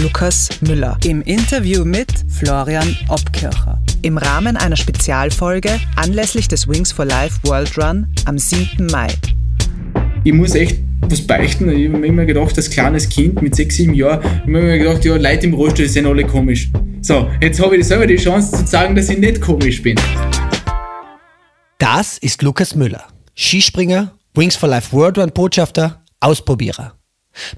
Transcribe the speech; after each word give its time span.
Lukas 0.00 0.48
Müller 0.60 0.96
im 1.04 1.22
Interview 1.22 1.84
mit 1.84 2.12
Florian 2.28 2.96
Obkircher. 3.08 3.82
Im 4.02 4.16
Rahmen 4.16 4.56
einer 4.56 4.76
Spezialfolge 4.76 5.70
anlässlich 5.96 6.46
des 6.46 6.68
Wings 6.68 6.92
for 6.92 7.04
Life 7.04 7.40
World 7.42 7.76
Run 7.76 8.06
am 8.24 8.38
7. 8.38 8.86
Mai. 8.92 9.08
Ich 10.22 10.32
muss 10.32 10.54
echt 10.54 10.78
was 11.00 11.26
beichten. 11.26 11.68
Ich 11.70 11.88
habe 11.88 11.98
mir 11.98 12.06
immer 12.06 12.24
gedacht, 12.26 12.56
als 12.56 12.70
kleines 12.70 13.08
Kind 13.08 13.42
mit 13.42 13.56
sechs, 13.56 13.74
sieben 13.76 13.92
Jahren, 13.92 14.20
ich 14.22 14.30
habe 14.30 14.50
mir 14.50 14.60
immer 14.60 14.78
gedacht, 14.78 15.04
ja, 15.04 15.16
Leute 15.16 15.46
im 15.46 15.54
Rollstuhl 15.54 15.88
sind 15.88 16.06
alle 16.06 16.24
komisch. 16.24 16.70
So, 17.00 17.28
jetzt 17.40 17.60
habe 17.60 17.76
ich 17.76 17.84
selber 17.84 18.06
die 18.06 18.16
Chance 18.16 18.52
zu 18.52 18.66
sagen, 18.66 18.94
dass 18.94 19.08
ich 19.08 19.18
nicht 19.18 19.40
komisch 19.40 19.82
bin. 19.82 19.98
Das 21.78 22.18
ist 22.18 22.42
Lukas 22.42 22.76
Müller, 22.76 23.02
Skispringer, 23.34 24.12
Wings 24.34 24.54
for 24.54 24.68
Life 24.68 24.92
World 24.92 25.18
Run 25.18 25.32
Botschafter, 25.32 26.04
Ausprobierer. 26.20 26.97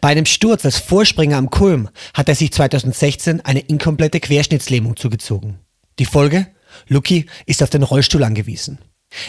Bei 0.00 0.08
einem 0.08 0.26
Sturz 0.26 0.64
als 0.64 0.78
Vorspringer 0.78 1.36
am 1.36 1.50
Kulm 1.50 1.88
hat 2.14 2.28
er 2.28 2.34
sich 2.34 2.52
2016 2.52 3.40
eine 3.44 3.60
inkomplette 3.60 4.20
Querschnittslähmung 4.20 4.96
zugezogen. 4.96 5.58
Die 5.98 6.04
Folge? 6.04 6.46
Lucky 6.88 7.26
ist 7.46 7.62
auf 7.62 7.70
den 7.70 7.82
Rollstuhl 7.82 8.22
angewiesen. 8.22 8.78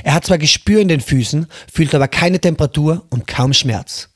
Er 0.03 0.13
hat 0.13 0.25
zwar 0.25 0.37
Gespür 0.37 0.79
in 0.79 0.87
den 0.87 1.01
Füßen, 1.01 1.47
fühlt 1.71 1.95
aber 1.95 2.07
keine 2.07 2.39
Temperatur 2.39 3.05
und 3.09 3.27
kaum 3.27 3.53
Schmerz. 3.53 4.09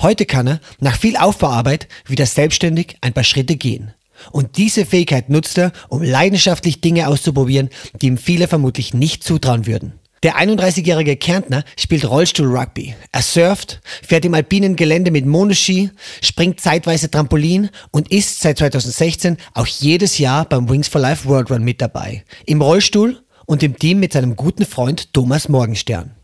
Heute 0.00 0.26
kann 0.26 0.46
er, 0.46 0.60
nach 0.80 0.96
viel 0.96 1.16
Aufbauarbeit, 1.16 1.88
wieder 2.06 2.26
selbstständig 2.26 2.96
ein 3.00 3.12
paar 3.12 3.24
Schritte 3.24 3.56
gehen. 3.56 3.94
Und 4.30 4.56
diese 4.56 4.86
Fähigkeit 4.86 5.30
nutzt 5.30 5.58
er, 5.58 5.72
um 5.88 6.02
leidenschaftlich 6.02 6.80
Dinge 6.80 7.08
auszuprobieren, 7.08 7.70
die 8.00 8.06
ihm 8.06 8.18
viele 8.18 8.46
vermutlich 8.46 8.94
nicht 8.94 9.24
zutrauen 9.24 9.66
würden. 9.66 9.94
Der 10.22 10.36
31-jährige 10.36 11.16
Kärntner 11.16 11.64
spielt 11.76 12.08
Rollstuhl-Rugby. 12.08 12.94
Er 13.10 13.22
surft, 13.22 13.80
fährt 14.06 14.24
im 14.24 14.34
alpinen 14.34 14.76
Gelände 14.76 15.10
mit 15.10 15.26
Monoski, 15.26 15.90
springt 16.22 16.60
zeitweise 16.60 17.10
Trampolin 17.10 17.70
und 17.90 18.12
ist 18.12 18.40
seit 18.40 18.58
2016 18.58 19.36
auch 19.54 19.66
jedes 19.66 20.18
Jahr 20.18 20.44
beim 20.44 20.68
Wings 20.70 20.86
for 20.86 21.00
Life 21.00 21.28
World 21.28 21.50
Run 21.50 21.64
mit 21.64 21.80
dabei. 21.80 22.24
Im 22.46 22.62
Rollstuhl 22.62 23.20
und 23.46 23.64
im 23.64 23.76
Team 23.76 23.98
mit 23.98 24.12
seinem 24.12 24.36
guten 24.36 24.64
Freund 24.64 25.12
Thomas 25.12 25.48
Morgenstern. 25.48 26.14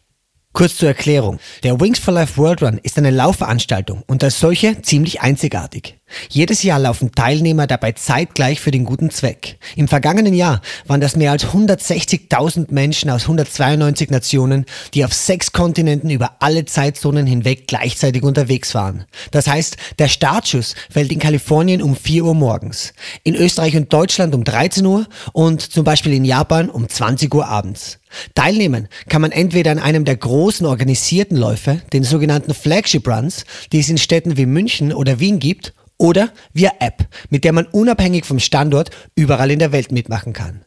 Kurz 0.53 0.77
zur 0.77 0.89
Erklärung. 0.89 1.41
Der 1.65 1.81
Wings 1.81 1.99
for 1.99 2.15
Life 2.15 2.37
World 2.37 2.63
Run 2.63 2.79
ist 2.81 2.99
eine 2.99 3.11
Laufveranstaltung 3.11 4.05
und 4.07 4.23
als 4.23 4.39
solche 4.39 4.81
ziemlich 4.81 5.23
einzigartig. 5.23 5.98
Jedes 6.31 6.63
Jahr 6.63 6.79
laufen 6.79 7.13
Teilnehmer 7.13 7.67
dabei 7.67 7.93
zeitgleich 7.93 8.61
für 8.61 8.71
den 8.71 8.85
guten 8.85 9.11
Zweck. 9.11 9.59
Im 9.77 9.89
vergangenen 9.89 10.35
Jahr 10.35 10.61
waren 10.87 11.01
das 11.01 11.17
mehr 11.17 11.33
als 11.33 11.47
160.000 11.47 12.73
Menschen 12.73 13.11
aus 13.11 13.23
192 13.23 14.11
Nationen, 14.11 14.65
die 14.95 15.05
auf 15.05 15.13
sechs 15.13 15.53
Kontinenten 15.53 16.11
über 16.11 16.37
alle 16.41 16.65
Zeitzonen 16.65 17.27
hinweg 17.27 17.67
gleichzeitig 17.67 18.23
unterwegs 18.23 18.75
waren. 18.75 19.05
Das 19.31 19.47
heißt, 19.47 19.77
der 19.99 20.09
Startschuss 20.09 20.75
fällt 20.91 21.13
in 21.13 21.19
Kalifornien 21.19 21.83
um 21.83 21.97
4 21.97 22.25
Uhr 22.25 22.35
morgens, 22.35 22.93
in 23.25 23.35
Österreich 23.35 23.77
und 23.77 23.93
Deutschland 23.93 24.35
um 24.35 24.45
13 24.45 24.85
Uhr 24.87 25.07
und 25.33 25.61
zum 25.61 25.85
Beispiel 25.85 26.13
in 26.13 26.25
Japan 26.25 26.71
um 26.71 26.89
20 26.89 27.35
Uhr 27.35 27.47
abends. 27.47 27.99
Teilnehmen 28.35 28.89
kann 29.09 29.21
man 29.21 29.33
entweder 29.33 29.71
an 29.71 29.79
einem 29.79 30.05
der 30.05 30.17
großen 30.17 30.67
organisierten 30.67 31.37
Läufe, 31.37 31.83
den 31.93 32.05
sogenannten 32.05 32.55
Flagship 32.55 33.07
Runs, 33.07 33.45
die 33.73 33.81
es 33.81 33.89
in 33.89 33.99
Städten 33.99 34.37
wie 34.37 34.47
München 34.47 34.93
oder 34.93 35.21
Wien 35.21 35.39
gibt, 35.39 35.75
oder 35.99 36.31
via 36.53 36.73
App, 36.81 37.07
mit 37.29 37.45
der 37.45 37.53
man 37.53 37.67
unabhängig 37.67 38.25
vom 38.25 38.39
Standort 38.39 38.91
überall 39.15 39.51
in 39.51 39.59
der 39.59 39.73
Welt 39.73 39.93
mitmachen 39.93 40.33
kann. 40.33 40.65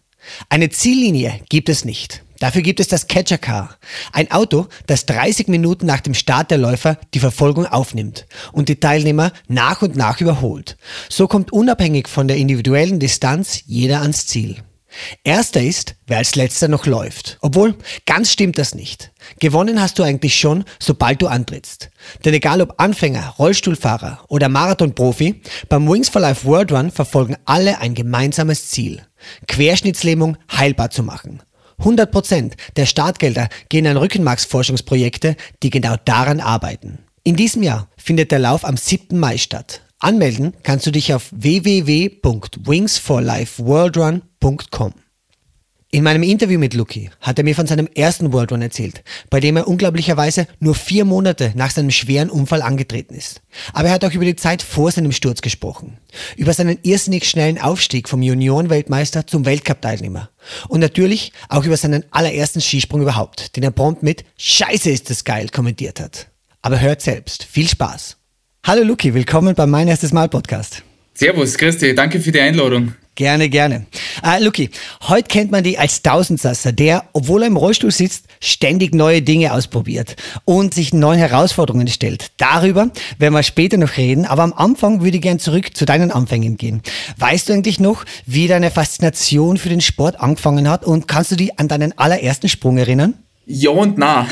Eine 0.49 0.69
Ziellinie 0.69 1.39
gibt 1.49 1.69
es 1.69 1.85
nicht. 1.85 2.23
Dafür 2.39 2.63
gibt 2.63 2.79
es 2.79 2.87
das 2.87 3.07
Catcher 3.07 3.37
Car, 3.37 3.77
ein 4.13 4.31
Auto, 4.31 4.65
das 4.87 5.05
30 5.05 5.47
Minuten 5.47 5.85
nach 5.85 6.01
dem 6.01 6.15
Start 6.15 6.49
der 6.49 6.57
Läufer 6.57 6.97
die 7.13 7.19
Verfolgung 7.19 7.67
aufnimmt 7.67 8.25
und 8.51 8.67
die 8.67 8.79
Teilnehmer 8.79 9.31
nach 9.47 9.83
und 9.83 9.95
nach 9.95 10.19
überholt. 10.21 10.75
So 11.07 11.27
kommt 11.27 11.53
unabhängig 11.53 12.07
von 12.07 12.27
der 12.27 12.37
individuellen 12.37 12.99
Distanz 12.99 13.61
jeder 13.67 14.01
ans 14.01 14.25
Ziel. 14.25 14.57
Erster 15.23 15.61
ist, 15.61 15.95
wer 16.07 16.17
als 16.17 16.35
letzter 16.35 16.67
noch 16.67 16.85
läuft. 16.85 17.37
Obwohl, 17.41 17.75
ganz 18.05 18.31
stimmt 18.31 18.57
das 18.57 18.75
nicht. 18.75 19.11
Gewonnen 19.39 19.81
hast 19.81 19.99
du 19.99 20.03
eigentlich 20.03 20.35
schon, 20.35 20.63
sobald 20.79 21.21
du 21.21 21.27
antrittst. 21.27 21.89
Denn 22.25 22.33
egal 22.33 22.61
ob 22.61 22.75
Anfänger, 22.77 23.35
Rollstuhlfahrer 23.39 24.25
oder 24.27 24.49
Marathonprofi, 24.49 25.41
beim 25.69 25.89
Wings 25.89 26.09
for 26.09 26.21
Life 26.21 26.45
World 26.45 26.71
Run 26.71 26.91
verfolgen 26.91 27.37
alle 27.45 27.79
ein 27.79 27.93
gemeinsames 27.93 28.69
Ziel. 28.69 29.05
Querschnittslähmung 29.47 30.37
heilbar 30.51 30.89
zu 30.89 31.03
machen. 31.03 31.43
100% 31.79 32.53
der 32.75 32.85
Startgelder 32.85 33.49
gehen 33.69 33.87
an 33.87 33.97
Rückenmarksforschungsprojekte, 33.97 35.35
die 35.63 35.69
genau 35.69 35.95
daran 36.05 36.39
arbeiten. 36.39 36.99
In 37.23 37.35
diesem 37.35 37.63
Jahr 37.63 37.87
findet 37.97 38.31
der 38.31 38.39
Lauf 38.39 38.65
am 38.65 38.77
7. 38.77 39.17
Mai 39.17 39.37
statt. 39.37 39.81
Anmelden 39.99 40.53
kannst 40.63 40.87
du 40.87 40.91
dich 40.91 41.13
auf 41.13 41.29
www.wingsforlifeworldrun.com. 41.31 44.30
In 45.93 46.05
meinem 46.05 46.23
Interview 46.23 46.57
mit 46.57 46.73
Lucky 46.73 47.09
hat 47.19 47.37
er 47.37 47.43
mir 47.43 47.53
von 47.53 47.67
seinem 47.67 47.87
ersten 47.93 48.31
World 48.31 48.53
Run 48.53 48.61
erzählt, 48.61 49.03
bei 49.29 49.41
dem 49.41 49.57
er 49.57 49.67
unglaublicherweise 49.67 50.47
nur 50.61 50.73
vier 50.73 51.03
Monate 51.03 51.51
nach 51.53 51.69
seinem 51.69 51.91
schweren 51.91 52.29
Unfall 52.29 52.61
angetreten 52.61 53.13
ist. 53.13 53.41
Aber 53.73 53.89
er 53.89 53.95
hat 53.95 54.05
auch 54.05 54.13
über 54.13 54.23
die 54.23 54.37
Zeit 54.37 54.61
vor 54.61 54.89
seinem 54.89 55.11
Sturz 55.11 55.41
gesprochen. 55.41 55.97
Über 56.37 56.53
seinen 56.53 56.79
irrsinnig 56.83 57.29
schnellen 57.29 57.59
Aufstieg 57.59 58.07
vom 58.07 58.21
Junioren-Weltmeister 58.21 59.27
zum 59.27 59.45
Weltcup-Teilnehmer. 59.45 60.29
Und 60.69 60.79
natürlich 60.79 61.33
auch 61.49 61.65
über 61.65 61.75
seinen 61.75 62.05
allerersten 62.11 62.61
Skisprung 62.61 63.01
überhaupt, 63.01 63.57
den 63.57 63.63
er 63.63 63.71
prompt 63.71 64.01
mit 64.01 64.23
Scheiße 64.37 64.89
ist 64.89 65.09
das 65.09 65.25
geil 65.25 65.49
kommentiert 65.49 65.99
hat. 65.99 66.27
Aber 66.61 66.79
hört 66.79 67.01
selbst. 67.01 67.43
Viel 67.43 67.67
Spaß. 67.67 68.15
Hallo 68.65 68.83
Luki, 68.83 69.13
willkommen 69.13 69.55
beim 69.55 69.69
Mein 69.69 69.89
erstes 69.89 70.13
Mal 70.13 70.29
Podcast. 70.29 70.83
Servus, 71.13 71.57
Christi, 71.57 71.93
danke 71.93 72.21
für 72.21 72.31
die 72.31 72.39
Einladung. 72.39 72.93
Gerne, 73.15 73.49
gerne. 73.49 73.87
Äh, 74.23 74.41
Luki, 74.41 74.69
heute 75.09 75.27
kennt 75.27 75.51
man 75.51 75.65
dich 75.65 75.77
als 75.77 76.01
Tausendsasser, 76.01 76.71
der, 76.71 77.03
obwohl 77.11 77.43
er 77.43 77.47
im 77.47 77.57
Rollstuhl 77.57 77.91
sitzt, 77.91 78.25
ständig 78.39 78.95
neue 78.95 79.21
Dinge 79.21 79.53
ausprobiert 79.53 80.15
und 80.45 80.73
sich 80.73 80.93
neuen 80.93 81.19
Herausforderungen 81.19 81.87
stellt. 81.89 82.31
Darüber 82.37 82.89
werden 83.19 83.33
wir 83.33 83.43
später 83.43 83.77
noch 83.77 83.97
reden, 83.97 84.25
aber 84.25 84.43
am 84.43 84.53
Anfang 84.53 85.01
würde 85.01 85.17
ich 85.17 85.23
gern 85.23 85.39
zurück 85.39 85.75
zu 85.75 85.85
deinen 85.85 86.09
Anfängen 86.09 86.55
gehen. 86.55 86.81
Weißt 87.17 87.49
du 87.49 87.53
eigentlich 87.53 87.81
noch, 87.81 88.05
wie 88.25 88.47
deine 88.47 88.71
Faszination 88.71 89.57
für 89.57 89.69
den 89.69 89.81
Sport 89.81 90.21
angefangen 90.21 90.69
hat 90.69 90.85
und 90.85 91.09
kannst 91.09 91.31
du 91.31 91.35
dich 91.35 91.59
an 91.59 91.67
deinen 91.67 91.97
allerersten 91.97 92.47
Sprung 92.47 92.77
erinnern? 92.77 93.15
Ja 93.45 93.71
und 93.71 93.97
na. 93.97 94.25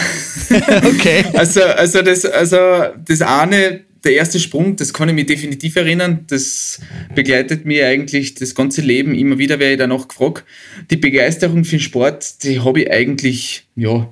okay. 0.85 1.25
Also, 1.33 1.61
also, 1.63 2.01
das, 2.01 2.25
also 2.25 2.57
das 3.05 3.21
eine 3.21 3.81
der 4.03 4.13
erste 4.13 4.39
Sprung, 4.39 4.75
das 4.75 4.93
kann 4.93 5.09
ich 5.09 5.15
mich 5.15 5.25
definitiv 5.25 5.75
erinnern. 5.75 6.25
Das 6.27 6.79
begleitet 7.15 7.65
mir 7.65 7.87
eigentlich 7.87 8.35
das 8.35 8.55
ganze 8.55 8.81
Leben. 8.81 9.13
Immer 9.13 9.37
wieder 9.37 9.59
werde 9.59 9.73
ich 9.73 9.79
danach 9.79 10.07
gefragt. 10.07 10.45
Die 10.89 10.97
Begeisterung 10.97 11.65
für 11.65 11.77
den 11.77 11.81
Sport, 11.81 12.43
die 12.43 12.61
habe 12.61 12.81
ich 12.81 12.91
eigentlich, 12.91 13.67
ja, 13.75 14.11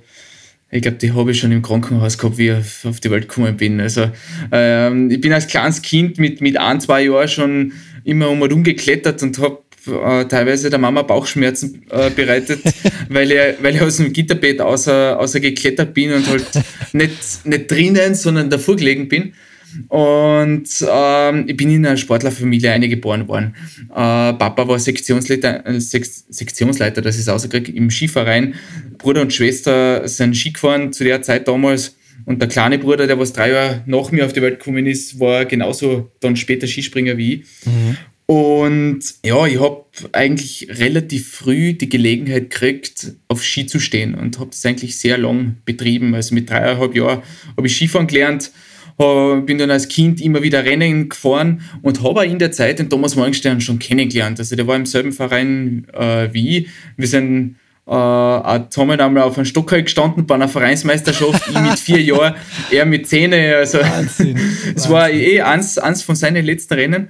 ich 0.70 0.82
glaube, 0.82 0.98
die 0.98 1.14
habe 1.14 1.32
ich 1.32 1.40
schon 1.40 1.54
im 1.54 1.62
Krankenhaus 1.62 2.18
gehabt, 2.18 2.38
wie 2.38 2.50
ich 2.50 2.86
auf 2.86 3.00
die 3.00 3.10
Welt 3.10 3.30
gekommen 3.30 3.56
bin. 3.56 3.80
Also, 3.80 4.12
ähm, 4.52 5.10
ich 5.10 5.22
bin 5.22 5.32
als 5.32 5.48
kleines 5.48 5.82
Kind 5.82 6.18
mit, 6.18 6.42
mit 6.42 6.58
ein, 6.58 6.82
zwei 6.82 7.04
Jahren 7.04 7.28
schon 7.30 7.74
immer 8.04 8.30
um 8.30 8.42
und 8.42 8.52
um 8.52 8.64
geklettert 8.64 9.24
und 9.24 9.40
habe 9.40 9.60
äh, 9.88 10.26
teilweise 10.26 10.70
der 10.70 10.80
Mama 10.80 11.04
Bauchschmerzen 11.04 11.86
äh, 11.90 12.10
bereitet, 12.10 12.60
weil 13.10 13.32
ich, 13.32 13.40
weil 13.62 13.76
ich 13.76 13.82
aus 13.82 13.98
dem 13.98 14.12
Gitterbett 14.12 14.60
außer, 14.60 15.18
außer 15.18 15.40
geklettert 15.40 15.94
bin 15.94 16.12
und 16.12 16.28
halt 16.28 16.48
nicht, 16.94 17.46
nicht 17.46 17.72
drinnen, 17.72 18.16
sondern 18.16 18.50
davor 18.50 18.76
gelegen 18.76 19.08
bin. 19.08 19.34
Und 19.90 20.70
ähm, 20.90 21.46
ich 21.48 21.58
bin 21.58 21.70
in 21.70 21.86
einer 21.86 21.98
Sportlerfamilie 21.98 22.72
eingeboren 22.72 23.28
worden. 23.28 23.56
Äh, 23.90 24.34
Papa 24.34 24.68
war 24.68 24.80
Sektionsleiter, 24.80 25.66
äh, 25.66 25.80
Sektionsleiter, 25.80 27.02
das 27.02 27.18
ist 27.18 27.30
ausgekriegt, 27.30 27.70
im 27.70 27.90
Skiverein. 27.90 28.56
Bruder 28.98 29.22
und 29.22 29.34
Schwester 29.34 30.08
sind 30.08 30.36
Ski 30.36 30.52
gefahren 30.52 30.94
zu 30.94 31.04
der 31.04 31.22
Zeit 31.22 31.48
damals. 31.48 31.96
Und 32.26 32.42
der 32.42 32.50
kleine 32.50 32.80
Bruder, 32.80 33.08
der 33.08 33.20
was 33.20 33.34
drei 33.34 33.52
Jahre 33.52 33.84
nach 33.86 34.12
mir 34.12 34.26
auf 34.26 34.34
die 34.34 34.42
Welt 34.42 34.60
gekommen 34.60 34.86
ist, 34.86 35.20
war 35.20 35.46
genauso 35.46 36.12
dann 36.20 36.36
später 36.36 36.68
Skispringer 36.68 37.18
wie 37.18 37.36
ich. 37.36 37.46
Mhm. 37.66 37.98
Und 38.28 39.00
ja, 39.24 39.48
ich 39.48 39.58
habe 39.62 39.86
eigentlich 40.12 40.68
relativ 40.70 41.32
früh 41.32 41.74
die 41.74 41.88
Gelegenheit 41.88 42.50
gekriegt, 42.50 43.14
auf 43.30 43.42
Ski 43.42 43.66
zu 43.68 43.80
stehen 43.80 44.16
und 44.16 44.38
habe 44.40 44.50
das 44.50 44.66
eigentlich 44.66 44.98
sehr 44.98 45.18
lang 45.18 45.58
betrieben. 45.64 46.14
Also 46.14 46.36
mit 46.36 46.50
dreieinhalb 46.50 46.94
Jahren 46.94 47.22
habe 47.56 47.68
ich 47.68 47.76
Skifahren 47.76 48.08
gelernt 48.08 48.52
bin 48.98 49.58
dann 49.60 49.70
als 49.70 49.88
Kind 49.88 50.20
immer 50.22 50.42
wieder 50.42 50.66
Rennen 50.66 51.10
gefahren 51.10 51.62
und 51.84 52.02
habe 52.02 52.26
in 52.26 52.40
der 52.40 52.52
Zeit 52.52 52.80
den 52.80 52.90
Thomas 52.90 53.16
Morgenstern 53.16 53.62
schon 53.62 53.78
kennengelernt. 53.78 54.40
Also 54.40 54.56
der 54.56 54.66
war 54.66 54.76
im 54.76 54.88
selben 54.88 55.12
Verein 55.12 55.88
äh, 55.94 56.30
wie 56.34 56.58
ich. 56.58 56.68
Wir 56.96 57.08
sind 57.08 57.58
äh, 57.86 57.92
auch 57.92 58.70
zusammen 58.70 59.00
einmal 59.00 59.24
auf 59.24 59.38
einem 59.38 59.46
Stocker 59.46 59.82
gestanden 59.82 60.26
bei 60.26 60.36
einer 60.36 60.50
Vereinsmeisterschaft, 60.50 61.48
ich 61.48 61.60
mit 61.60 61.80
vier 61.80 62.02
Jahren, 62.02 62.36
er 62.72 62.86
mit 62.86 63.08
zehn. 63.08 63.32
Also 63.34 63.80
es 64.76 64.90
war 64.90 65.12
eh 65.12 65.42
eins, 65.42 65.78
eins 65.78 66.02
von 66.02 66.16
seinen 66.16 66.44
letzten 66.44 66.74
Rennen. 66.74 67.10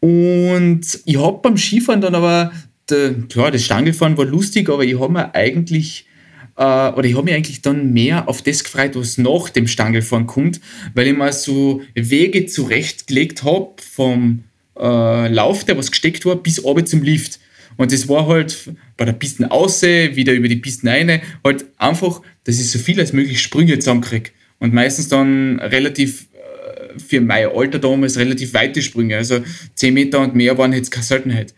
Und 0.00 0.82
ich 1.04 1.16
habe 1.16 1.38
beim 1.42 1.56
Skifahren 1.56 2.00
dann 2.00 2.16
aber, 2.16 2.52
der, 2.90 3.14
klar, 3.30 3.52
das 3.52 3.64
Stangelfahren 3.64 4.18
war 4.18 4.26
lustig, 4.26 4.68
aber 4.68 4.84
ich 4.84 4.98
habe 4.98 5.12
mir 5.12 5.34
eigentlich 5.34 6.06
äh, 6.56 6.62
oder 6.62 7.04
ich 7.04 7.14
habe 7.14 7.24
mich 7.24 7.34
eigentlich 7.34 7.62
dann 7.62 7.92
mehr 7.92 8.28
auf 8.28 8.42
das 8.42 8.64
gefreut, 8.64 8.92
was 8.94 9.18
nach 9.18 9.48
dem 9.50 9.66
Stangelfahren 9.66 10.26
kommt, 10.26 10.60
weil 10.94 11.08
ich 11.08 11.16
mal 11.16 11.32
so 11.32 11.82
Wege 11.94 12.46
zurechtgelegt 12.46 13.42
habe 13.42 13.74
vom 13.78 14.44
äh, 14.78 15.28
Lauf, 15.28 15.64
der 15.64 15.76
was 15.76 15.90
gesteckt 15.90 16.24
war, 16.26 16.36
bis 16.36 16.62
oben 16.62 16.86
zum 16.86 17.02
Lift. 17.02 17.40
Und 17.76 17.92
das 17.92 18.08
war 18.08 18.28
halt 18.28 18.70
bei 18.96 19.04
der 19.04 19.14
Pisten 19.14 19.44
außer, 19.44 20.14
wieder 20.14 20.32
über 20.32 20.48
die 20.48 20.56
Pisten 20.56 20.88
eine, 20.88 21.22
halt 21.44 21.64
einfach, 21.76 22.22
dass 22.44 22.60
ich 22.60 22.70
so 22.70 22.78
viel 22.78 23.00
als 23.00 23.12
möglich 23.12 23.42
Sprünge 23.42 23.78
zusammenkriege. 23.78 24.30
Und 24.60 24.72
meistens 24.72 25.08
dann 25.08 25.58
relativ, 25.58 26.28
äh, 26.32 26.98
für 27.00 27.20
mein 27.20 27.48
Alter 27.48 27.80
damals, 27.80 28.16
relativ 28.16 28.54
weite 28.54 28.80
Sprünge. 28.80 29.16
Also 29.16 29.40
10 29.74 29.92
Meter 29.92 30.20
und 30.20 30.36
mehr 30.36 30.56
waren 30.56 30.72
jetzt 30.72 30.92
keine 30.92 31.04
Seltenheit. 31.04 31.54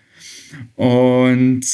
Und 0.74 1.66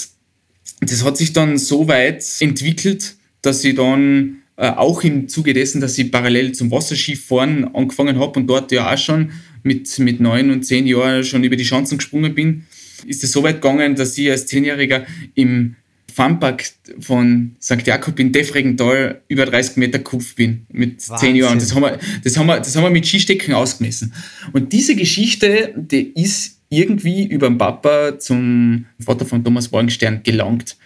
das 0.90 1.04
hat 1.04 1.16
sich 1.16 1.32
dann 1.32 1.58
so 1.58 1.88
weit 1.88 2.24
entwickelt, 2.40 3.16
dass 3.40 3.64
ich 3.64 3.74
dann 3.74 4.42
äh, 4.56 4.68
auch 4.68 5.02
im 5.02 5.28
Zuge 5.28 5.54
dessen, 5.54 5.80
dass 5.80 5.98
ich 5.98 6.10
parallel 6.10 6.52
zum 6.52 6.70
Wasserskifahren 6.70 7.74
angefangen 7.74 8.18
habe 8.18 8.38
und 8.40 8.46
dort 8.46 8.72
ja 8.72 8.92
auch 8.92 8.98
schon 8.98 9.32
mit, 9.62 9.98
mit 9.98 10.20
neun 10.20 10.50
und 10.50 10.64
zehn 10.64 10.86
Jahren 10.86 11.24
schon 11.24 11.44
über 11.44 11.56
die 11.56 11.64
Chancen 11.64 11.98
gesprungen 11.98 12.34
bin, 12.34 12.66
ist 13.06 13.24
es 13.24 13.32
so 13.32 13.42
weit 13.42 13.60
gegangen, 13.60 13.94
dass 13.94 14.16
ich 14.18 14.30
als 14.30 14.46
Zehnjähriger 14.46 15.06
im 15.34 15.76
Funpark 16.12 16.64
von 17.00 17.56
St. 17.60 17.86
Jakob 17.86 18.18
in 18.20 18.32
Defregental 18.32 19.22
über 19.28 19.46
30 19.46 19.76
Meter 19.76 19.98
Kupf 19.98 20.34
bin 20.34 20.66
mit 20.70 21.00
zehn 21.00 21.34
Jahren. 21.36 21.58
Das 21.58 21.74
haben, 21.74 21.82
wir, 21.82 21.98
das, 22.22 22.36
haben 22.36 22.46
wir, 22.46 22.58
das 22.58 22.76
haben 22.76 22.84
wir 22.84 22.90
mit 22.90 23.06
Skistecken 23.06 23.54
ausgemessen. 23.54 24.12
Und 24.52 24.72
diese 24.72 24.94
Geschichte, 24.94 25.72
die 25.76 26.12
ist 26.14 26.60
irgendwie 26.72 27.24
über 27.26 27.48
den 27.48 27.58
Papa 27.58 28.18
zum 28.18 28.86
Vater 28.98 29.26
von 29.26 29.44
Thomas 29.44 29.70
Morgenstern 29.70 30.22
gelangt. 30.22 30.76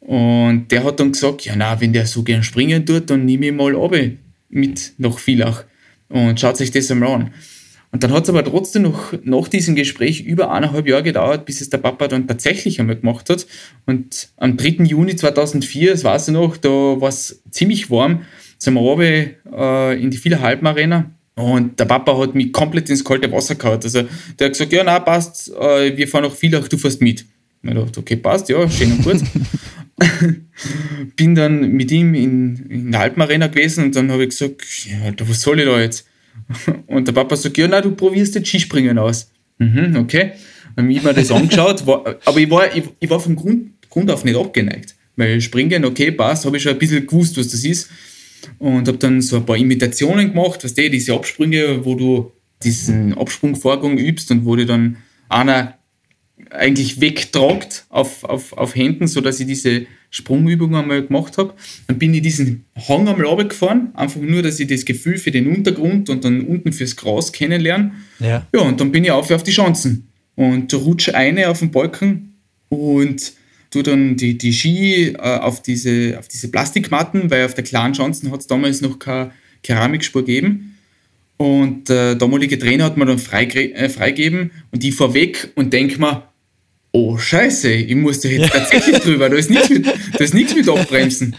Und 0.00 0.68
der 0.68 0.84
hat 0.84 1.00
dann 1.00 1.12
gesagt, 1.12 1.46
ja 1.46 1.54
na, 1.56 1.80
wenn 1.80 1.94
der 1.94 2.06
so 2.06 2.22
gern 2.22 2.42
springen 2.42 2.84
tut, 2.84 3.08
dann 3.08 3.24
nehme 3.24 3.46
ich 3.46 3.52
mal 3.52 3.74
ab 3.74 3.94
mit 4.50 4.92
nach 4.98 5.18
Villach 5.18 5.64
und 6.08 6.38
schaut 6.38 6.58
sich 6.58 6.70
das 6.70 6.90
einmal 6.90 7.12
an. 7.14 7.30
Und 7.90 8.02
dann 8.02 8.12
hat 8.12 8.24
es 8.24 8.28
aber 8.28 8.44
trotzdem 8.44 8.82
noch 8.82 9.14
nach 9.22 9.48
diesem 9.48 9.76
Gespräch 9.76 10.20
über 10.20 10.50
eineinhalb 10.50 10.86
Jahre 10.86 11.04
gedauert, 11.04 11.46
bis 11.46 11.60
es 11.60 11.70
der 11.70 11.78
Papa 11.78 12.08
dann 12.08 12.26
tatsächlich 12.26 12.80
einmal 12.80 12.96
gemacht 12.96 13.30
hat. 13.30 13.46
Und 13.86 14.30
am 14.36 14.56
3. 14.56 14.84
Juni 14.84 15.14
2004, 15.14 15.92
das 15.92 16.04
weiß 16.04 16.28
ich 16.28 16.34
noch, 16.34 16.56
da 16.56 16.68
war 16.68 17.08
es 17.08 17.42
ziemlich 17.50 17.90
warm, 17.90 18.22
sind 18.58 18.74
wir 18.74 18.80
runter, 18.80 19.30
äh, 19.56 20.02
in 20.02 20.10
die 20.10 20.16
Viele 20.16 20.40
Halben 20.40 20.66
und 21.36 21.78
der 21.80 21.84
Papa 21.84 22.16
hat 22.18 22.34
mich 22.34 22.52
komplett 22.52 22.88
ins 22.90 23.04
kalte 23.04 23.30
Wasser 23.32 23.56
gehauen. 23.56 23.80
Also 23.82 24.02
der 24.38 24.46
hat 24.46 24.52
gesagt, 24.52 24.72
ja, 24.72 24.84
na 24.84 25.00
passt, 25.00 25.50
äh, 25.50 25.96
wir 25.96 26.06
fahren 26.06 26.24
nach 26.24 26.34
Villach, 26.34 26.68
du 26.68 26.78
fährst 26.78 27.00
mit. 27.00 27.24
Ich 27.62 27.74
dachte, 27.74 28.00
okay, 28.00 28.16
passt, 28.16 28.48
ja, 28.48 28.68
schön 28.68 28.92
und 28.92 29.02
gut. 29.04 29.22
Bin 31.16 31.34
dann 31.34 31.72
mit 31.72 31.90
ihm 31.90 32.14
in, 32.14 32.66
in 32.68 32.92
der 32.92 33.00
Alpenarena 33.00 33.46
gewesen 33.46 33.84
und 33.84 33.96
dann 33.96 34.12
habe 34.12 34.24
ich 34.24 34.30
gesagt, 34.30 34.62
ja, 34.86 35.12
was 35.28 35.40
soll 35.40 35.60
ich 35.60 35.66
da 35.66 35.80
jetzt? 35.80 36.06
Und 36.86 37.08
der 37.08 37.12
Papa 37.12 37.36
sagt, 37.36 37.56
ja, 37.56 37.66
na, 37.68 37.80
du 37.80 37.92
probierst 37.92 38.34
jetzt 38.34 38.48
Skispringen 38.48 38.98
aus. 38.98 39.30
Mhm, 39.58 39.96
okay. 39.96 40.32
Dann 40.76 40.86
habe 40.86 40.94
ich 40.94 41.02
mir 41.02 41.14
das 41.14 41.30
angeschaut, 41.30 41.86
war, 41.86 42.16
aber 42.24 42.38
ich 42.38 42.50
war, 42.50 42.76
ich, 42.76 42.84
ich, 42.98 43.08
war 43.08 43.20
vom 43.20 43.36
Grund, 43.36 43.70
Grund 43.88 44.10
auf 44.10 44.24
nicht 44.24 44.36
abgeneigt. 44.36 44.94
Weil 45.16 45.40
Springen, 45.40 45.84
okay, 45.84 46.10
passt, 46.10 46.44
habe 46.44 46.56
ich 46.56 46.62
schon 46.62 46.72
ein 46.72 46.78
bisschen 46.78 47.06
gewusst, 47.06 47.38
was 47.38 47.48
das 47.48 47.64
ist. 47.64 47.88
Und 48.58 48.88
habe 48.88 48.98
dann 48.98 49.20
so 49.20 49.36
ein 49.36 49.46
paar 49.46 49.56
Imitationen 49.56 50.32
gemacht, 50.32 50.64
weißt 50.64 50.78
du, 50.78 50.90
diese 50.90 51.14
Absprünge, 51.14 51.84
wo 51.84 51.94
du 51.94 52.32
diesen 52.62 53.14
Absprungvorgang 53.14 53.98
übst 53.98 54.30
und 54.30 54.44
wo 54.44 54.56
dir 54.56 54.66
dann 54.66 54.96
einer 55.28 55.78
eigentlich 56.50 57.00
wegtragt 57.00 57.86
auf, 57.88 58.24
auf, 58.24 58.52
auf 58.52 58.74
Händen, 58.74 59.06
sodass 59.06 59.40
ich 59.40 59.46
diese 59.46 59.86
Sprungübung 60.10 60.74
einmal 60.76 61.02
gemacht 61.02 61.38
habe. 61.38 61.54
Dann 61.86 61.98
bin 61.98 62.14
ich 62.14 62.22
diesen 62.22 62.64
Hang 62.88 63.08
einmal 63.08 63.26
runtergefahren, 63.26 63.94
einfach 63.94 64.20
nur, 64.20 64.42
dass 64.42 64.60
ich 64.60 64.68
das 64.68 64.84
Gefühl 64.84 65.18
für 65.18 65.30
den 65.30 65.48
Untergrund 65.48 66.08
und 66.10 66.24
dann 66.24 66.42
unten 66.42 66.72
fürs 66.72 66.96
Gras 66.96 67.32
kennenlerne. 67.32 67.92
Ja. 68.20 68.46
ja, 68.54 68.60
und 68.60 68.80
dann 68.80 68.92
bin 68.92 69.04
ich 69.04 69.10
auf 69.10 69.30
auf 69.30 69.42
die 69.42 69.50
Chancen 69.50 70.08
und 70.36 70.72
rutsche 70.74 71.14
eine 71.14 71.48
auf 71.48 71.58
den 71.60 71.70
Balken 71.70 72.34
und 72.68 73.32
tue 73.74 73.82
dann 73.82 74.16
die, 74.16 74.38
die 74.38 74.52
Ski 74.52 75.08
äh, 75.08 75.18
auf, 75.18 75.60
diese, 75.60 76.16
auf 76.18 76.28
diese 76.28 76.48
Plastikmatten, 76.48 77.30
weil 77.30 77.44
auf 77.44 77.54
der 77.54 77.64
kleinen 77.64 77.92
Chancen 77.92 78.30
hat 78.30 78.40
es 78.40 78.46
damals 78.46 78.80
noch 78.80 79.00
keine 79.00 79.32
Keramikspur 79.64 80.24
gegeben. 80.24 80.78
Und 81.36 81.88
der 81.88 82.12
äh, 82.12 82.16
damalige 82.16 82.56
Trainer 82.56 82.84
hat 82.84 82.96
mir 82.96 83.06
dann 83.06 83.18
äh, 83.18 83.88
freigegeben 83.88 84.52
und 84.70 84.84
ich 84.84 84.94
fahre 84.94 85.14
weg 85.14 85.50
und 85.56 85.72
denke 85.72 85.98
mir, 85.98 86.28
oh 86.92 87.18
Scheiße, 87.18 87.72
ich 87.72 87.96
muss 87.96 88.20
da 88.20 88.28
jetzt 88.28 88.52
tatsächlich 88.52 88.98
drüber, 88.98 89.28
da 89.28 89.36
ist 89.36 89.50
nichts 89.50 89.68
mit, 89.68 89.86
da 89.86 90.24
ist 90.24 90.34
nichts 90.34 90.54
mit 90.54 90.68
Abbremsen. 90.68 91.34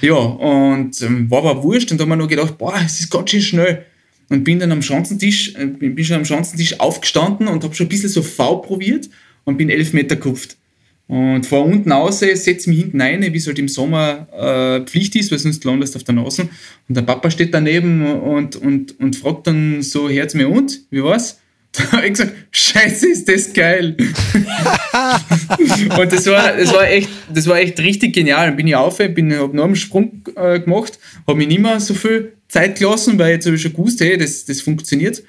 Ja, 0.00 0.14
und 0.14 1.00
ähm, 1.02 1.30
war 1.30 1.44
aber 1.44 1.62
wurscht 1.62 1.92
und 1.92 1.98
da 1.98 2.02
haben 2.02 2.10
wir 2.10 2.16
noch 2.16 2.28
gedacht, 2.28 2.56
boah, 2.56 2.80
es 2.84 3.00
ist 3.00 3.10
ganz 3.10 3.30
schön 3.30 3.42
schnell. 3.42 3.84
Und 4.30 4.42
bin 4.42 4.58
dann 4.58 4.72
am 4.72 4.80
Schanzentisch, 4.80 5.54
äh, 5.56 5.66
bin 5.66 6.02
schon 6.02 6.16
am 6.16 6.24
Schanzentisch 6.24 6.80
aufgestanden 6.80 7.46
und 7.48 7.62
habe 7.62 7.74
schon 7.74 7.86
ein 7.86 7.90
bisschen 7.90 8.08
so 8.08 8.22
V 8.22 8.56
probiert 8.56 9.10
und 9.44 9.58
bin 9.58 9.68
elf 9.68 9.92
Meter 9.92 10.16
gekupft. 10.16 10.56
Und 11.06 11.44
vor 11.44 11.66
unten 11.66 11.92
aus, 11.92 12.20
setze 12.20 12.70
mich 12.70 12.80
hinten 12.80 13.00
ein, 13.02 13.22
wie 13.22 13.36
es 13.36 13.46
halt 13.46 13.58
im 13.58 13.68
Sommer 13.68 14.26
äh, 14.32 14.86
Pflicht 14.86 15.14
ist, 15.16 15.30
weil 15.30 15.38
sonst 15.38 15.62
landest 15.64 15.94
du 15.94 15.98
auf 15.98 16.04
der 16.04 16.14
Nase. 16.14 16.48
Und 16.88 16.96
der 16.96 17.02
Papa 17.02 17.30
steht 17.30 17.52
daneben 17.52 18.20
und, 18.20 18.56
und, 18.56 18.98
und 18.98 19.16
fragt 19.16 19.46
dann 19.46 19.82
so, 19.82 20.08
Herz 20.08 20.32
mir 20.34 20.48
und, 20.48 20.80
wie 20.90 21.02
war's? 21.02 21.40
Da 21.76 21.90
habe 21.90 22.06
ich 22.06 22.12
gesagt, 22.12 22.32
scheiße, 22.52 23.08
ist 23.08 23.28
das 23.28 23.52
geil. 23.52 23.96
und 25.98 26.12
das 26.12 26.24
war, 26.26 26.56
das, 26.56 26.72
war 26.72 26.88
echt, 26.88 27.08
das 27.34 27.48
war 27.48 27.58
echt 27.58 27.80
richtig 27.80 28.14
genial. 28.14 28.46
Dann 28.46 28.56
bin 28.56 28.68
ich 28.68 28.76
auf, 28.76 28.98
bin, 28.98 29.36
habe 29.36 29.56
noch 29.56 29.64
einen 29.64 29.74
Sprung 29.74 30.22
äh, 30.36 30.60
gemacht, 30.60 31.00
habe 31.26 31.36
mich 31.36 31.48
nicht 31.48 31.60
mehr 31.60 31.80
so 31.80 31.94
viel 31.94 32.34
Zeit 32.46 32.78
gelassen, 32.78 33.18
weil 33.18 33.32
jetzt 33.32 33.46
habe 33.46 33.56
ich 33.56 33.62
schon 33.62 33.72
gewusst, 33.72 34.00
hey, 34.00 34.16
das, 34.16 34.44
das 34.44 34.60
funktioniert. 34.60 35.24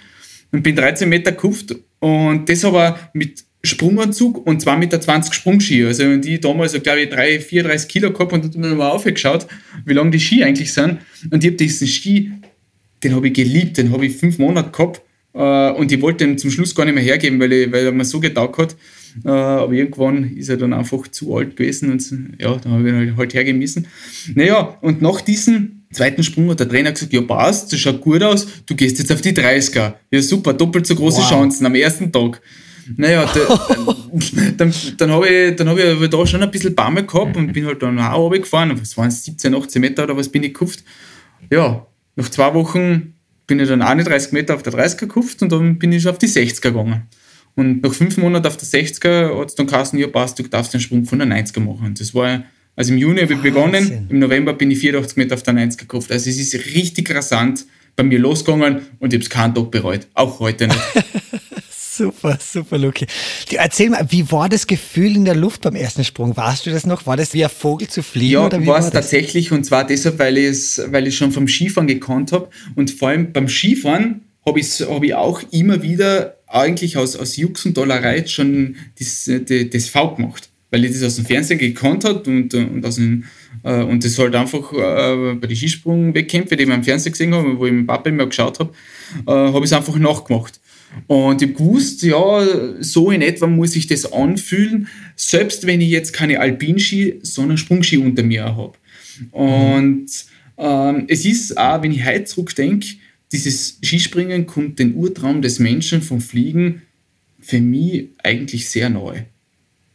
Und 0.52 0.62
bin 0.62 0.76
13 0.76 1.10
Meter 1.10 1.32
gekupft 1.32 1.76
und 2.00 2.48
das 2.48 2.64
aber 2.64 3.00
mit 3.14 3.44
Sprunganzug 3.66 4.46
und 4.46 4.64
2,20 4.64 4.78
Meter 4.78 5.24
Sprungski. 5.34 5.86
Also 5.86 6.18
die 6.18 6.40
damals, 6.40 6.74
glaube 6.82 7.02
ich, 7.02 7.10
3, 7.10 7.40
34 7.40 7.88
Kilo 7.88 8.12
gehabt 8.12 8.34
und 8.34 8.56
dann 8.56 8.64
habe 8.64 8.72
ich 8.74 8.78
mal 8.78 8.90
aufgeschaut, 8.90 9.48
wie 9.86 9.94
lang 9.94 10.12
die 10.12 10.20
Ski 10.20 10.44
eigentlich 10.44 10.74
sind. 10.74 11.00
Und 11.32 11.44
ich 11.44 11.50
habe 11.52 11.58
diesen 11.58 11.88
Ski, 11.88 12.32
den 13.04 13.16
habe 13.16 13.28
ich 13.28 13.34
geliebt, 13.34 13.78
den 13.78 13.92
habe 13.92 14.06
ich 14.06 14.16
fünf 14.16 14.38
Monate 14.40 14.72
gehabt 14.72 15.02
äh, 15.36 15.72
und 15.72 15.92
ich 15.92 16.02
wollte 16.02 16.26
den 16.26 16.38
zum 16.38 16.50
Schluss 16.50 16.74
gar 16.74 16.86
nicht 16.86 16.96
mehr 16.96 17.04
hergeben, 17.04 17.40
weil, 17.40 17.52
ich, 17.52 17.72
weil 17.72 17.86
er 17.86 17.92
mir 17.92 18.06
so 18.06 18.20
getaugt 18.20 18.58
hat. 18.58 18.76
Äh, 19.24 19.30
aber 19.30 19.74
irgendwann 19.74 20.36
ist 20.36 20.50
er 20.50 20.58
dann 20.58 20.74
einfach 20.74 21.08
zu 21.10 21.36
alt 21.36 21.56
gewesen 21.56 21.92
und 21.92 22.04
ja, 22.40 22.56
dann 22.56 22.74
habe 22.74 22.84
ich 22.84 22.94
ihn 22.94 23.08
halt, 23.08 23.18
halt 23.18 23.34
hergeben 23.34 23.60
müssen. 23.60 23.88
Naja, 24.34 24.78
und 24.82 25.02
nach 25.02 25.22
diesem 25.22 25.84
zweiten 25.92 26.24
Sprung 26.24 26.50
hat 26.50 26.60
der 26.60 26.70
Trainer 26.70 26.92
gesagt, 26.92 27.14
ja 27.14 27.22
passt, 27.22 27.72
das 27.72 27.80
schaut 27.80 28.02
gut 28.02 28.24
aus, 28.24 28.48
du 28.66 28.76
gehst 28.76 29.00
jetzt 29.00 29.12
auf 29.12 29.22
die 29.22 29.34
30er. 29.34 29.94
Ja 30.12 30.22
super, 30.22 30.54
doppelt 30.54 30.88
so 30.88 30.96
große 30.96 31.22
wow. 31.22 31.30
Chancen 31.30 31.66
am 31.66 31.76
ersten 31.76 32.12
Tag. 32.12 32.42
Naja, 32.98 33.30
da, 33.34 33.68
dann, 34.58 34.74
dann 34.98 35.12
habe 35.12 35.28
ich, 35.28 35.60
hab 35.60 35.78
ich 35.78 35.86
aber 35.86 36.08
da 36.08 36.28
schon 36.28 36.44
ein 36.44 36.52
bisschen 36.52 36.76
Bammel 36.76 37.06
gehabt 37.06 37.36
und 37.36 37.52
bin 37.54 37.66
halt 37.66 37.82
dann 37.82 38.00
auch 38.00 38.26
runtergefahren. 38.26 38.80
Was 38.80 38.98
waren 38.98 39.08
es, 39.08 39.26
17, 39.26 39.56
18 39.56 39.82
Meter 39.82 40.04
oder 40.04 40.18
was 40.18 40.30
bin 40.30 40.44
ich 40.44 40.54
gekupft? 40.54 40.84
Ja, 41.50 41.86
nach 42.16 42.30
zwei 42.30 42.54
Wochen 42.54 43.14
bin 43.48 43.60
ich 43.60 43.68
dann 43.68 43.82
31 43.82 44.32
Meter 44.32 44.56
auf 44.56 44.64
der 44.64 44.74
30er 44.74 44.98
gekupft 44.98 45.42
und 45.42 45.52
dann 45.52 45.78
bin 45.78 45.92
ich 45.92 46.08
auf 46.08 46.18
die 46.18 46.28
60er 46.28 46.62
gegangen. 46.62 47.04
Und 47.56 47.84
nach 47.84 47.94
fünf 47.94 48.18
Monaten 48.18 48.48
auf 48.48 48.58
der 48.58 48.68
60er 48.68 49.40
hat 49.40 49.50
es 49.50 49.56
dann 49.56 49.68
geheißen, 49.68 49.98
ja 49.98 50.08
passt, 50.08 50.38
du 50.40 50.44
darfst 50.44 50.74
den 50.74 50.82
Sprung 50.82 51.06
von 51.06 51.20
der 51.20 51.28
90er 51.28 51.62
machen. 51.62 51.96
Das 51.98 52.14
war, 52.14 52.44
also 52.76 52.92
im 52.92 52.98
Juni 52.98 53.22
habe 53.22 53.34
ich 53.34 53.42
begonnen, 53.42 54.08
im 54.10 54.20
November 54.20 54.54
bin 54.54 54.72
ich 54.72 54.80
84 54.80 55.18
Meter 55.18 55.36
auf 55.36 55.44
der 55.44 55.54
90er 55.54 55.78
gekauft. 55.78 56.12
Also 56.12 56.30
es 56.30 56.38
ist 56.38 56.54
richtig 56.76 57.14
rasant 57.14 57.66
bei 57.96 58.04
mir 58.04 58.20
losgegangen 58.20 58.82
und 59.00 59.14
ich 59.14 59.18
habe 59.18 59.24
es 59.24 59.30
keinen 59.30 59.56
Tag 59.56 59.72
bereut. 59.72 60.08
Auch 60.14 60.40
heute 60.40 60.68
nicht. 60.68 60.80
Super, 61.96 62.38
super, 62.42 62.78
Luki. 62.78 63.08
Erzähl 63.52 63.90
mal, 63.90 64.06
wie 64.10 64.30
war 64.30 64.50
das 64.50 64.68
Gefühl 64.68 65.16
in 65.16 65.24
der 65.24 65.36
Luft 65.36 65.62
beim 65.62 65.76
ersten 65.76 66.04
Sprung? 66.04 66.36
Warst 66.36 66.66
du 66.66 66.72
das 66.72 66.86
noch? 66.86 67.06
War 67.06 67.16
das 67.16 67.34
wie 67.34 67.44
ein 67.44 67.50
Vogel 67.50 67.88
zu 67.88 68.04
fliegen? 68.04 68.34
Ja, 68.34 68.68
war 68.68 68.80
es 68.80 68.90
tatsächlich 68.90 69.54
und 69.54 69.64
zwar 69.64 69.88
deshalb, 69.88 70.20
weil 70.20 70.38
ich 70.38 70.46
es 70.48 70.82
weil 70.88 71.10
schon 71.12 71.32
vom 71.32 71.48
Skifahren 71.48 71.88
gekannt 71.88 72.34
habe 72.34 72.50
und 72.76 72.92
vor 72.92 73.10
allem 73.10 73.32
beim 73.32 73.48
Skifahren 73.48 74.22
habe 74.46 74.60
ich, 74.60 74.82
hab 74.82 75.04
ich 75.04 75.14
auch 75.14 75.42
immer 75.52 75.82
wieder 75.82 76.36
eigentlich 76.48 76.98
aus, 76.98 77.16
aus 77.16 77.38
Jux 77.38 77.66
und 77.66 77.78
Dollerei 77.78 78.26
schon 78.28 78.76
das, 79.00 79.30
das, 79.72 79.90
V 79.90 80.16
gemacht. 80.16 80.50
weil 80.72 80.84
ich 80.84 80.92
das 80.92 81.04
aus 81.04 81.16
dem 81.16 81.26
Fernsehen 81.26 81.60
gekannt 81.60 82.04
habe 82.04 82.30
und, 82.30 82.54
und, 82.54 82.86
aus 82.86 82.96
dem, 82.96 83.24
äh, 83.64 83.82
und 83.82 84.04
das 84.04 84.20
halt 84.20 84.36
einfach 84.36 84.74
äh, 84.74 85.36
bei 85.36 85.48
den 85.48 85.56
Skisprung-Wettkämpfen, 85.56 86.58
die 86.58 86.64
ich 86.66 86.70
im 86.70 86.84
Fernsehen 86.84 87.14
gesehen 87.14 87.34
habe, 87.34 87.58
wo 87.58 87.66
ich 87.66 87.72
mit 87.72 87.88
Papa 87.88 88.10
immer 88.10 88.26
geschaut 88.26 88.60
habe, 88.60 88.74
äh, 89.26 89.32
habe 89.32 89.60
ich 89.60 89.72
es 89.72 89.74
einfach 89.74 89.96
nachgemacht. 89.96 90.60
Und 91.08 91.42
ich 91.42 91.54
gewusst, 91.54 92.04
ja, 92.04 92.46
so 92.80 93.12
in 93.12 93.22
etwa 93.22 93.48
muss 93.48 93.76
ich 93.76 93.88
das 93.88 94.12
anfühlen, 94.12 94.88
selbst 95.16 95.68
wenn 95.68 95.82
ich 95.82 95.90
jetzt 95.90 96.14
keine 96.14 96.40
Alpinski, 96.40 97.20
sondern 97.22 97.58
Sprungski 97.58 97.98
unter 97.98 98.24
mir 98.24 98.56
habe. 98.56 98.74
Und 99.32 100.08
ähm, 100.58 101.06
es 101.08 101.26
ist 101.26 101.58
auch, 101.58 101.82
wenn 101.84 101.92
ich 101.92 102.06
heute 102.06 102.26
zurückdenke, 102.26 102.88
dieses 103.32 103.80
Skispringen 103.84 104.46
kommt 104.46 104.80
den 104.80 104.96
Urtraum 104.96 105.42
des 105.42 105.60
Menschen 105.60 106.02
vom 106.02 106.22
Fliegen 106.22 106.84
für 107.40 107.60
mich 107.60 108.10
eigentlich 108.24 108.70
sehr 108.70 108.90
neu. 108.90 109.22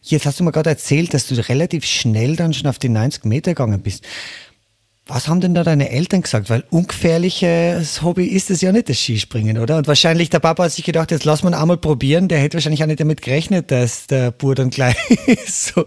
Jetzt 0.02 0.24
hast 0.24 0.40
du 0.40 0.44
mir 0.44 0.52
gerade 0.52 0.70
erzählt, 0.70 1.12
dass 1.12 1.26
du 1.26 1.34
relativ 1.48 1.84
schnell 1.84 2.36
dann 2.36 2.54
schon 2.54 2.68
auf 2.68 2.78
die 2.78 2.88
90 2.88 3.24
Meter 3.24 3.52
gegangen 3.52 3.80
bist. 3.80 4.06
Was 5.12 5.26
haben 5.26 5.40
denn 5.40 5.54
da 5.54 5.64
deine 5.64 5.90
Eltern 5.90 6.22
gesagt? 6.22 6.50
Weil 6.50 6.62
ungefährliches 6.70 8.00
Hobby 8.00 8.26
ist 8.26 8.48
es 8.48 8.60
ja 8.60 8.70
nicht, 8.70 8.88
das 8.88 8.96
Skispringen, 8.96 9.58
oder? 9.58 9.76
Und 9.76 9.88
wahrscheinlich 9.88 10.30
der 10.30 10.38
Papa 10.38 10.62
hat 10.62 10.70
sich 10.70 10.84
gedacht, 10.84 11.10
jetzt 11.10 11.24
lass 11.24 11.42
mal 11.42 11.52
einmal 11.52 11.78
probieren. 11.78 12.28
Der 12.28 12.38
hätte 12.38 12.54
wahrscheinlich 12.54 12.80
auch 12.84 12.86
nicht 12.86 13.00
damit 13.00 13.20
gerechnet, 13.20 13.72
dass 13.72 14.06
der 14.06 14.30
Bur 14.30 14.54
dann 14.54 14.70
gleich 14.70 14.96
so, 15.48 15.84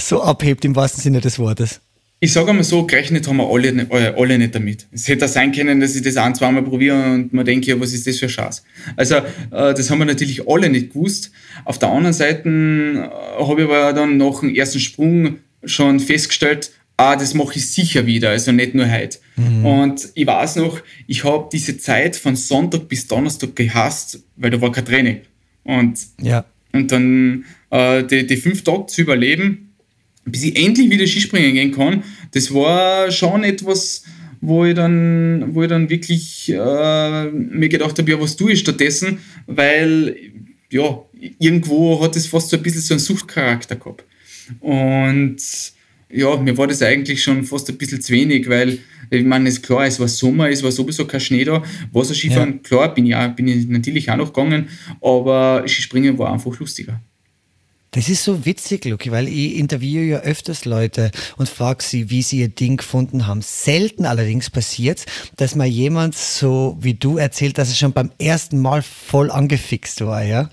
so 0.00 0.22
abhebt 0.24 0.64
im 0.64 0.74
wahrsten 0.74 1.00
Sinne 1.00 1.20
des 1.20 1.38
Wortes. 1.38 1.80
Ich 2.18 2.32
sage 2.32 2.50
einmal 2.50 2.64
so, 2.64 2.84
gerechnet 2.84 3.28
haben 3.28 3.36
wir 3.36 3.48
alle, 3.48 3.68
äh, 3.68 4.12
alle 4.16 4.38
nicht 4.38 4.56
damit. 4.56 4.88
Es 4.90 5.06
hätte 5.06 5.28
sein 5.28 5.52
können, 5.52 5.78
dass 5.78 5.94
ich 5.94 6.02
das 6.02 6.16
ein, 6.16 6.34
zweimal 6.34 6.64
probiere 6.64 6.96
und 6.96 7.32
man 7.32 7.44
denke, 7.44 7.70
ja, 7.70 7.78
was 7.78 7.92
ist 7.92 8.08
das 8.08 8.18
für 8.18 8.28
Schatz? 8.28 8.64
Also, 8.96 9.16
äh, 9.16 9.22
das 9.50 9.88
haben 9.88 9.98
wir 9.98 10.04
natürlich 10.04 10.48
alle 10.48 10.68
nicht 10.68 10.94
gewusst. 10.94 11.30
Auf 11.64 11.78
der 11.78 11.90
anderen 11.90 12.12
Seite 12.12 12.48
äh, 12.48 13.40
habe 13.40 13.62
ich 13.62 13.68
aber 13.68 13.92
dann 13.92 14.16
nach 14.16 14.40
dem 14.40 14.52
ersten 14.52 14.80
Sprung 14.80 15.36
schon 15.64 16.00
festgestellt, 16.00 16.72
ah, 16.96 17.16
das 17.16 17.34
mache 17.34 17.58
ich 17.58 17.70
sicher 17.70 18.06
wieder, 18.06 18.30
also 18.30 18.52
nicht 18.52 18.74
nur 18.74 18.90
heute. 18.90 19.18
Mhm. 19.36 19.66
Und 19.66 20.08
ich 20.14 20.26
weiß 20.26 20.56
noch, 20.56 20.80
ich 21.06 21.24
habe 21.24 21.48
diese 21.52 21.78
Zeit 21.78 22.16
von 22.16 22.36
Sonntag 22.36 22.88
bis 22.88 23.06
Donnerstag 23.06 23.54
gehasst, 23.54 24.22
weil 24.36 24.50
da 24.50 24.60
war 24.60 24.72
kein 24.72 24.84
Training. 24.84 25.20
Und, 25.64 25.98
ja. 26.20 26.44
und 26.72 26.90
dann 26.92 27.44
äh, 27.70 28.04
die, 28.04 28.26
die 28.26 28.36
fünf 28.36 28.64
Tage 28.64 28.86
zu 28.86 29.02
überleben, 29.02 29.74
bis 30.24 30.44
ich 30.44 30.56
endlich 30.56 30.90
wieder 30.90 31.06
Skispringen 31.06 31.54
gehen 31.54 31.72
kann, 31.72 32.02
das 32.32 32.52
war 32.52 33.10
schon 33.10 33.44
etwas, 33.44 34.04
wo 34.40 34.64
ich 34.64 34.74
dann, 34.74 35.54
wo 35.54 35.62
ich 35.62 35.68
dann 35.68 35.88
wirklich 35.90 36.50
äh, 36.50 37.24
mir 37.30 37.68
gedacht 37.68 37.98
habe, 37.98 38.10
ja, 38.10 38.20
was 38.20 38.36
tue 38.36 38.52
ich 38.52 38.60
stattdessen? 38.60 39.18
Weil, 39.46 40.16
ja, 40.70 41.02
irgendwo 41.38 42.02
hat 42.02 42.16
es 42.16 42.26
fast 42.26 42.50
so 42.50 42.56
ein 42.56 42.62
bisschen 42.62 42.80
so 42.80 42.94
einen 42.94 43.00
Suchtcharakter 43.00 43.76
gehabt. 43.76 44.04
Und 44.60 45.36
ja, 46.08 46.36
mir 46.36 46.56
war 46.56 46.66
das 46.66 46.82
eigentlich 46.82 47.22
schon 47.22 47.44
fast 47.44 47.68
ein 47.68 47.78
bisschen 47.78 48.00
zu 48.00 48.12
wenig, 48.12 48.48
weil 48.48 48.78
ich 49.10 49.24
meine, 49.24 49.48
es 49.48 49.56
ist 49.56 49.62
klar, 49.64 49.86
es 49.86 50.00
war 50.00 50.08
Sommer, 50.08 50.48
es 50.48 50.62
war 50.62 50.72
sowieso 50.72 51.06
kein 51.06 51.20
Schnee 51.20 51.44
da. 51.44 51.62
Wasserskifahren, 51.92 52.54
ja. 52.54 52.58
klar, 52.62 52.94
bin 52.94 53.06
ich, 53.06 53.14
auch, 53.14 53.28
bin 53.30 53.48
ich 53.48 53.66
natürlich 53.66 54.10
auch 54.10 54.16
noch 54.16 54.32
gegangen, 54.32 54.68
aber 55.00 55.64
Skispringen 55.66 56.18
war 56.18 56.32
einfach 56.32 56.58
lustiger. 56.58 57.00
Das 57.92 58.10
ist 58.10 58.24
so 58.24 58.44
witzig, 58.44 58.84
Luki, 58.84 59.10
weil 59.10 59.26
ich 59.26 59.56
interviewe 59.56 60.04
ja 60.04 60.18
öfters 60.18 60.66
Leute 60.66 61.10
und 61.38 61.48
frage 61.48 61.82
sie, 61.82 62.10
wie 62.10 62.20
sie 62.20 62.40
ihr 62.40 62.48
Ding 62.48 62.76
gefunden 62.76 63.26
haben. 63.26 63.40
Selten 63.40 64.04
allerdings 64.04 64.50
passiert, 64.50 65.06
dass 65.36 65.54
mal 65.54 65.66
jemand 65.66 66.14
so 66.14 66.76
wie 66.78 66.92
du 66.92 67.16
erzählt, 67.16 67.56
dass 67.56 67.70
es 67.70 67.78
schon 67.78 67.92
beim 67.92 68.10
ersten 68.18 68.60
Mal 68.60 68.82
voll 68.82 69.30
angefixt 69.30 70.04
war, 70.04 70.22
ja. 70.22 70.50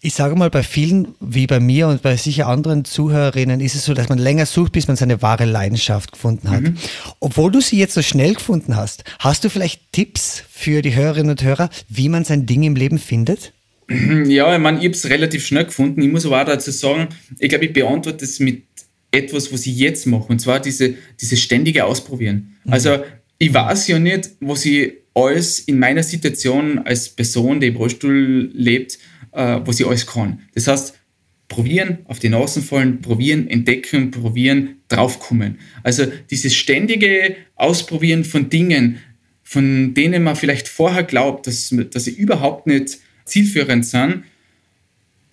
Ich 0.00 0.14
sage 0.14 0.36
mal, 0.36 0.50
bei 0.50 0.62
vielen, 0.62 1.14
wie 1.20 1.46
bei 1.46 1.58
mir 1.58 1.88
und 1.88 2.02
bei 2.02 2.16
sicher 2.16 2.46
anderen 2.46 2.84
Zuhörerinnen, 2.84 3.60
ist 3.60 3.74
es 3.74 3.86
so, 3.86 3.94
dass 3.94 4.08
man 4.08 4.18
länger 4.18 4.46
sucht, 4.46 4.72
bis 4.72 4.86
man 4.88 4.96
seine 4.96 5.22
wahre 5.22 5.46
Leidenschaft 5.46 6.12
gefunden 6.12 6.50
hat. 6.50 6.62
Mhm. 6.62 6.76
Obwohl 7.18 7.50
du 7.50 7.60
sie 7.60 7.78
jetzt 7.78 7.94
so 7.94 8.02
schnell 8.02 8.34
gefunden 8.34 8.76
hast, 8.76 9.04
hast 9.18 9.44
du 9.44 9.48
vielleicht 9.48 9.92
Tipps 9.92 10.44
für 10.50 10.82
die 10.82 10.94
Hörerinnen 10.94 11.30
und 11.30 11.42
Hörer, 11.42 11.70
wie 11.88 12.08
man 12.08 12.24
sein 12.24 12.46
Ding 12.46 12.62
im 12.62 12.76
Leben 12.76 12.98
findet? 12.98 13.52
Ja, 14.26 14.54
ich 14.54 14.60
meine, 14.60 14.78
ich 14.78 14.84
habe 14.84 14.94
es 14.94 15.08
relativ 15.08 15.46
schnell 15.46 15.64
gefunden. 15.64 16.02
Ich 16.02 16.10
muss 16.10 16.26
aber 16.26 16.42
auch 16.42 16.46
dazu 16.46 16.72
sagen, 16.72 17.08
ich 17.38 17.48
glaube, 17.48 17.66
ich 17.66 17.72
beantworte 17.72 18.18
das 18.18 18.40
mit 18.40 18.64
etwas, 19.12 19.52
was 19.52 19.66
ich 19.66 19.76
jetzt 19.76 20.06
mache, 20.06 20.24
und 20.24 20.40
zwar 20.40 20.60
diese, 20.60 20.94
diese 21.20 21.36
ständige 21.36 21.84
Ausprobieren. 21.84 22.56
Mhm. 22.64 22.72
Also, 22.72 22.98
ich 23.38 23.52
weiß 23.52 23.88
ja 23.88 23.98
nicht, 23.98 24.30
was 24.40 24.64
ich 24.64 24.92
alles 25.14 25.60
in 25.60 25.78
meiner 25.78 26.02
Situation 26.02 26.78
als 26.80 27.08
Person, 27.08 27.60
die 27.60 27.68
im 27.68 27.76
Rollstuhl 27.76 28.50
lebt, 28.52 28.98
äh, 29.36 29.60
was 29.64 29.78
ich 29.78 29.86
alles 29.86 30.06
kann. 30.06 30.40
Das 30.54 30.66
heißt, 30.66 30.98
probieren, 31.48 31.98
auf 32.06 32.18
die 32.18 32.28
Nase 32.28 32.62
fallen, 32.62 33.00
probieren, 33.00 33.48
entdecken, 33.48 34.10
probieren, 34.10 34.76
draufkommen. 34.88 35.58
Also 35.82 36.06
dieses 36.30 36.54
ständige 36.56 37.36
Ausprobieren 37.54 38.24
von 38.24 38.50
Dingen, 38.50 38.98
von 39.42 39.94
denen 39.94 40.24
man 40.24 40.34
vielleicht 40.34 40.66
vorher 40.66 41.04
glaubt, 41.04 41.46
dass, 41.46 41.72
dass 41.90 42.04
sie 42.04 42.14
überhaupt 42.14 42.66
nicht 42.66 42.98
zielführend 43.24 43.86
sind, 43.86 44.24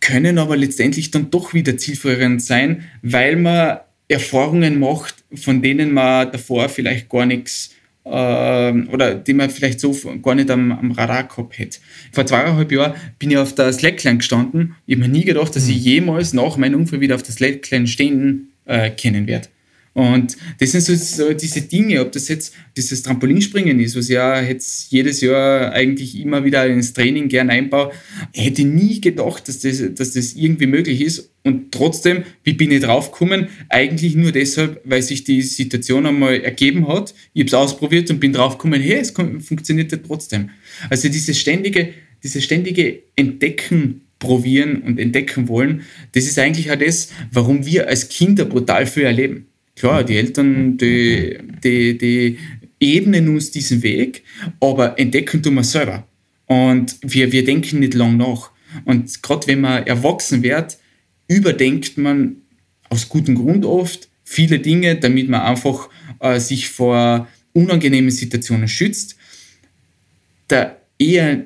können 0.01 0.37
aber 0.37 0.57
letztendlich 0.57 1.11
dann 1.11 1.31
doch 1.31 1.53
wieder 1.53 1.77
zielführend 1.77 2.41
sein, 2.41 2.83
weil 3.01 3.37
man 3.37 3.79
Erfahrungen 4.07 4.79
macht, 4.79 5.23
von 5.33 5.61
denen 5.61 5.93
man 5.93 6.31
davor 6.31 6.69
vielleicht 6.69 7.09
gar 7.09 7.25
nichts 7.25 7.71
oder 8.05 9.15
die 9.15 9.33
man 9.33 9.49
vielleicht 9.49 9.79
so 9.79 9.95
gar 10.21 10.35
nicht 10.35 10.51
am, 10.51 10.71
am 10.71 10.91
Radar 10.91 11.23
gehabt 11.23 11.57
hätte. 11.57 11.79
Vor 12.11 12.25
zweieinhalb 12.25 12.71
Jahren 12.71 12.93
bin 13.17 13.31
ich 13.31 13.37
auf 13.37 13.55
der 13.55 13.71
Slackline 13.71 14.17
gestanden. 14.17 14.75
Ich 14.85 14.95
habe 14.95 15.07
mir 15.07 15.11
nie 15.11 15.23
gedacht, 15.23 15.55
dass 15.55 15.67
ich 15.67 15.77
hm. 15.77 15.83
jemals 15.83 16.33
nach 16.33 16.57
meinem 16.57 16.81
Unfall 16.81 16.99
wieder 16.99 17.15
auf 17.15 17.23
der 17.23 17.33
Slackline 17.33 17.87
stehen 17.87 18.49
äh, 18.65 18.89
können 18.89 19.27
werde. 19.27 19.47
Und 19.93 20.37
das 20.59 20.71
sind 20.71 20.81
so, 20.81 20.95
so, 20.95 21.33
diese 21.33 21.61
Dinge, 21.61 22.01
ob 22.01 22.11
das 22.11 22.27
jetzt 22.27 22.55
dieses 22.75 23.03
Trampolinspringen 23.03 23.79
ist, 23.79 23.95
was 23.95 24.09
ja 24.09 24.41
jetzt 24.41 24.91
jedes 24.91 25.21
Jahr 25.21 25.71
eigentlich 25.71 26.19
immer 26.19 26.43
wieder 26.43 26.65
ins 26.65 26.93
Training 26.93 27.29
gern 27.29 27.51
einbaue, 27.51 27.91
hätte 28.33 28.63
nie 28.63 28.99
gedacht, 29.01 29.47
dass 29.47 29.59
das, 29.59 29.83
dass 29.93 30.13
das 30.13 30.33
irgendwie 30.33 30.65
möglich 30.65 30.99
ist. 30.99 31.29
Und 31.43 31.71
trotzdem, 31.71 32.23
wie 32.43 32.53
bin 32.53 32.71
ich 32.71 32.81
draufgekommen? 32.81 33.49
Eigentlich 33.69 34.15
nur 34.15 34.31
deshalb, 34.31 34.81
weil 34.83 35.03
sich 35.03 35.25
die 35.25 35.43
Situation 35.43 36.07
einmal 36.07 36.41
ergeben 36.41 36.87
hat. 36.87 37.13
Ich 37.33 37.41
habe 37.41 37.47
es 37.47 37.53
ausprobiert 37.53 38.09
und 38.09 38.19
bin 38.19 38.33
draufgekommen, 38.33 38.81
hey, 38.81 38.97
es 38.99 39.11
funktioniert 39.11 39.91
ja 39.91 39.99
trotzdem. 39.99 40.49
Also 40.89 41.07
dieses 41.07 41.37
ständige, 41.37 41.93
dieses 42.23 42.43
ständige 42.43 43.03
Entdecken 43.15 44.01
probieren 44.17 44.81
und 44.81 44.99
entdecken 44.99 45.49
wollen, 45.49 45.81
das 46.13 46.23
ist 46.23 46.39
eigentlich 46.39 46.71
auch 46.71 46.77
das, 46.77 47.09
warum 47.31 47.65
wir 47.65 47.89
als 47.89 48.09
Kinder 48.09 48.45
brutal 48.45 48.87
viel 48.87 49.03
erleben. 49.03 49.47
Klar, 49.75 50.03
die 50.03 50.17
Eltern, 50.17 50.77
die, 50.77 51.37
die, 51.63 51.97
die 51.97 52.37
ebnen 52.79 53.29
uns 53.29 53.51
diesen 53.51 53.81
Weg, 53.81 54.23
aber 54.59 54.99
entdecken 54.99 55.41
tun 55.41 55.55
wir 55.55 55.63
selber. 55.63 56.07
Und 56.45 56.97
wir, 57.01 57.31
wir 57.31 57.43
denken 57.43 57.79
nicht 57.79 57.93
lang 57.93 58.17
nach. 58.17 58.51
Und 58.85 59.21
gerade 59.23 59.47
wenn 59.47 59.61
man 59.61 59.85
erwachsen 59.85 60.43
wird, 60.43 60.77
überdenkt 61.27 61.97
man 61.97 62.37
aus 62.89 63.09
gutem 63.09 63.35
Grund 63.35 63.65
oft 63.65 64.09
viele 64.23 64.59
Dinge, 64.59 64.95
damit 64.95 65.29
man 65.29 65.41
einfach 65.41 65.89
äh, 66.19 66.39
sich 66.39 66.69
vor 66.69 67.27
unangenehmen 67.53 68.11
Situationen 68.11 68.67
schützt. 68.67 69.15
Der 70.49 70.81
eher 70.99 71.43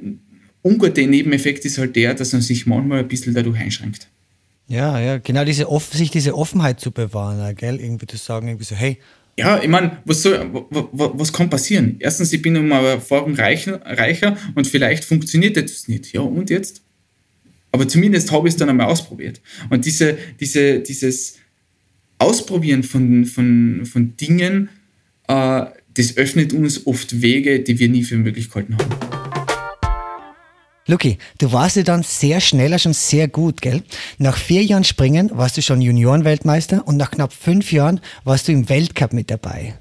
ungute 0.63 1.05
Nebeneffekt 1.07 1.65
ist 1.65 1.77
halt 1.77 1.95
der, 1.95 2.13
dass 2.13 2.33
man 2.33 2.41
sich 2.41 2.65
manchmal 2.65 2.99
ein 2.99 3.07
bisschen 3.07 3.33
dadurch 3.33 3.59
einschränkt. 3.59 4.07
Ja, 4.67 4.99
ja, 4.99 5.17
genau 5.17 5.45
diese 5.45 5.67
sich 5.93 6.11
diese 6.11 6.35
Offenheit 6.35 6.79
zu 6.79 6.91
bewahren, 6.91 7.55
gell? 7.55 7.79
Irgendwie 7.79 8.05
zu 8.05 8.17
sagen, 8.17 8.47
irgendwie 8.47 8.65
so, 8.65 8.75
hey. 8.75 8.97
Ja, 9.37 9.61
ich 9.61 9.69
meine, 9.69 9.99
was, 10.03 10.25
was, 10.25 11.31
kann 11.31 11.49
passieren? 11.49 11.97
Erstens, 11.99 12.33
ich 12.33 12.41
bin 12.41 12.57
um 12.57 12.71
Erfahrung 12.71 13.35
reicher, 13.35 13.79
reicher 13.85 14.35
und 14.55 14.67
vielleicht 14.67 15.05
funktioniert 15.05 15.55
etwas 15.57 15.87
nicht. 15.87 16.11
Ja, 16.11 16.21
und 16.21 16.49
jetzt? 16.49 16.81
Aber 17.71 17.87
zumindest 17.87 18.31
habe 18.31 18.47
ich 18.47 18.55
es 18.55 18.57
dann 18.57 18.69
einmal 18.69 18.87
ausprobiert. 18.87 19.39
Und 19.69 19.85
diese, 19.85 20.17
diese, 20.39 20.79
dieses 20.79 21.35
Ausprobieren 22.17 22.83
von, 22.83 23.25
von, 23.25 23.85
von 23.85 24.17
Dingen, 24.17 24.69
äh, 25.27 25.65
das 25.93 26.17
öffnet 26.17 26.53
uns 26.53 26.87
oft 26.87 27.21
Wege, 27.21 27.59
die 27.59 27.79
wir 27.79 27.89
nie 27.89 28.03
für 28.03 28.17
möglich 28.17 28.49
gehalten 28.49 28.77
haben. 28.77 29.06
Luki, 30.89 31.17
du 31.37 31.51
warst 31.51 31.75
ja 31.75 31.83
dann 31.83 32.01
sehr 32.01 32.39
schneller 32.39 32.79
schon 32.79 32.93
sehr 32.93 33.27
gut, 33.27 33.61
gell? 33.61 33.83
Nach 34.19 34.37
vier 34.37 34.63
Jahren 34.63 34.85
Springen 34.85 35.29
warst 35.33 35.57
du 35.57 35.61
schon 35.61 35.81
Juniorenweltmeister 35.81 36.87
und 36.87 36.95
nach 36.95 37.11
knapp 37.11 37.33
fünf 37.33 37.73
Jahren 37.73 37.99
warst 38.23 38.47
du 38.47 38.53
im 38.53 38.69
Weltcup 38.69 39.11
mit 39.11 39.29
dabei. 39.29 39.73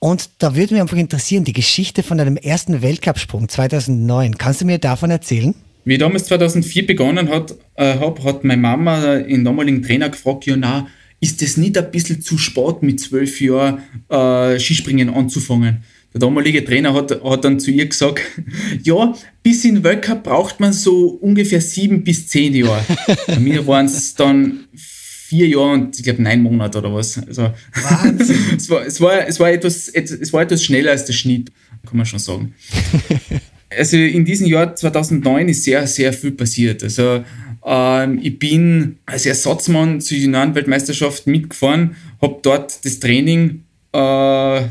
Und 0.00 0.28
da 0.36 0.54
würde 0.54 0.74
mich 0.74 0.82
einfach 0.82 0.98
interessieren, 0.98 1.44
die 1.44 1.54
Geschichte 1.54 2.02
von 2.02 2.18
deinem 2.18 2.36
ersten 2.36 2.82
Weltcupsprung 2.82 3.48
2009. 3.48 4.36
Kannst 4.36 4.60
du 4.60 4.66
mir 4.66 4.76
davon 4.76 5.10
erzählen? 5.10 5.54
Wie 5.86 5.94
ich 5.94 5.98
damals 5.98 6.24
2004 6.24 6.86
begonnen 6.86 7.30
hat, 7.30 7.54
äh, 7.76 7.98
hab, 7.98 8.22
hat 8.22 8.44
meine 8.44 8.60
Mama 8.60 9.16
den 9.16 9.46
damaligen 9.46 9.82
Trainer 9.82 10.10
gefragt, 10.10 10.44
ja 10.44 10.58
na, 10.58 10.88
ist 11.20 11.40
das 11.40 11.56
nicht 11.56 11.78
ein 11.78 11.90
bisschen 11.90 12.20
zu 12.20 12.36
spät 12.36 12.82
mit 12.82 13.00
zwölf 13.00 13.40
Jahren 13.40 13.82
äh, 14.10 14.60
Skispringen 14.60 15.08
anzufangen? 15.08 15.84
Der 16.12 16.20
damalige 16.20 16.64
Trainer 16.64 16.92
hat, 16.92 17.22
hat 17.22 17.44
dann 17.44 17.60
zu 17.60 17.70
ihr 17.70 17.86
gesagt, 17.86 18.20
ja, 18.82 19.14
bis 19.42 19.64
in 19.64 19.84
Weltcup 19.84 20.24
braucht 20.24 20.58
man 20.58 20.72
so 20.72 21.08
ungefähr 21.08 21.60
sieben 21.60 22.02
bis 22.02 22.28
zehn 22.28 22.54
Jahre. 22.54 22.84
Bei 23.26 23.38
mir 23.38 23.66
waren 23.66 23.86
es 23.86 24.14
dann 24.14 24.64
vier 24.74 25.46
Jahre 25.46 25.70
und 25.70 25.96
ich 25.96 26.02
glaube 26.02 26.20
neun 26.22 26.42
Monate 26.42 26.78
oder 26.78 26.92
was. 26.92 27.16
Also 27.26 27.52
es, 28.56 28.68
war, 28.68 28.84
es, 28.84 29.00
war, 29.00 29.28
es, 29.28 29.38
war 29.38 29.52
etwas, 29.52 29.88
es 29.88 30.32
war 30.32 30.42
etwas 30.42 30.64
schneller 30.64 30.90
als 30.90 31.04
der 31.04 31.12
Schnitt, 31.12 31.52
kann 31.86 31.96
man 31.96 32.06
schon 32.06 32.18
sagen. 32.18 32.54
also 33.70 33.96
in 33.96 34.24
diesem 34.24 34.48
Jahr 34.48 34.74
2009 34.74 35.48
ist 35.48 35.62
sehr, 35.62 35.86
sehr 35.86 36.12
viel 36.12 36.32
passiert. 36.32 36.82
Also 36.82 37.24
ähm, 37.64 38.18
ich 38.20 38.40
bin 38.40 38.98
als 39.06 39.24
Ersatzmann 39.24 40.00
zur 40.00 40.18
Juniorenweltmeisterschaft 40.18 41.28
mitgefahren, 41.28 41.94
habe 42.20 42.40
dort 42.42 42.84
das 42.84 42.98
Training 42.98 43.62
äh, 43.92 44.62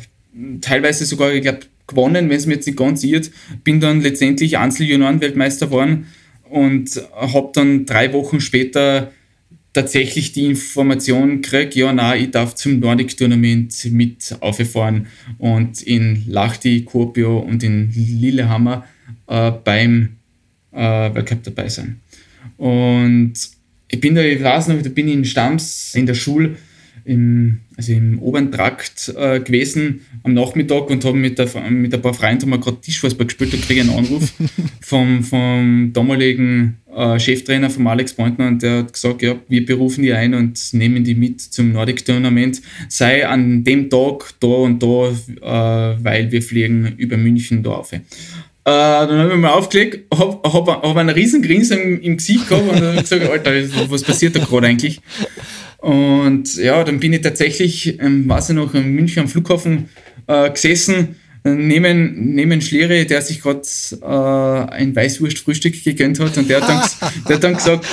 teilweise 0.61 1.05
sogar, 1.05 1.33
ich 1.33 1.41
glaube, 1.41 1.61
gewonnen, 1.89 2.29
wenn 2.29 2.37
es 2.37 2.45
mir 2.45 2.55
jetzt 2.55 2.67
nicht 2.67 2.77
ganz 2.77 3.03
irrt. 3.03 3.31
Bin 3.63 3.79
dann 3.79 4.01
letztendlich 4.01 4.57
Einzel-Junioren-Weltmeister 4.57 5.67
geworden 5.67 6.05
und 6.49 7.01
habe 7.13 7.51
dann 7.53 7.85
drei 7.85 8.13
Wochen 8.13 8.39
später 8.39 9.11
tatsächlich 9.73 10.31
die 10.31 10.45
Information 10.45 11.41
gekriegt, 11.41 11.75
ja, 11.75 11.93
nein, 11.93 12.23
ich 12.23 12.31
darf 12.31 12.55
zum 12.55 12.79
Nordic 12.79 13.15
Tournament 13.15 13.73
mit 13.91 14.35
auffahren 14.39 15.07
und 15.37 15.81
in 15.83 16.23
Lahti, 16.27 16.83
Kuopio 16.83 17.39
und 17.39 17.63
in 17.63 17.91
Lillehammer 17.93 18.85
äh, 19.27 19.51
beim 19.51 20.17
äh, 20.71 21.13
Weltcup 21.13 21.43
dabei 21.43 21.69
sein. 21.69 21.99
Und 22.57 23.33
ich 23.87 23.99
bin 23.99 24.15
da, 24.15 24.21
ich 24.21 24.41
weiß 24.41 24.69
noch, 24.69 24.81
da 24.81 24.89
bin 24.89 25.07
ich 25.07 25.13
in 25.13 25.25
Stamms 25.25 25.93
in 25.95 26.05
der 26.05 26.15
Schule 26.15 26.55
im, 27.05 27.59
also 27.79 27.93
im 27.93 28.19
oberen 28.19 28.51
Trakt 28.51 29.13
äh, 29.15 29.39
gewesen 29.39 30.01
am 30.23 30.33
Nachmittag 30.33 30.89
und 30.89 31.05
habe 31.05 31.15
mit, 31.15 31.39
mit 31.69 31.93
ein 31.93 32.01
paar 32.01 32.13
Freunden 32.13 32.51
gerade 32.51 32.81
Tischfußball 32.81 33.25
gespielt. 33.25 33.53
Da 33.53 33.57
kriege 33.57 33.81
einen 33.81 33.91
Anruf 33.91 34.33
vom, 34.81 35.23
vom 35.23 35.91
damaligen 35.93 36.77
äh, 36.93 37.17
Cheftrainer 37.17 37.69
von 37.69 37.87
Alex 37.87 38.13
Pointner 38.13 38.47
und 38.47 38.61
der 38.61 38.79
hat 38.79 38.91
gesagt, 38.91 39.21
ja, 39.21 39.35
wir 39.47 39.65
berufen 39.65 40.03
die 40.03 40.11
ein 40.11 40.33
und 40.33 40.59
nehmen 40.73 41.05
die 41.05 41.15
mit 41.15 41.39
zum 41.39 41.71
Nordic 41.71 42.03
Tournament. 42.03 42.61
Sei 42.89 43.25
an 43.25 43.63
dem 43.63 43.89
Tag 43.89 44.33
da 44.41 44.47
und 44.47 44.83
da, 44.83 45.07
äh, 45.07 46.03
weil 46.03 46.33
wir 46.33 46.41
fliegen 46.41 46.95
über 46.97 47.15
München 47.15 47.63
da 47.63 47.71
auf. 47.71 47.93
Äh, 47.93 48.01
dann 48.65 49.19
habe 49.19 49.31
ich 49.31 49.39
mal 49.39 49.51
aufgelegt, 49.51 50.13
habe 50.13 50.37
hab, 50.43 50.67
hab 50.67 50.95
einen 50.97 51.09
riesen 51.11 51.41
Grinsen 51.41 51.79
im, 51.79 52.01
im 52.01 52.17
Gesicht 52.17 52.49
gehabt 52.49 52.69
und 52.69 52.81
habe 52.81 53.01
gesagt, 53.01 53.23
Alter, 53.23 53.89
was 53.89 54.03
passiert 54.03 54.35
da 54.35 54.43
gerade 54.43 54.67
eigentlich? 54.67 54.99
Und 55.81 56.55
ja, 56.57 56.83
dann 56.83 56.99
bin 56.99 57.13
ich 57.13 57.21
tatsächlich, 57.21 57.99
ähm, 58.01 58.27
weiß 58.27 58.49
ich 58.49 58.55
noch, 58.55 58.73
in 58.73 58.93
München 58.93 59.23
am 59.23 59.27
Flughafen 59.27 59.89
äh, 60.27 60.49
gesessen, 60.51 61.15
neben, 61.43 62.35
neben 62.35 62.61
Schliere, 62.61 63.05
der 63.05 63.21
sich 63.21 63.41
gerade 63.41 63.61
äh, 64.01 64.73
ein 64.73 64.95
Weißwurstfrühstück 64.95 65.83
gegönnt 65.83 66.19
hat 66.19 66.37
und 66.37 66.49
der 66.49 66.61
hat 66.61 66.69
dann, 66.69 67.11
der 67.27 67.35
hat 67.35 67.43
dann 67.43 67.53
gesagt, 67.53 67.85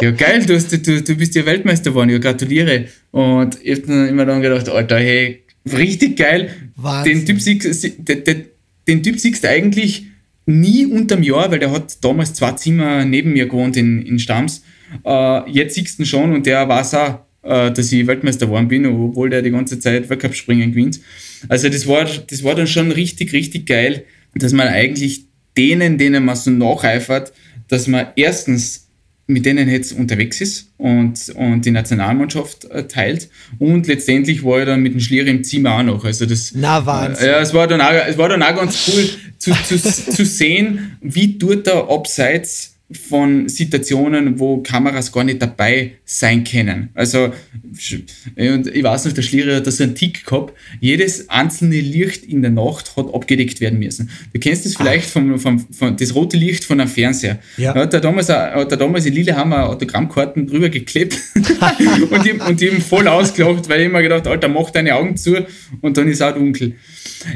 ja 0.00 0.10
geil, 0.10 0.44
du, 0.44 0.54
hast, 0.54 0.72
du, 0.72 1.02
du 1.02 1.14
bist 1.14 1.34
ja 1.34 1.46
Weltmeister 1.46 1.90
geworden, 1.90 2.10
ja 2.10 2.18
gratuliere. 2.18 2.86
Und 3.10 3.58
ich 3.62 3.78
habe 3.78 3.86
dann 3.86 4.08
immer 4.08 4.26
dann 4.26 4.42
gedacht, 4.42 4.68
Alter, 4.68 4.98
hey, 4.98 5.42
richtig 5.72 6.16
geil. 6.16 6.50
Wahnsinn. 6.76 7.24
Den 7.24 7.26
Typ, 7.26 7.40
siehst, 7.40 7.98
den, 7.98 8.44
den 8.86 9.02
Typ 9.02 9.18
siehst 9.18 9.44
du 9.44 9.48
eigentlich 9.48 10.06
nie 10.46 10.86
unterm 10.86 11.22
Jahr, 11.22 11.50
weil 11.50 11.58
der 11.58 11.70
hat 11.70 12.02
damals 12.02 12.34
zwei 12.34 12.52
Zimmer 12.52 13.04
neben 13.04 13.32
mir 13.32 13.46
gewohnt 13.46 13.76
in, 13.76 14.02
in 14.02 14.18
Stams. 14.18 14.62
Äh, 15.04 15.50
jetzt 15.50 15.74
siehst 15.74 15.98
du 15.98 16.02
ihn 16.02 16.06
schon 16.06 16.32
und 16.32 16.46
der 16.46 16.68
weiß 16.68 16.94
auch, 16.94 17.20
äh, 17.42 17.70
dass 17.70 17.92
ich 17.92 18.06
Weltmeister 18.06 18.46
geworden 18.46 18.68
bin, 18.68 18.86
obwohl 18.86 19.30
der 19.30 19.42
die 19.42 19.50
ganze 19.50 19.78
Zeit 19.78 20.08
Weltcup-Springen 20.08 20.72
gewinnt. 20.72 21.00
Also 21.48 21.68
das 21.68 21.86
war, 21.86 22.04
das 22.04 22.44
war 22.44 22.54
dann 22.54 22.66
schon 22.66 22.92
richtig, 22.92 23.32
richtig 23.32 23.66
geil, 23.66 24.04
dass 24.34 24.52
man 24.52 24.68
eigentlich 24.68 25.24
denen, 25.56 25.98
denen 25.98 26.24
man 26.24 26.36
so 26.36 26.50
nacheifert, 26.50 27.32
dass 27.68 27.86
man 27.86 28.08
erstens 28.16 28.88
mit 29.30 29.44
denen 29.44 29.68
jetzt 29.68 29.92
unterwegs 29.92 30.40
ist 30.40 30.72
und, 30.78 31.28
und 31.36 31.64
die 31.66 31.70
Nationalmannschaft 31.70 32.64
äh, 32.64 32.88
teilt. 32.88 33.28
Und 33.58 33.86
letztendlich 33.86 34.42
war 34.42 34.60
er 34.60 34.66
dann 34.66 34.80
mit 34.80 34.94
dem 34.94 35.00
Schlier 35.00 35.26
im 35.26 35.44
Zimmer 35.44 35.76
auch 35.76 35.82
noch. 35.82 36.04
Also 36.04 36.24
das, 36.24 36.52
Na, 36.54 36.84
Wahnsinn. 36.86 37.26
Äh, 37.26 37.32
ja, 37.32 37.40
es 37.40 37.52
war, 37.52 37.66
dann 37.66 37.82
auch, 37.82 37.92
es 38.08 38.16
war 38.16 38.30
dann 38.30 38.42
auch 38.42 38.56
ganz 38.56 38.88
cool 38.88 39.06
zu, 39.36 39.52
zu, 39.64 39.78
zu 40.12 40.24
sehen, 40.24 40.96
wie 41.02 41.36
dort 41.38 41.66
er 41.66 41.90
abseits 41.90 42.77
von 42.90 43.50
Situationen, 43.50 44.38
wo 44.38 44.62
Kameras 44.62 45.12
gar 45.12 45.22
nicht 45.22 45.42
dabei 45.42 45.92
sein 46.06 46.42
können. 46.42 46.88
Also, 46.94 47.34
und 48.36 48.66
ich 48.66 48.82
weiß 48.82 49.04
noch, 49.04 49.12
der 49.12 49.20
Schlierer 49.20 49.56
hat 49.56 49.66
da 49.66 49.70
so 49.70 49.84
einen 49.84 49.94
Tick 49.94 50.24
gehabt. 50.24 50.54
Jedes 50.80 51.28
einzelne 51.28 51.80
Licht 51.80 52.24
in 52.24 52.40
der 52.40 52.50
Nacht 52.50 52.96
hat 52.96 53.12
abgedeckt 53.12 53.60
werden 53.60 53.78
müssen. 53.78 54.08
Du 54.32 54.40
kennst 54.40 54.64
das 54.64 54.74
vielleicht 54.74 55.10
vom, 55.10 55.38
vom, 55.38 55.58
vom, 55.70 55.96
das 55.98 56.14
rote 56.14 56.38
Licht 56.38 56.64
von 56.64 56.80
einem 56.80 56.88
Fernseher. 56.88 57.38
Ja. 57.58 57.74
Da 57.74 57.82
hat 57.82 57.92
er 57.92 58.00
damals, 58.00 58.30
hat 58.30 58.72
er 58.72 58.78
damals 58.78 59.04
in 59.04 59.12
Lillehammer 59.12 59.68
Autogrammkarten 59.68 60.46
drüber 60.46 60.70
geklebt 60.70 61.18
und, 61.34 62.24
die, 62.24 62.32
und 62.32 62.60
die 62.60 62.70
haben 62.70 62.80
voll 62.80 63.06
ausgelacht, 63.06 63.68
weil 63.68 63.80
ich 63.80 63.86
immer 63.86 64.00
gedacht, 64.00 64.26
Alter, 64.26 64.48
mach 64.48 64.70
deine 64.70 64.94
Augen 64.94 65.18
zu 65.18 65.36
und 65.82 65.98
dann 65.98 66.08
ist 66.08 66.16
es 66.16 66.22
auch 66.22 66.34
dunkel. 66.34 66.76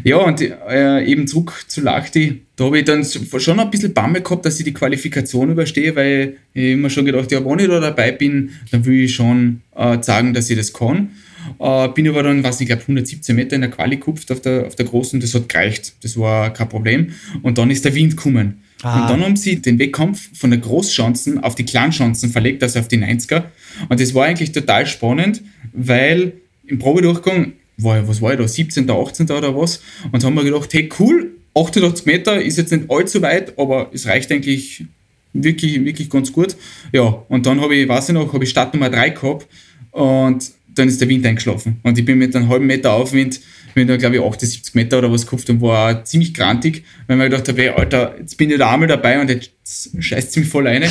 Ja, 0.03 0.17
und 0.17 0.41
äh, 0.41 1.05
eben 1.05 1.27
zurück 1.27 1.65
zu 1.69 1.83
Lachti, 1.83 2.43
da 2.63 2.67
habe 2.67 2.79
ich 2.79 2.85
dann 2.85 3.05
schon 3.05 3.59
ein 3.59 3.71
bisschen 3.73 3.93
Bammel 3.93 4.23
gehabt, 4.23 4.47
dass 4.47 4.57
ich 4.61 4.65
die 4.65 4.73
Qualifikation 4.73 5.51
überstehe, 5.51 5.97
weil 5.97 6.37
ich 6.55 6.75
immer 6.75 6.91
schon 6.91 7.05
gedacht, 7.05 7.33
ja, 7.33 7.45
wenn 7.45 7.59
ich 7.59 7.67
da 7.67 7.81
dabei 7.81 8.13
bin, 8.13 8.51
dann 8.71 8.85
will 8.85 9.01
ich 9.01 9.17
schon 9.17 9.63
äh, 9.75 10.01
sagen, 10.01 10.33
dass 10.33 10.49
ich 10.49 10.57
das 10.57 10.73
kann. 10.73 11.11
Äh, 11.59 11.89
bin 11.89 12.09
aber 12.09 12.23
dann, 12.23 12.45
was 12.45 12.61
ich 12.61 12.69
glaube, 12.69 12.83
117 12.83 13.35
Meter 13.35 13.57
in 13.57 13.63
der 13.63 13.71
Quali 13.71 13.97
gekupft 13.97 14.31
auf 14.31 14.43
der, 14.43 14.69
auf 14.69 14.77
der 14.77 14.87
großen, 14.87 15.19
das 15.19 15.35
hat 15.35 15.49
gereicht, 15.49 15.95
das 16.05 16.17
war 16.17 16.53
kein 16.53 16.69
Problem. 16.69 17.09
Und 17.43 17.59
dann 17.59 17.69
ist 17.69 17.85
der 17.85 17.97
Wind 17.97 18.17
gekommen. 18.17 18.63
Ah. 18.85 19.03
Und 19.03 19.11
dann 19.11 19.25
haben 19.25 19.37
sie 19.37 19.61
den 19.61 19.81
Wettkampf 19.81 20.29
von 20.33 20.51
der 20.51 20.61
Großschanzen 20.61 21.43
auf 21.43 21.57
die 21.57 21.65
Kleinschanzen 21.65 22.31
verlegt, 22.31 22.63
also 22.63 22.79
auf 22.79 22.87
die 22.87 22.99
90er. 22.99 23.43
Und 23.89 24.01
das 24.01 24.15
war 24.15 24.27
eigentlich 24.27 24.53
total 24.53 24.87
spannend, 24.87 25.43
weil 25.73 26.35
im 26.65 26.79
Probedurchgang 26.79 27.55
war, 27.79 28.07
was 28.07 28.23
war 28.23 28.35
ich 28.35 28.39
da, 28.39 28.47
17., 28.47 28.89
18. 28.89 29.29
oder 29.33 29.57
was? 29.57 29.83
Und 30.13 30.23
haben 30.23 30.35
wir 30.35 30.45
gedacht, 30.45 30.73
hey 30.73 30.89
cool, 31.01 31.33
88 31.55 32.07
Meter 32.07 32.41
ist 32.41 32.59
jetzt 32.59 32.73
nicht 32.73 32.91
allzu 32.91 33.23
weit, 33.23 33.59
aber 33.59 33.91
es 33.93 34.07
reicht 34.07 34.33
eigentlich 34.33 34.85
wirklich, 35.33 35.85
wirklich 35.85 36.11
ganz 36.11 36.33
gut. 36.33 36.57
Ja, 36.93 37.23
und 37.29 37.47
dann 37.47 37.61
habe 37.61 37.75
ich, 37.75 37.89
weiß 37.89 38.11
ich 38.11 38.15
noch, 38.15 38.33
habe 38.33 38.45
ich 38.45 38.51
Startnummer 38.51 38.91
3 38.91 39.11
gehabt 39.11 39.47
und 39.91 40.51
dann 40.75 40.89
ist 40.89 41.01
der 41.01 41.09
Wind 41.09 41.27
eingeschlafen. 41.27 41.81
Und 41.83 41.99
ich 41.99 42.05
bin 42.05 42.19
mit 42.19 42.35
einem 42.35 42.49
halben 42.49 42.67
Meter 42.67 42.93
Aufwind, 42.93 43.41
bin 43.75 43.89
da 43.89 43.97
glaube 43.97 44.17
ich 44.17 44.23
78 44.23 44.75
Meter 44.75 44.99
oder 44.99 45.11
was 45.11 45.25
gekauft 45.25 45.49
und 45.51 45.61
war 45.61 46.05
ziemlich 46.05 46.35
grantig, 46.35 46.85
weil 47.07 47.17
mir 47.17 47.25
gedacht 47.25 47.49
habe, 47.49 47.63
hey, 47.63 47.69
Alter, 47.71 48.17
jetzt 48.19 48.37
bin 48.37 48.51
ich 48.51 48.59
da 48.59 48.71
einmal 48.71 48.89
dabei 48.89 49.21
und 49.21 49.31
jetzt 49.31 49.51
scheißt 49.99 50.31
es 50.31 50.37
mich 50.37 50.49
voll 50.49 50.67
rein. 50.67 50.85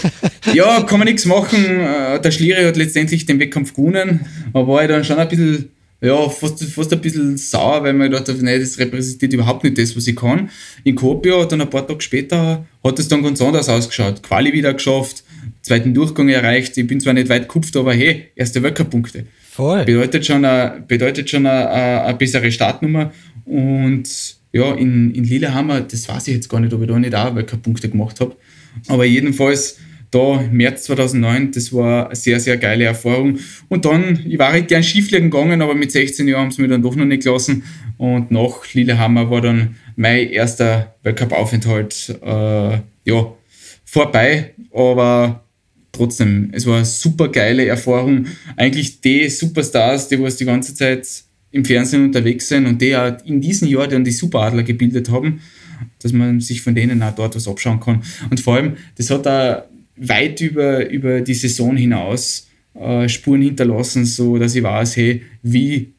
ja, 0.54 0.82
kann 0.82 0.98
man 0.98 1.06
nichts 1.06 1.26
machen. 1.26 1.64
Äh, 1.64 2.20
der 2.20 2.30
Schliere 2.30 2.66
hat 2.66 2.76
letztendlich 2.76 3.26
den 3.26 3.38
Wettkampf 3.38 3.74
gewonnen, 3.74 4.26
aber 4.52 4.68
war 4.68 4.82
ich 4.82 4.88
dann 4.88 5.04
schon 5.04 5.18
ein 5.18 5.28
bisschen 5.28 5.70
ja, 6.04 6.28
fast, 6.28 6.62
fast 6.64 6.92
ein 6.92 7.00
bisschen 7.00 7.36
sauer, 7.36 7.82
weil 7.82 7.94
man 7.94 8.10
gedacht 8.10 8.28
hat, 8.28 8.42
nein, 8.42 8.60
das 8.60 8.78
repräsentiert 8.78 9.32
überhaupt 9.32 9.64
nicht 9.64 9.78
das, 9.78 9.96
was 9.96 10.06
ich 10.06 10.14
kann. 10.14 10.50
In 10.84 10.94
Kopio, 10.94 11.44
dann 11.46 11.62
ein 11.62 11.70
paar 11.70 11.86
Tage 11.86 12.02
später, 12.02 12.66
hat 12.82 12.98
es 12.98 13.08
dann 13.08 13.22
ganz 13.22 13.40
anders 13.40 13.68
ausgeschaut. 13.68 14.22
Quali 14.22 14.52
wieder 14.52 14.74
geschafft, 14.74 15.24
zweiten 15.62 15.94
Durchgang 15.94 16.28
erreicht. 16.28 16.76
Ich 16.76 16.86
bin 16.86 17.00
zwar 17.00 17.14
nicht 17.14 17.30
weit 17.30 17.48
gekupft, 17.48 17.74
aber 17.76 17.94
hey, 17.94 18.26
erste 18.36 18.62
Weltcup-Punkte. 18.62 19.24
Voll. 19.50 19.84
Bedeutet 19.84 20.26
schon, 20.26 20.44
eine, 20.44 20.84
bedeutet 20.86 21.30
schon 21.30 21.46
eine, 21.46 21.70
eine 21.70 22.18
bessere 22.18 22.52
Startnummer. 22.52 23.12
Und 23.46 24.36
ja, 24.52 24.74
in, 24.74 25.14
in 25.14 25.24
Lillehammer, 25.24 25.80
das 25.80 26.06
weiß 26.08 26.28
ich 26.28 26.34
jetzt 26.34 26.48
gar 26.48 26.60
nicht, 26.60 26.72
ob 26.74 26.82
ich 26.82 26.88
da 26.88 26.98
nicht 26.98 27.14
auch 27.14 27.34
Weltcup-Punkte 27.34 27.88
gemacht 27.88 28.20
habe. 28.20 28.36
Aber 28.88 29.04
jedenfalls 29.04 29.78
da 30.14 30.44
März 30.52 30.84
2009, 30.84 31.52
das 31.52 31.72
war 31.72 32.06
eine 32.06 32.16
sehr, 32.16 32.38
sehr 32.40 32.56
geile 32.56 32.84
Erfahrung. 32.84 33.38
Und 33.68 33.84
dann, 33.84 34.24
ich 34.26 34.38
war 34.38 34.52
halt 34.52 34.68
gern 34.68 34.82
Skifliegen 34.82 35.30
gegangen, 35.30 35.60
aber 35.60 35.74
mit 35.74 35.92
16 35.92 36.28
Jahren 36.28 36.42
haben 36.42 36.50
sie 36.50 36.62
mich 36.62 36.70
dann 36.70 36.82
doch 36.82 36.94
noch 36.94 37.04
nicht 37.04 37.24
gelassen. 37.24 37.64
Und 37.98 38.30
nach 38.30 38.72
Lillehammer 38.72 39.30
war 39.30 39.40
dann 39.40 39.76
mein 39.96 40.30
erster 40.30 40.94
Weltcup-Aufenthalt 41.02 42.18
äh, 42.22 42.78
ja, 43.04 43.34
vorbei. 43.84 44.54
Aber 44.72 45.44
trotzdem, 45.92 46.50
es 46.52 46.66
war 46.66 46.76
eine 46.76 46.84
super 46.84 47.28
geile 47.28 47.66
Erfahrung. 47.66 48.26
Eigentlich 48.56 49.00
die 49.00 49.28
Superstars, 49.28 50.08
die 50.08 50.20
was 50.20 50.36
die 50.36 50.44
ganze 50.44 50.74
Zeit 50.74 51.06
im 51.50 51.64
Fernsehen 51.64 52.04
unterwegs 52.04 52.48
sind 52.48 52.66
und 52.66 52.82
die 52.82 52.96
auch 52.96 53.12
in 53.24 53.40
diesem 53.40 53.68
Jahr 53.68 53.86
dann 53.86 54.04
die 54.04 54.10
Superadler 54.10 54.64
gebildet 54.64 55.08
haben, 55.10 55.40
dass 56.00 56.12
man 56.12 56.40
sich 56.40 56.62
von 56.62 56.74
denen 56.74 57.02
auch 57.02 57.14
dort 57.14 57.36
was 57.36 57.46
abschauen 57.46 57.78
kann. 57.78 58.02
Und 58.28 58.40
vor 58.40 58.56
allem, 58.56 58.76
das 58.96 59.10
hat 59.10 59.24
da 59.26 59.66
weit 59.96 60.40
über, 60.40 60.88
über 60.90 61.20
die 61.20 61.34
Saison 61.34 61.76
hinaus 61.76 62.48
äh, 62.74 63.08
Spuren 63.08 63.42
hinterlassen, 63.42 64.04
so 64.04 64.38
dass 64.38 64.54
ich 64.54 64.62
weiß, 64.62 64.96
hey, 64.96 65.22
wie 65.42 65.94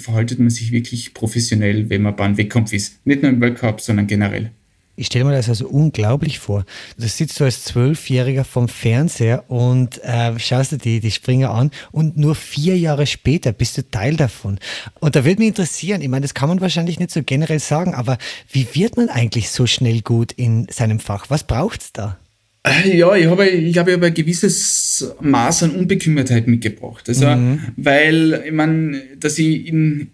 verhaltet 0.00 0.38
man 0.38 0.50
sich 0.50 0.72
wirklich 0.72 1.14
professionell, 1.14 1.90
wenn 1.90 2.02
man 2.02 2.16
beim 2.16 2.36
Wettkampf 2.36 2.72
ist. 2.72 3.04
Nicht 3.06 3.22
nur 3.22 3.30
im 3.30 3.40
Weltcup, 3.40 3.80
sondern 3.80 4.06
generell. 4.06 4.50
Ich 4.94 5.06
stelle 5.06 5.24
mir 5.24 5.32
das 5.32 5.48
also 5.48 5.66
unglaublich 5.68 6.38
vor. 6.38 6.66
Du 6.98 7.08
sitzt 7.08 7.40
du 7.40 7.44
als 7.44 7.64
Zwölfjähriger 7.64 8.44
vom 8.44 8.68
Fernseher 8.68 9.50
und 9.50 10.02
äh, 10.04 10.38
schaust 10.38 10.72
dir 10.72 10.78
die, 10.78 11.00
die 11.00 11.10
Springer 11.10 11.50
an 11.50 11.70
und 11.92 12.18
nur 12.18 12.34
vier 12.34 12.78
Jahre 12.78 13.06
später 13.06 13.52
bist 13.52 13.78
du 13.78 13.90
Teil 13.90 14.16
davon. 14.16 14.58
Und 15.00 15.16
da 15.16 15.24
würde 15.24 15.38
mich 15.38 15.48
interessieren, 15.48 16.02
ich 16.02 16.08
meine, 16.08 16.22
das 16.22 16.34
kann 16.34 16.50
man 16.50 16.60
wahrscheinlich 16.60 17.00
nicht 17.00 17.10
so 17.10 17.22
generell 17.22 17.58
sagen, 17.58 17.94
aber 17.94 18.18
wie 18.50 18.66
wird 18.74 18.98
man 18.98 19.08
eigentlich 19.08 19.48
so 19.48 19.66
schnell 19.66 20.02
gut 20.02 20.32
in 20.32 20.66
seinem 20.70 21.00
Fach? 21.00 21.30
Was 21.30 21.44
braucht 21.44 21.80
es 21.80 21.92
da? 21.92 22.18
Äh, 22.64 22.96
ja, 22.96 23.14
ich 23.16 23.26
habe, 23.26 23.48
ich 23.48 23.76
habe 23.76 23.98
ein 24.00 24.14
gewisses 24.14 25.14
Maß 25.20 25.64
an 25.64 25.70
Unbekümmertheit 25.72 26.46
mitgebracht. 26.46 27.08
Also, 27.08 27.26
mhm. 27.28 27.60
weil, 27.76 28.44
ich 28.46 28.52
meine, 28.52 29.02
dass 29.18 29.38
ich 29.38 29.66
in 29.66 30.12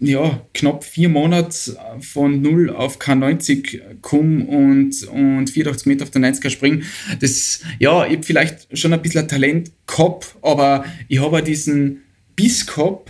ja, 0.00 0.40
knapp 0.54 0.82
vier 0.82 1.10
Monate 1.10 1.76
von 2.00 2.40
0 2.40 2.70
auf 2.70 2.98
K90 2.98 4.00
komme 4.00 4.46
und, 4.46 5.06
und 5.08 5.50
84 5.50 5.86
Meter 5.86 6.04
auf 6.04 6.10
der 6.10 6.22
90er 6.22 6.48
springe, 6.48 6.82
das, 7.20 7.60
ja, 7.78 8.06
ich 8.06 8.14
habe 8.14 8.22
vielleicht 8.22 8.78
schon 8.78 8.94
ein 8.94 9.02
bisschen 9.02 9.22
ein 9.22 9.28
Talent 9.28 9.70
gehabt, 9.86 10.36
aber 10.40 10.86
ich 11.08 11.20
habe 11.20 11.42
diesen 11.42 12.00
Biss 12.34 12.66
gehabt, 12.66 13.09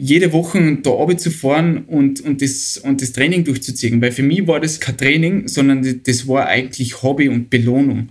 jede 0.00 0.32
Woche 0.32 0.78
da 0.82 1.16
zu 1.16 1.30
fahren 1.30 1.84
und, 1.86 2.20
und, 2.20 2.40
das, 2.42 2.78
und 2.78 3.02
das 3.02 3.12
Training 3.12 3.44
durchzuziehen. 3.44 4.00
Weil 4.00 4.12
für 4.12 4.22
mich 4.22 4.46
war 4.46 4.60
das 4.60 4.80
kein 4.80 4.96
Training, 4.96 5.48
sondern 5.48 6.00
das 6.04 6.26
war 6.26 6.46
eigentlich 6.46 7.02
Hobby 7.02 7.28
und 7.28 7.50
Belohnung. 7.50 8.08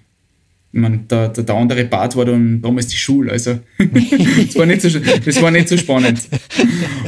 Ich 0.71 0.79
meine, 0.79 0.99
der, 1.09 1.29
der, 1.29 1.43
der 1.45 1.55
andere 1.55 1.83
Part 1.85 2.15
war 2.15 2.25
dann 2.25 2.61
damals 2.61 2.85
die 2.85 2.95
Schule, 2.95 3.31
also 3.31 3.59
das, 3.79 4.55
war 4.55 4.67
nicht 4.67 4.81
so, 4.81 4.99
das 5.25 5.41
war 5.41 5.49
nicht 5.49 5.67
so 5.67 5.75
spannend. 5.77 6.21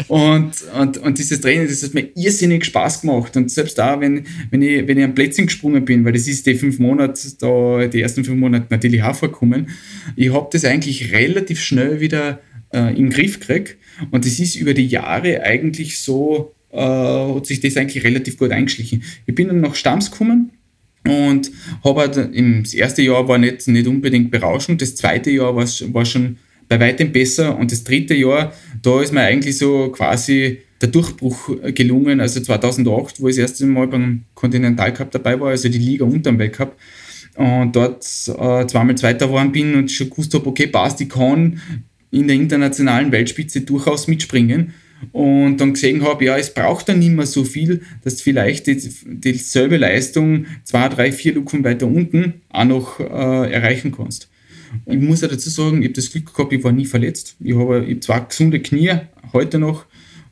Und, 0.08 0.52
und, 0.80 0.98
und 0.98 1.18
dieses 1.20 1.40
Training, 1.42 1.68
das 1.68 1.84
hat 1.84 1.94
mir 1.94 2.10
irrsinnig 2.16 2.66
Spaß 2.66 3.02
gemacht. 3.02 3.38
Und 3.38 3.52
selbst 3.52 3.78
da, 3.78 4.02
wenn, 4.02 4.24
wenn, 4.50 4.64
ich, 4.64 4.88
wenn 4.88 4.98
ich 4.98 5.04
am 5.04 5.14
Plätzchen 5.14 5.46
gesprungen 5.46 5.86
bin, 5.86 6.04
weil 6.04 6.14
das 6.14 6.28
ist 6.28 6.48
die 6.48 6.56
fünf 6.56 6.80
Monate, 6.80 7.22
da, 7.40 7.86
die 7.86 8.02
ersten 8.02 8.24
fünf 8.24 8.40
Monate 8.40 8.66
natürlich 8.72 9.04
auch 9.04 9.16
vorkommen, 9.16 9.68
ich 10.16 10.34
habe 10.34 10.50
das 10.52 10.66
eigentlich 10.66 11.14
relativ 11.14 11.62
schnell 11.62 12.00
wieder 12.00 12.40
äh, 12.74 12.90
in 12.90 13.06
den 13.06 13.10
Griff 13.10 13.40
gekriegt. 13.40 13.78
Und 14.12 14.26
das 14.26 14.40
ist 14.40 14.56
über 14.56 14.74
die 14.74 14.88
Jahre 14.88 15.44
eigentlich 15.44 16.00
so, 16.00 16.54
äh, 16.72 16.78
hat 16.78 17.46
sich 17.46 17.60
das 17.60 17.78
eigentlich 17.78 18.04
relativ 18.04 18.38
gut 18.38 18.52
eingeschlichen. 18.52 19.04
Ich 19.26 19.36
bin 19.36 19.48
dann 19.48 19.62
nach 19.62 19.76
Stamms 19.76 20.12
gekommen 20.12 20.52
und 21.06 21.52
habe 21.84 22.02
halt 22.02 22.16
das 22.16 22.74
erste 22.74 23.02
Jahr 23.02 23.28
war 23.28 23.38
nicht, 23.38 23.68
nicht 23.68 23.88
unbedingt 23.88 24.32
berauschend, 24.32 24.82
das 24.82 24.96
zweite 24.96 25.32
Jahr 25.32 25.56
war, 25.56 25.66
war 25.66 26.06
schon 26.06 26.38
bei 26.68 26.80
weitem 26.80 27.12
besser 27.12 27.58
und 27.58 27.72
das 27.72 27.84
dritte 27.84 28.14
Jahr, 28.14 28.54
da 28.82 29.02
ist 29.02 29.12
mir 29.12 29.22
eigentlich 29.22 29.58
so 29.58 29.90
quasi 29.90 30.60
der 30.80 30.90
Durchbruch 30.90 31.50
gelungen, 31.74 32.22
also 32.22 32.40
2008, 32.40 33.22
wo 33.22 33.28
ich 33.28 33.36
das 33.36 33.52
erste 33.52 33.66
Mal 33.66 33.88
beim 33.88 34.24
Continental 34.36 34.94
Cup 34.94 35.12
dabei 35.12 35.40
war, 35.40 35.50
also 35.50 35.70
die 35.70 35.78
Liga 35.78 36.06
unter 36.06 36.32
dem 36.32 36.40
Weltcup 36.40 36.76
und 37.36 37.76
dort 37.76 38.04
äh, 38.04 38.68
zweimal 38.68 38.96
Zweiter 38.96 39.28
geworden 39.28 39.52
bin 39.52 39.76
und 39.76 39.92
schon 39.92 40.10
gewusst 40.10 40.34
habe, 40.34 40.48
okay, 40.48 40.68
passt, 40.68 41.02
ich 41.02 41.10
kann 41.10 41.60
in 42.12 42.28
der 42.28 42.36
internationalen 42.36 43.12
Weltspitze 43.12 43.62
durchaus 43.62 44.08
mitspringen. 44.08 44.74
Und 45.12 45.58
dann 45.58 45.74
gesehen 45.74 46.04
habe, 46.04 46.26
ja, 46.26 46.38
es 46.38 46.54
braucht 46.54 46.90
dann 46.90 47.00
nicht 47.00 47.12
mehr 47.12 47.26
so 47.26 47.44
viel, 47.44 47.82
dass 48.04 48.22
vielleicht 48.22 48.68
die, 48.68 48.78
dieselbe 49.04 49.78
Leistung 49.78 50.46
zwei, 50.64 50.90
drei, 50.90 51.12
vier 51.12 51.34
Luken 51.34 51.64
weiter 51.64 51.88
unten 51.88 52.36
auch 52.50 52.66
noch 52.66 53.00
äh, 53.00 53.52
erreichen 53.52 53.92
kannst. 53.92 54.30
Ich 54.86 55.00
muss 55.00 55.22
ja 55.22 55.28
dazu 55.28 55.50
sagen, 55.50 55.82
ich 55.82 55.90
habe 55.90 55.96
das 55.96 56.12
Glück 56.12 56.34
gehabt, 56.34 56.54
ich 56.54 56.64
war 56.64 56.72
nie 56.72 56.86
verletzt. 56.86 57.36
Ich 57.40 57.56
habe, 57.56 57.82
habe 57.82 58.00
zwei 58.00 58.20
gesunde 58.20 58.60
Knie, 58.60 58.94
heute 59.34 59.58
noch. 59.58 59.86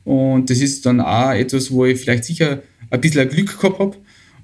Und 0.04 0.48
das 0.48 0.60
ist 0.60 0.86
dann 0.86 1.00
auch 1.00 1.32
etwas, 1.32 1.70
wo 1.70 1.84
ich 1.84 2.00
vielleicht 2.00 2.24
sicher 2.24 2.62
ein 2.90 3.00
bisschen 3.00 3.28
Glück 3.28 3.60
gehabt 3.60 3.78
habe. 3.78 3.96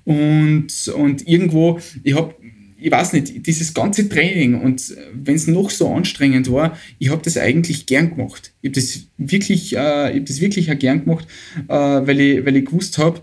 Und, 0.05 0.89
und 0.95 1.27
irgendwo, 1.27 1.81
ich 2.03 2.15
habe 2.15 2.35
ich 2.79 2.91
weiß 2.91 3.15
nicht, 3.15 3.47
dieses 3.47 3.73
ganze 3.73 4.09
Training 4.09 4.61
und 4.61 4.95
wenn 5.15 5.35
es 5.35 5.47
noch 5.47 5.71
so 5.71 5.93
anstrengend 5.93 6.51
war, 6.51 6.79
ich 6.99 7.11
habe 7.11 7.23
das 7.23 7.37
eigentlich 7.37 7.87
gern 7.87 8.11
gemacht. 8.11 8.53
Ich 8.61 8.69
habe 8.69 8.81
das 8.81 9.07
wirklich, 9.17 9.75
äh, 9.75 10.19
hab 10.19 10.27
das 10.27 10.41
wirklich 10.41 10.71
auch 10.71 10.79
gern 10.79 11.05
gemacht, 11.05 11.27
äh, 11.69 11.73
weil, 11.73 12.21
ich, 12.21 12.45
weil 12.45 12.57
ich 12.57 12.67
gewusst 12.67 12.99
habe, 12.99 13.23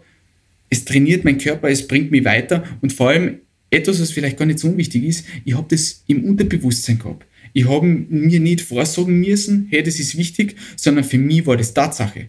es 0.70 0.86
trainiert 0.86 1.24
meinen 1.24 1.38
Körper, 1.38 1.70
es 1.70 1.88
bringt 1.88 2.10
mich 2.10 2.26
weiter 2.26 2.64
und 2.82 2.94
vor 2.94 3.10
allem 3.10 3.40
etwas, 3.70 4.02
was 4.02 4.12
vielleicht 4.12 4.38
gar 4.38 4.46
nicht 4.46 4.60
so 4.60 4.68
unwichtig 4.68 5.04
ist, 5.04 5.26
ich 5.46 5.56
habe 5.56 5.68
das 5.70 6.04
im 6.08 6.24
Unterbewusstsein 6.24 7.00
gehabt. 7.00 7.26
Ich 7.54 7.68
habe 7.68 7.86
mir 7.86 8.40
nicht 8.40 8.62
vorsagen 8.62 9.20
müssen, 9.20 9.68
hey, 9.70 9.84
das 9.84 10.00
ist 10.00 10.18
wichtig, 10.18 10.56
sondern 10.76 11.04
für 11.04 11.20
mich 11.20 11.46
war 11.46 11.58
das 11.58 11.74
Tatsache. 11.74 12.28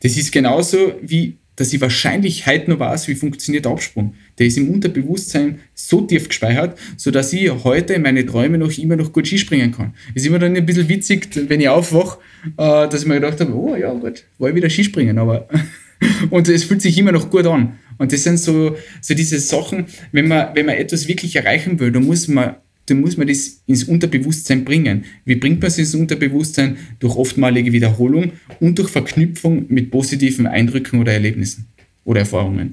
Das 0.00 0.16
ist 0.16 0.30
genauso 0.32 0.94
wie 1.02 1.36
dass 1.60 1.74
ich 1.74 1.80
wahrscheinlich 1.82 2.46
heute 2.46 2.70
noch 2.70 2.80
weiß, 2.80 3.06
wie 3.08 3.14
funktioniert 3.14 3.66
der 3.66 3.72
Absprung. 3.72 4.14
Der 4.38 4.46
ist 4.46 4.56
im 4.56 4.70
Unterbewusstsein 4.70 5.60
so 5.74 6.00
tief 6.00 6.28
gespeichert, 6.28 6.78
sodass 6.96 7.34
ich 7.34 7.50
heute 7.50 7.98
meine 7.98 8.24
Träume 8.24 8.56
noch 8.56 8.76
immer 8.78 8.96
noch 8.96 9.12
gut 9.12 9.26
Skispringen 9.26 9.70
kann. 9.70 9.92
Ist 10.14 10.24
immer 10.24 10.38
dann 10.38 10.56
ein 10.56 10.64
bisschen 10.64 10.88
witzig, 10.88 11.28
wenn 11.34 11.60
ich 11.60 11.68
aufwache, 11.68 12.18
äh, 12.56 12.88
dass 12.88 13.02
ich 13.02 13.06
mir 13.06 13.16
gedacht 13.16 13.40
habe, 13.40 13.54
oh 13.54 13.76
ja 13.76 13.92
gut, 13.92 14.24
ich 14.38 14.54
wieder 14.54 14.70
Skispringen, 14.70 15.18
aber 15.18 15.48
und 16.30 16.48
es 16.48 16.64
fühlt 16.64 16.80
sich 16.80 16.96
immer 16.96 17.12
noch 17.12 17.28
gut 17.28 17.46
an. 17.46 17.78
Und 17.98 18.10
das 18.10 18.22
sind 18.22 18.38
so, 18.38 18.76
so 19.02 19.12
diese 19.12 19.38
Sachen, 19.38 19.84
wenn 20.12 20.28
man, 20.28 20.54
wenn 20.54 20.64
man 20.64 20.76
etwas 20.76 21.08
wirklich 21.08 21.36
erreichen 21.36 21.78
will, 21.78 21.92
dann 21.92 22.06
muss 22.06 22.26
man 22.26 22.54
dann 22.90 23.00
muss 23.00 23.16
man 23.16 23.28
das 23.28 23.62
ins 23.66 23.84
Unterbewusstsein 23.84 24.64
bringen. 24.64 25.04
Wie 25.24 25.36
bringt 25.36 25.60
man 25.60 25.68
es 25.68 25.78
ins 25.78 25.94
Unterbewusstsein? 25.94 26.76
Durch 26.98 27.16
oftmalige 27.16 27.72
Wiederholung 27.72 28.32
und 28.58 28.78
durch 28.78 28.90
Verknüpfung 28.90 29.66
mit 29.68 29.90
positiven 29.90 30.46
Eindrücken 30.46 31.00
oder 31.00 31.12
Erlebnissen 31.12 31.68
oder 32.04 32.20
Erfahrungen. 32.20 32.72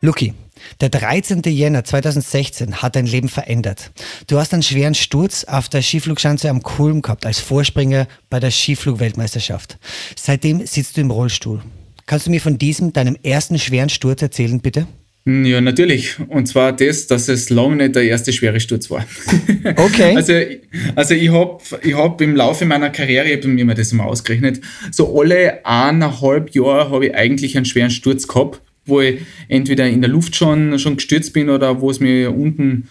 Luki, 0.00 0.34
der 0.80 0.90
13. 0.90 1.42
Jänner 1.46 1.84
2016 1.84 2.82
hat 2.82 2.96
dein 2.96 3.06
Leben 3.06 3.28
verändert. 3.28 3.90
Du 4.26 4.38
hast 4.38 4.52
einen 4.52 4.62
schweren 4.62 4.94
Sturz 4.94 5.44
auf 5.44 5.68
der 5.70 5.80
Skiflugschanze 5.80 6.50
am 6.50 6.62
Kulm 6.62 7.00
gehabt 7.00 7.24
als 7.24 7.40
Vorspringer 7.40 8.06
bei 8.28 8.38
der 8.38 8.50
Skiflugweltmeisterschaft. 8.50 9.78
Seitdem 10.16 10.66
sitzt 10.66 10.96
du 10.96 11.00
im 11.00 11.10
Rollstuhl. 11.10 11.62
Kannst 12.06 12.26
du 12.26 12.30
mir 12.30 12.40
von 12.40 12.58
diesem, 12.58 12.92
deinem 12.92 13.16
ersten 13.22 13.58
schweren 13.58 13.88
Sturz 13.88 14.20
erzählen, 14.20 14.60
bitte? 14.60 14.86
Ja, 15.26 15.62
natürlich. 15.62 16.16
Und 16.28 16.46
zwar 16.46 16.72
das, 16.72 17.06
dass 17.06 17.28
es 17.28 17.48
lange 17.48 17.76
nicht 17.76 17.96
der 17.96 18.02
erste 18.02 18.30
schwere 18.32 18.60
Sturz 18.60 18.90
war. 18.90 19.06
Okay. 19.76 20.14
also, 20.14 20.34
also 20.94 21.14
ich 21.14 21.30
habe 21.30 21.58
ich 21.82 21.94
hab 21.94 22.20
im 22.20 22.36
Laufe 22.36 22.66
meiner 22.66 22.90
Karriere, 22.90 23.30
ich 23.30 23.38
habe 23.38 23.48
mir 23.48 23.74
das 23.74 23.92
mal 23.92 24.04
ausgerechnet, 24.04 24.60
so 24.90 25.18
alle 25.18 25.64
eineinhalb 25.64 26.54
Jahre 26.54 26.90
habe 26.90 27.06
ich 27.06 27.14
eigentlich 27.14 27.56
einen 27.56 27.64
schweren 27.64 27.90
Sturz 27.90 28.28
gehabt, 28.28 28.60
wo 28.84 29.00
ich 29.00 29.20
entweder 29.48 29.88
in 29.88 30.02
der 30.02 30.10
Luft 30.10 30.36
schon, 30.36 30.78
schon 30.78 30.96
gestürzt 30.96 31.32
bin 31.32 31.48
oder 31.48 31.80
wo 31.80 31.90
es 31.90 31.98
mir 31.98 32.34
unten 32.34 32.88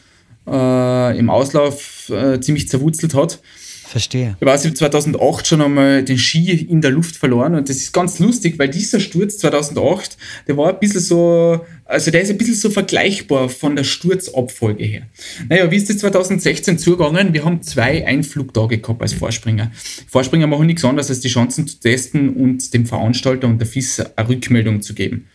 äh, 0.47 1.17
im 1.17 1.29
Auslauf 1.29 2.09
äh, 2.09 2.39
ziemlich 2.39 2.67
zerwurzelt 2.67 3.13
hat. 3.13 3.39
Verstehe. 3.85 4.35
Ich 4.39 4.45
weiß, 4.47 4.61
ich 4.61 4.69
habe 4.69 4.77
2008 4.77 5.45
schon 5.45 5.61
einmal 5.61 6.03
den 6.03 6.17
Ski 6.17 6.51
in 6.51 6.81
der 6.81 6.89
Luft 6.89 7.15
verloren 7.15 7.53
und 7.53 7.69
das 7.69 7.77
ist 7.77 7.93
ganz 7.93 8.17
lustig, 8.17 8.57
weil 8.57 8.69
dieser 8.69 8.99
Sturz 8.99 9.37
2008, 9.37 10.17
der 10.47 10.57
war 10.57 10.69
ein 10.69 10.79
bisschen 10.79 11.01
so, 11.01 11.63
also 11.85 12.11
der 12.11 12.21
ist 12.21 12.29
ein 12.29 12.37
bisschen 12.37 12.55
so 12.55 12.69
vergleichbar 12.69 13.49
von 13.49 13.75
der 13.75 13.83
Sturzabfolge 13.83 14.83
her. 14.83 15.07
Naja, 15.49 15.69
wie 15.69 15.75
ist 15.75 15.89
das 15.89 15.97
2016 15.97 16.77
zugegangen? 16.77 17.33
Wir 17.33 17.45
haben 17.45 17.61
zwei 17.61 18.05
Einflugtage 18.05 18.77
gehabt 18.77 19.01
als 19.01 19.13
Vorspringer. 19.13 19.71
Vorspringer 20.07 20.47
machen 20.47 20.67
nichts 20.67 20.85
anderes, 20.85 21.09
als 21.09 21.19
die 21.19 21.29
Chancen 21.29 21.67
zu 21.67 21.79
testen 21.79 22.35
und 22.35 22.73
dem 22.73 22.85
Veranstalter 22.85 23.47
und 23.47 23.59
der 23.59 23.67
FIS 23.67 23.99
eine 23.99 24.29
Rückmeldung 24.29 24.81
zu 24.81 24.93
geben. 24.93 25.27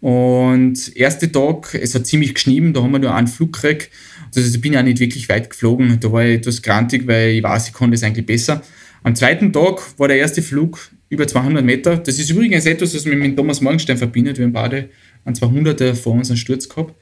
Und 0.00 0.96
erste 0.96 1.30
Tag, 1.30 1.74
es 1.74 1.94
hat 1.94 2.06
ziemlich 2.06 2.34
geschnieben, 2.34 2.72
da 2.72 2.82
haben 2.82 2.92
wir 2.92 2.98
nur 2.98 3.14
einen 3.14 3.28
Flug 3.28 3.52
gekriegt 3.52 3.90
also 4.34 4.54
ich 4.54 4.60
bin 4.60 4.72
ja 4.72 4.82
nicht 4.82 5.00
wirklich 5.00 5.28
weit 5.28 5.50
geflogen. 5.50 5.98
Da 6.00 6.10
war 6.10 6.24
ich 6.24 6.38
etwas 6.38 6.62
grantig, 6.62 7.06
weil 7.06 7.30
ich 7.30 7.42
weiß, 7.42 7.68
ich 7.68 7.74
konnte 7.74 7.94
es 7.94 8.02
eigentlich 8.02 8.26
besser. 8.26 8.62
Am 9.02 9.14
zweiten 9.14 9.52
Tag 9.52 9.98
war 9.98 10.08
der 10.08 10.18
erste 10.18 10.42
Flug 10.42 10.90
über 11.12 11.26
200 11.26 11.62
Meter. 11.62 11.98
Das 11.98 12.18
ist 12.18 12.30
übrigens 12.30 12.64
etwas, 12.64 12.94
was 12.94 13.04
mich 13.04 13.18
mit 13.18 13.36
Thomas 13.36 13.60
Morgenstein 13.60 13.98
verbindet. 13.98 14.38
Wir 14.38 14.46
haben 14.46 14.54
beide 14.54 14.88
an 15.26 15.34
200er 15.34 15.94
vor 15.94 16.14
uns 16.14 16.30
einen 16.30 16.38
Sturz 16.38 16.70
gehabt. 16.70 16.94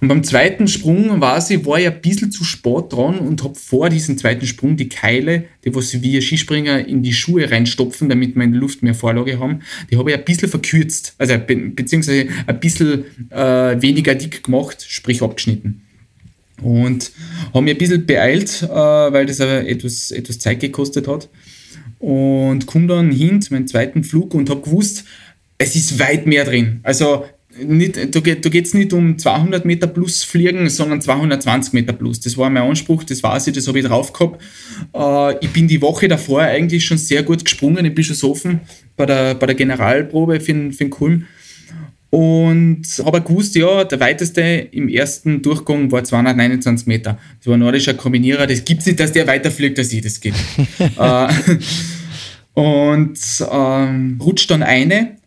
Und 0.00 0.08
beim 0.08 0.24
zweiten 0.24 0.66
Sprung 0.66 1.20
weiß 1.20 1.50
ich, 1.50 1.64
war 1.64 1.78
ich 1.78 1.86
ein 1.86 2.00
bisschen 2.00 2.32
zu 2.32 2.42
spät 2.42 2.86
dran 2.90 3.20
und 3.20 3.44
habe 3.44 3.54
vor 3.54 3.90
diesem 3.90 4.18
zweiten 4.18 4.44
Sprung 4.44 4.76
die 4.76 4.88
Keile, 4.88 5.44
die 5.64 5.72
was 5.72 6.02
wir 6.02 6.20
Skispringer 6.20 6.84
in 6.86 7.04
die 7.04 7.12
Schuhe 7.12 7.48
reinstopfen, 7.48 8.08
damit 8.08 8.34
wir 8.34 8.42
in 8.42 8.52
der 8.52 8.60
Luft 8.60 8.82
mehr 8.82 8.94
Vorlage 8.94 9.38
haben, 9.38 9.60
die 9.88 9.96
habe 9.96 10.10
ich 10.10 10.16
ein 10.16 10.24
bisschen 10.24 10.48
verkürzt, 10.48 11.14
also 11.18 11.38
be 11.38 11.56
beziehungsweise 11.56 12.26
ein 12.46 12.60
bisschen 12.60 13.04
äh, 13.30 13.80
weniger 13.80 14.16
dick 14.16 14.42
gemacht, 14.42 14.84
sprich 14.88 15.22
abgeschnitten. 15.22 15.82
Und 16.60 17.12
habe 17.54 17.62
mich 17.62 17.74
ein 17.74 17.78
bisschen 17.78 18.06
beeilt, 18.06 18.62
äh, 18.62 18.68
weil 18.68 19.26
das 19.26 19.38
etwas, 19.38 20.10
etwas 20.10 20.40
Zeit 20.40 20.58
gekostet 20.58 21.06
hat. 21.06 21.28
Und 21.98 22.66
komme 22.66 22.86
dann 22.86 23.10
hin 23.10 23.42
zu 23.42 23.52
meinem 23.52 23.66
zweiten 23.66 24.04
Flug 24.04 24.34
und 24.34 24.50
habe 24.50 24.60
gewusst, 24.60 25.04
es 25.58 25.74
ist 25.74 25.98
weit 25.98 26.26
mehr 26.26 26.44
drin. 26.44 26.80
Also 26.84 27.24
nicht, 27.64 27.96
da, 27.96 28.20
da 28.20 28.48
geht 28.48 28.66
es 28.66 28.74
nicht 28.74 28.92
um 28.92 29.18
200 29.18 29.64
Meter 29.64 29.86
plus 29.86 30.22
fliegen, 30.22 30.68
sondern 30.68 31.00
220 31.00 31.72
Meter 31.72 31.92
plus. 31.92 32.20
Das 32.20 32.36
war 32.36 32.50
mein 32.50 32.62
Anspruch, 32.62 33.04
das 33.04 33.22
weiß 33.22 33.48
ich, 33.48 33.54
das 33.54 33.66
habe 33.66 33.80
ich 33.80 33.86
drauf 33.86 34.12
gehabt. 34.12 34.40
Äh, 34.94 35.44
ich 35.44 35.50
bin 35.52 35.66
die 35.66 35.82
Woche 35.82 36.08
davor 36.08 36.42
eigentlich 36.42 36.84
schon 36.84 36.98
sehr 36.98 37.22
gut 37.22 37.44
gesprungen 37.44 37.84
in 37.84 37.94
Bischofshofen 37.94 38.60
bei 38.96 39.06
der, 39.06 39.34
bei 39.34 39.46
der 39.46 39.54
Generalprobe 39.54 40.40
für, 40.40 40.54
für 40.72 40.84
den 40.84 40.90
Kulm. 40.90 41.24
Und 42.10 42.86
habe 43.04 43.20
gewusst, 43.20 43.54
ja, 43.54 43.84
der 43.84 44.00
weiteste 44.00 44.40
im 44.40 44.88
ersten 44.88 45.42
Durchgang 45.42 45.92
war 45.92 46.04
229 46.04 46.86
Meter. 46.86 47.18
Das 47.38 47.46
war 47.46 47.54
ein 47.54 47.60
nordischer 47.60 47.94
Kombinierer. 47.94 48.46
Das 48.46 48.64
gibt 48.64 48.80
es 48.80 48.86
nicht, 48.86 49.00
dass 49.00 49.12
der 49.12 49.26
weiterfliegt 49.26 49.78
als 49.78 49.92
ich, 49.92 50.00
das 50.00 50.20
geht. 50.20 50.34
äh, 50.98 51.28
und 52.54 53.18
ähm, 53.50 54.18
rutscht 54.22 54.50
dann 54.50 54.62
eine 54.62 55.18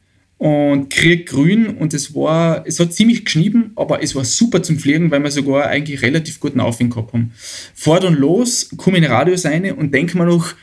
und 0.42 0.90
krieg 0.90 1.30
grün 1.30 1.68
und 1.68 1.94
es 1.94 2.16
war, 2.16 2.66
es 2.66 2.80
hat 2.80 2.96
ziemlich 2.96 3.26
geschnieben, 3.26 3.74
aber 3.76 4.02
es 4.02 4.16
war 4.16 4.26
super 4.26 4.64
zum 4.64 4.80
Fliegen, 4.80 5.12
weil 5.12 5.22
wir 5.22 5.30
sogar 5.30 5.68
eigentlich 5.68 6.02
relativ 6.02 6.40
guten 6.40 6.60
Aufwind 6.60 6.96
gehabt 6.96 7.14
haben. 7.14 7.32
Fahr 7.76 8.00
dann 8.00 8.16
los, 8.16 8.72
komme 8.76 8.98
in 8.98 9.04
den 9.04 9.12
Radius 9.12 9.46
rein 9.46 9.72
und 9.72 9.94
denke 9.94 10.18
mir 10.18 10.26
noch, 10.26 10.56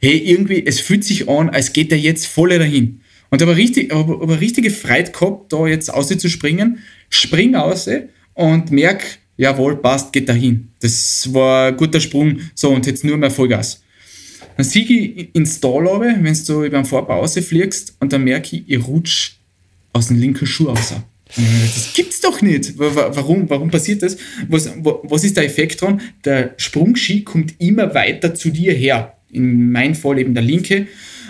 hey, 0.00 0.16
irgendwie, 0.16 0.64
es 0.64 0.80
fühlt 0.80 1.04
sich 1.04 1.28
an, 1.28 1.50
als 1.50 1.74
geht 1.74 1.92
er 1.92 1.98
jetzt 1.98 2.26
voll 2.26 2.48
dahin. 2.48 3.02
Und 3.36 3.42
aber 3.42 3.56
richtig, 3.58 3.92
aber, 3.92 4.40
richtige 4.40 4.70
Freude 4.70 5.12
gehabt, 5.12 5.52
da 5.52 5.66
jetzt 5.66 5.92
auszuspringen, 5.92 6.78
spring 7.10 7.54
aus 7.54 7.86
und 8.32 8.70
merk, 8.70 9.04
jawohl, 9.36 9.76
passt, 9.76 10.10
geht 10.14 10.26
dahin. 10.30 10.68
Das 10.80 11.28
war 11.34 11.68
ein 11.68 11.76
guter 11.76 12.00
Sprung, 12.00 12.38
so 12.54 12.70
und 12.70 12.86
jetzt 12.86 13.04
nur 13.04 13.18
mehr 13.18 13.30
Vollgas. 13.30 13.82
Dann 14.56 14.64
sehe 14.64 14.84
ich 14.84 15.34
ins 15.34 15.60
Tal 15.60 15.84
wenn 15.84 16.44
du 16.46 16.64
über 16.64 16.78
den 16.78 16.86
Vorbau 16.86 17.26
fliegst 17.26 17.94
und 18.00 18.10
dann 18.10 18.24
merke 18.24 18.56
ich, 18.56 18.64
ich 18.68 18.86
rutsch 18.88 19.32
aus 19.92 20.08
dem 20.08 20.18
linken 20.18 20.46
Schuh 20.46 20.68
raus. 20.68 20.94
Das 21.26 21.92
gibt's 21.94 22.22
doch 22.22 22.40
nicht. 22.40 22.78
Warum, 22.78 23.50
warum 23.50 23.70
passiert 23.70 24.02
das? 24.02 24.16
Was, 24.48 24.72
was 24.78 25.24
ist 25.24 25.36
der 25.36 25.44
Effekt 25.44 25.82
dran? 25.82 26.00
Der 26.24 26.54
Sprungski 26.56 27.22
kommt 27.22 27.52
immer 27.58 27.92
weiter 27.94 28.34
zu 28.34 28.48
dir 28.48 28.72
her. 28.72 29.18
In 29.30 29.72
meinem 29.72 29.94
Fall 29.94 30.20
eben 30.20 30.32
der 30.32 30.42
linke. 30.42 30.86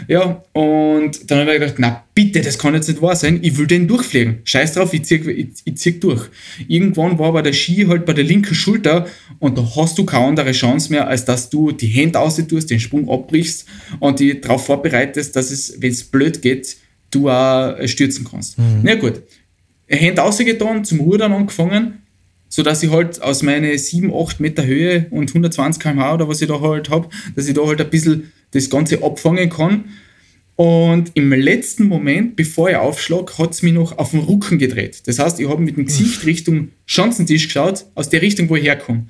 Ja, 0.09 0.43
und 0.53 1.31
dann 1.31 1.41
habe 1.41 1.55
ich 1.55 1.61
gedacht, 1.61 1.75
na 1.79 2.05
bitte, 2.15 2.41
das 2.41 2.59
kann 2.59 2.75
jetzt 2.75 2.89
nicht 2.89 3.03
wahr 3.03 3.17
sein. 3.17 3.41
Ich 3.43 3.57
will 3.59 3.67
den 3.67 3.89
durchfliegen. 3.89 4.39
Scheiß 4.45 4.75
drauf, 4.75 4.93
ich 4.93 5.05
zieh, 5.05 5.17
ich, 5.17 5.49
ich 5.65 5.77
zieh 5.77 6.01
durch. 6.01 6.29
Irgendwann 6.69 7.19
war 7.19 7.29
aber 7.29 7.43
der 7.43 7.53
Ski 7.53 7.87
halt 7.89 8.07
bei 8.07 8.13
der 8.13 8.25
linken 8.25 8.55
Schulter 8.55 9.07
und 9.39 9.59
da 9.59 9.69
hast 9.77 9.99
du 9.99 10.05
keine 10.05 10.27
andere 10.27 10.53
Chance 10.53 10.91
mehr, 10.91 11.07
als 11.09 11.25
dass 11.25 11.51
du 11.51 11.73
die 11.73 11.89
Hände 11.89 12.19
tust, 12.49 12.71
den 12.71 12.81
Sprung 12.81 13.09
abbrichst 13.09 13.67
und 14.01 14.21
dich 14.21 14.41
darauf 14.41 14.67
vorbereitest, 14.67 15.37
dass 15.37 15.51
es, 15.51 15.77
wenn 15.81 15.91
es 15.91 16.05
blöd 16.05 16.43
geht, 16.43 16.77
du 17.11 17.31
auch 17.31 17.77
stürzen 17.87 18.27
kannst. 18.29 18.59
Mhm. 18.59 18.81
Na 18.83 18.95
gut, 18.95 19.23
Hände 19.87 20.21
rausgetan, 20.21 20.85
zum 20.85 21.01
Rudern 21.01 21.33
angefangen, 21.33 22.06
sodass 22.57 22.83
ich 22.83 22.91
halt 22.91 23.21
aus 23.21 23.43
meinen 23.43 23.77
7, 23.77 24.11
8 24.15 24.41
Meter 24.41 24.65
Höhe 24.65 25.09
und 25.11 25.29
120 25.29 25.83
km/h 25.83 26.15
oder 26.15 26.27
was 26.27 26.41
ich 26.41 26.49
da 26.49 26.59
halt 26.59 26.89
habe, 26.89 27.11
dass 27.35 27.47
ich 27.47 27.53
da 27.53 27.67
halt 27.67 27.83
ein 27.83 27.91
bisschen 27.91 28.33
das 28.53 28.71
Ganze 28.71 29.03
abfangen 29.03 29.51
kann. 29.51 29.85
Und 30.55 31.11
im 31.13 31.35
letzten 31.35 31.87
Moment, 31.87 32.35
bevor 32.35 32.71
ich 32.71 32.77
aufschlag, 32.77 33.39
hat 33.39 33.53
es 33.53 33.61
mich 33.61 33.75
noch 33.75 33.99
auf 33.99 34.13
den 34.13 34.21
Rücken 34.21 34.57
gedreht. 34.57 35.03
Das 35.05 35.19
heißt, 35.19 35.39
ich 35.39 35.47
habe 35.47 35.61
mit 35.61 35.77
dem 35.77 35.85
Gesicht 35.85 36.25
Richtung 36.25 36.71
Schanzentisch 36.87 37.45
geschaut, 37.45 37.85
aus 37.95 38.09
der 38.09 38.23
Richtung, 38.23 38.49
wo 38.49 38.57
ich 38.57 38.65
herkomme. 38.65 39.07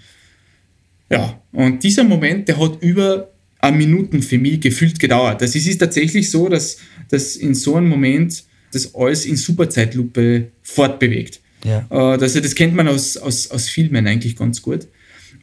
Ja, 1.09 1.41
und 1.53 1.85
dieser 1.85 2.03
Moment, 2.03 2.49
der 2.49 2.59
hat 2.59 2.83
über 2.83 3.31
eine 3.61 3.77
Minuten 3.77 4.23
für 4.23 4.39
mich 4.39 4.61
gefühlt 4.61 4.99
gedauert. 4.99 5.41
Das 5.41 5.55
ist, 5.55 5.69
ist 5.69 5.79
tatsächlich 5.79 6.33
so, 6.33 6.49
dass, 6.49 6.79
dass 7.11 7.37
in 7.37 7.55
so 7.55 7.77
einem 7.77 7.91
Moment 7.91 8.43
das 8.73 8.93
alles 8.93 9.25
in 9.25 9.37
Superzeitlupe 9.37 10.51
fortbewegt. 10.65 11.41
Ja. 11.65 12.15
Äh, 12.15 12.19
das, 12.19 12.55
kennt 12.55 12.75
man 12.75 12.89
aus, 12.89 13.17
aus, 13.17 13.51
aus 13.51 13.69
Filmen 13.69 14.07
eigentlich 14.07 14.37
ganz 14.37 14.63
gut. 14.63 14.87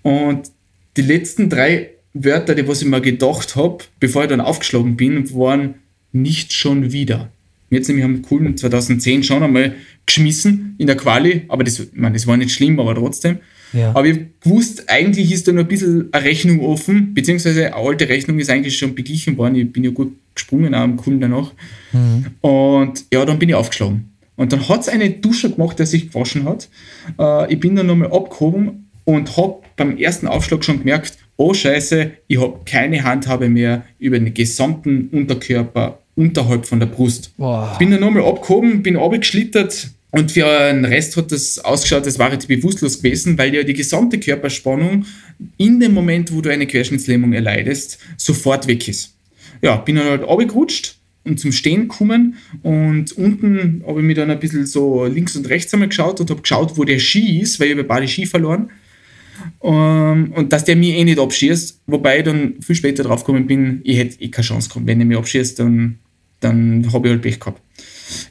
Und 0.01 0.51
die 0.97 1.01
letzten 1.01 1.49
drei 1.49 1.89
Wörter, 2.13 2.55
die 2.55 2.67
was 2.67 2.81
ich 2.81 2.87
mir 2.87 3.01
gedacht 3.01 3.55
habe, 3.55 3.83
bevor 3.99 4.23
ich 4.23 4.29
dann 4.29 4.41
aufgeschlagen 4.41 4.95
bin, 4.95 5.33
waren 5.33 5.75
nicht 6.11 6.53
schon 6.53 6.91
wieder. 6.91 7.31
Jetzt 7.69 7.87
nämlich 7.87 8.03
haben 8.03 8.21
coolen 8.21 8.55
2010 8.55 9.23
schon 9.23 9.41
einmal 9.41 9.73
geschmissen 10.05 10.75
in 10.77 10.85
der 10.85 10.95
Quali, 10.95 11.45
aber 11.47 11.63
das, 11.63 11.87
man, 11.93 12.13
das 12.13 12.27
war 12.27 12.37
nicht 12.37 12.51
schlimm, 12.51 12.79
aber 12.79 12.93
trotzdem. 12.93 13.39
Ja. 13.73 13.95
Aber 13.95 14.05
ich 14.05 14.19
gewusst, 14.41 14.83
eigentlich 14.87 15.31
ist 15.31 15.47
da 15.47 15.51
noch 15.51 15.61
ein 15.61 15.67
bisschen 15.67 16.09
eine 16.11 16.23
Rechnung 16.23 16.59
offen, 16.59 17.15
beziehungsweise 17.15 17.65
eine 17.65 17.75
alte 17.75 18.07
Rechnung 18.07 18.37
ist 18.37 18.51
eigentlich 18.51 18.77
schon 18.77 18.93
beglichen 18.93 19.37
worden. 19.37 19.55
Ich 19.55 19.73
bin 19.73 19.83
ja 19.83 19.89
gut 19.89 20.15
gesprungen, 20.35 20.75
auch 20.75 20.81
am 20.81 20.97
Kunden 20.97 21.21
danach. 21.21 21.51
Mhm. 21.91 22.25
Und 22.41 23.05
ja, 23.11 23.25
dann 23.25 23.39
bin 23.39 23.49
ich 23.49 23.55
aufgeschlagen. 23.55 24.12
Und 24.35 24.51
dann 24.51 24.67
hat 24.67 24.81
es 24.81 24.89
eine 24.89 25.09
Dusche 25.09 25.51
gemacht, 25.51 25.79
der 25.79 25.85
sich 25.85 26.11
gewaschen 26.11 26.45
hat. 26.45 26.69
Äh, 27.19 27.53
ich 27.53 27.59
bin 27.59 27.75
dann 27.75 27.87
nochmal 27.87 28.11
abgehoben 28.11 28.89
und 29.05 29.37
habe 29.37 29.57
beim 29.75 29.97
ersten 29.97 30.27
Aufschlag 30.27 30.63
schon 30.63 30.79
gemerkt, 30.79 31.17
oh 31.37 31.53
Scheiße, 31.53 32.11
ich 32.27 32.39
habe 32.39 32.59
keine 32.65 33.03
Handhabe 33.03 33.49
mehr 33.49 33.85
über 33.99 34.19
den 34.19 34.33
gesamten 34.33 35.09
Unterkörper 35.11 35.99
unterhalb 36.15 36.65
von 36.65 36.79
der 36.79 36.87
Brust. 36.87 37.35
Boah. 37.37 37.75
Bin 37.79 37.91
dann 37.91 38.01
nochmal 38.01 38.25
abgehoben, 38.25 38.83
bin 38.83 38.97
abgeschlittert 38.97 39.89
und 40.11 40.31
für 40.31 40.45
den 40.45 40.85
Rest 40.85 41.17
hat 41.17 41.31
das 41.31 41.57
ausgeschaut, 41.59 42.05
das 42.05 42.19
war 42.19 42.31
jetzt 42.31 42.47
bewusstlos 42.47 43.01
gewesen, 43.01 43.37
weil 43.37 43.53
ja 43.53 43.63
die 43.63 43.73
gesamte 43.73 44.19
Körperspannung 44.19 45.05
in 45.57 45.79
dem 45.79 45.93
Moment, 45.93 46.31
wo 46.31 46.39
du 46.41 46.51
eine 46.51 46.67
Querschnittslähmung 46.67 47.33
erleidest, 47.33 47.97
sofort 48.17 48.67
weg 48.67 48.87
ist. 48.87 49.15
Ja, 49.61 49.77
bin 49.77 49.95
dann 49.95 50.05
halt 50.05 50.23
abgerutscht 50.23 50.97
und 51.25 51.39
zum 51.39 51.51
Stehen 51.51 51.87
gekommen 51.87 52.35
und 52.63 53.13
unten 53.13 53.83
habe 53.87 54.01
ich 54.01 54.05
mir 54.05 54.15
dann 54.15 54.29
ein 54.29 54.39
bisschen 54.39 54.65
so 54.65 55.05
links 55.05 55.35
und 55.35 55.49
rechts 55.49 55.73
einmal 55.73 55.89
geschaut 55.89 56.19
und 56.19 56.29
habe 56.29 56.41
geschaut, 56.41 56.77
wo 56.77 56.83
der 56.83 56.99
Ski 56.99 57.39
ist, 57.39 57.59
weil 57.59 57.67
ich 57.67 57.73
habe 57.73 57.83
beide 57.85 58.07
Ski 58.07 58.25
verloren 58.25 58.69
um, 59.59 59.73
ähm, 59.73 60.31
und 60.33 60.53
dass 60.53 60.65
der 60.65 60.75
mich 60.75 60.89
eh 60.89 61.03
nicht 61.03 61.19
abschießt, 61.19 61.81
wobei 61.87 62.19
ich 62.19 62.23
dann 62.23 62.55
viel 62.61 62.75
später 62.75 63.03
draufgekommen 63.03 63.47
bin, 63.47 63.81
ich 63.83 63.97
hätte 63.97 64.21
eh 64.21 64.29
keine 64.29 64.45
Chance 64.45 64.69
gehabt. 64.69 64.87
Wenn 64.87 64.99
er 64.99 65.05
mich 65.05 65.17
abschießt, 65.17 65.59
dann, 65.59 65.99
dann 66.39 66.91
habe 66.93 67.07
ich 67.07 67.13
halt 67.13 67.21
Pech 67.21 67.39
gehabt. 67.39 67.61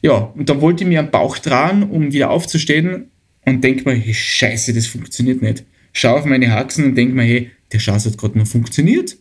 Ja, 0.01 0.33
und 0.35 0.49
dann 0.49 0.61
wollte 0.61 0.85
ich 0.85 0.89
mir 0.89 1.01
am 1.01 1.11
Bauch 1.11 1.39
tragen, 1.39 1.85
um 1.85 2.13
wieder 2.13 2.31
aufzustehen 2.31 3.11
und 3.45 3.65
denke 3.65 3.89
mir, 3.89 3.97
hey, 3.97 4.15
scheiße, 4.15 4.73
das 4.73 4.87
funktioniert 4.87 5.43
nicht. 5.43 5.65
Schau 5.93 6.17
auf 6.17 6.25
meine 6.25 6.51
Haxen 6.51 6.85
und 6.85 6.95
denke 6.95 7.15
mir, 7.15 7.25
hey, 7.25 7.51
der 7.73 7.79
Schatz 7.79 8.07
hat 8.07 8.19
gerade 8.19 8.39
noch 8.39 8.47
funktioniert. 8.47 9.17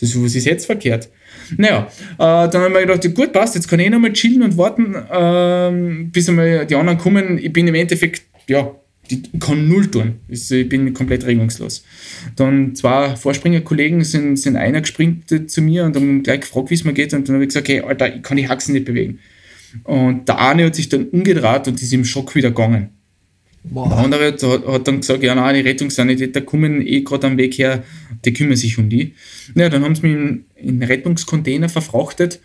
Das, 0.00 0.20
was 0.20 0.34
ist 0.34 0.44
jetzt 0.44 0.66
verkehrt? 0.66 1.08
Naja, 1.56 1.88
äh, 2.14 2.16
dann 2.18 2.56
haben 2.56 2.74
wir 2.74 2.86
gedacht, 2.86 3.14
gut, 3.14 3.32
passt, 3.32 3.54
jetzt 3.54 3.68
kann 3.68 3.78
ich 3.80 3.86
eh 3.86 3.90
nochmal 3.90 4.12
chillen 4.12 4.42
und 4.42 4.56
warten, 4.56 4.94
äh, 4.94 6.04
bis 6.10 6.28
einmal 6.28 6.66
die 6.66 6.74
anderen 6.74 6.98
kommen. 6.98 7.38
Ich 7.38 7.52
bin 7.52 7.68
im 7.68 7.74
Endeffekt, 7.74 8.22
ja, 8.48 8.74
die 9.10 9.22
kann 9.38 9.68
null 9.68 9.90
tun. 9.90 10.14
Ich 10.28 10.48
bin 10.68 10.94
komplett 10.94 11.26
regungslos. 11.26 11.84
Dann 12.36 12.74
zwei 12.74 13.16
Vorspringerkollegen 13.16 14.02
sind, 14.02 14.36
sind 14.36 14.56
einer 14.56 14.80
gespringt 14.80 15.50
zu 15.50 15.62
mir 15.62 15.84
und 15.84 15.94
haben 15.96 16.22
gleich 16.22 16.40
gefragt, 16.40 16.70
wie 16.70 16.74
es 16.74 16.84
mir 16.84 16.94
geht. 16.94 17.12
Und 17.12 17.28
dann 17.28 17.34
habe 17.34 17.44
ich 17.44 17.48
gesagt, 17.48 17.68
hey, 17.68 17.80
Alter, 17.80 18.16
ich 18.16 18.22
kann 18.22 18.36
die 18.36 18.48
Haxen 18.48 18.72
nicht 18.72 18.86
bewegen. 18.86 19.18
Und 19.82 20.28
der 20.28 20.38
eine 20.38 20.66
hat 20.66 20.74
sich 20.74 20.88
dann 20.88 21.08
umgedreht 21.08 21.68
und 21.68 21.82
ist 21.82 21.92
im 21.92 22.04
Schock 22.04 22.34
wieder 22.34 22.50
gegangen. 22.50 22.90
Boah. 23.64 23.88
Der 23.88 23.98
andere 23.98 24.26
hat, 24.26 24.42
hat, 24.42 24.86
dann 24.86 25.00
gesagt, 25.00 25.22
ja, 25.22 25.34
nein, 25.34 25.54
die 25.54 25.62
Rettungssanitäter 25.62 26.42
kommen 26.42 26.86
eh 26.86 27.00
gerade 27.00 27.26
am 27.26 27.38
Weg 27.38 27.56
her, 27.58 27.82
die 28.24 28.32
kümmern 28.32 28.56
sich 28.56 28.78
um 28.78 28.90
die. 28.90 29.14
Ja, 29.54 29.70
dann 29.70 29.82
haben 29.82 29.94
sie 29.94 30.02
mich 30.02 30.12
in, 30.12 30.44
in 30.56 30.82
Rettungscontainer 30.82 31.70
verfrachtet 31.70 32.40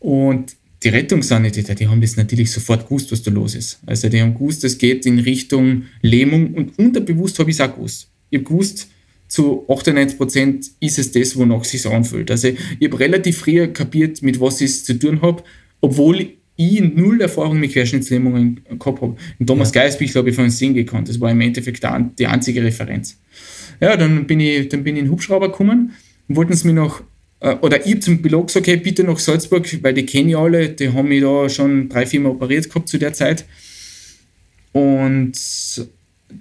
und 0.00 0.56
die 0.82 0.88
Rettungssanitäter, 0.88 1.74
die 1.74 1.88
haben 1.88 2.00
das 2.00 2.16
natürlich 2.16 2.52
sofort 2.52 2.86
gewusst, 2.86 3.10
was 3.12 3.22
da 3.22 3.30
los 3.30 3.54
ist. 3.54 3.80
Also 3.86 4.08
die 4.08 4.20
haben 4.20 4.34
gewusst, 4.34 4.64
es 4.64 4.78
geht 4.78 5.06
in 5.06 5.18
Richtung 5.18 5.84
Lähmung 6.02 6.54
und 6.54 6.78
unterbewusst 6.78 7.38
habe 7.38 7.50
ich 7.50 7.56
es 7.56 7.60
auch 7.60 7.74
gewusst. 7.74 8.08
Ich 8.30 8.38
habe 8.38 8.48
gewusst, 8.48 8.88
zu 9.28 9.64
98 9.68 10.18
Prozent 10.18 10.70
ist 10.80 10.98
es 10.98 11.12
das, 11.12 11.36
wonach 11.36 11.62
es 11.62 11.70
sich 11.70 11.86
anfühlt. 11.86 12.30
Also 12.30 12.48
ich 12.48 12.86
habe 12.86 12.98
relativ 12.98 13.38
früh 13.38 13.66
kapiert, 13.68 14.22
mit 14.22 14.40
was 14.40 14.60
ich 14.60 14.70
es 14.70 14.84
zu 14.84 14.98
tun 14.98 15.22
habe, 15.22 15.42
obwohl 15.80 16.32
ich 16.60 16.80
null 16.94 17.20
Erfahrung 17.20 17.58
mit 17.58 17.72
Querschnittslähmungen 17.72 18.60
gehabt 18.78 19.00
habe. 19.00 19.16
Und 19.38 19.46
Thomas 19.46 19.72
ja. 19.74 19.82
Geisbich 19.82 20.14
habe 20.14 20.30
ich 20.30 20.36
von 20.36 20.50
Sinn 20.50 20.74
gekannt. 20.74 21.08
Das 21.08 21.20
war 21.20 21.30
im 21.30 21.40
Endeffekt 21.40 21.84
die 22.18 22.26
einzige 22.26 22.62
Referenz. 22.62 23.18
Ja, 23.80 23.96
dann 23.96 24.26
bin 24.26 24.40
ich, 24.40 24.68
dann 24.68 24.84
bin 24.84 24.96
ich 24.96 25.00
in 25.00 25.06
den 25.06 25.12
Hubschrauber 25.12 25.50
gekommen 25.50 25.92
und 26.28 26.36
wollten 26.36 26.52
es 26.52 26.64
mir 26.64 26.74
noch 26.74 27.02
äh, 27.40 27.56
oder 27.56 27.86
ich 27.86 28.02
zum 28.02 28.22
Pilot 28.22 28.48
gesagt, 28.48 28.68
okay, 28.68 28.76
bitte 28.76 29.04
nach 29.04 29.18
Salzburg, 29.18 29.66
weil 29.82 29.94
die 29.94 30.06
kenne 30.06 30.30
ich 30.30 30.36
alle, 30.36 30.68
die 30.68 30.92
haben 30.92 31.08
mich 31.08 31.22
da 31.22 31.48
schon 31.48 31.88
drei, 31.88 32.06
vier 32.06 32.20
Mal 32.20 32.30
operiert 32.30 32.68
gehabt 32.68 32.88
zu 32.88 32.98
der 32.98 33.12
Zeit. 33.12 33.46
Und 34.72 35.32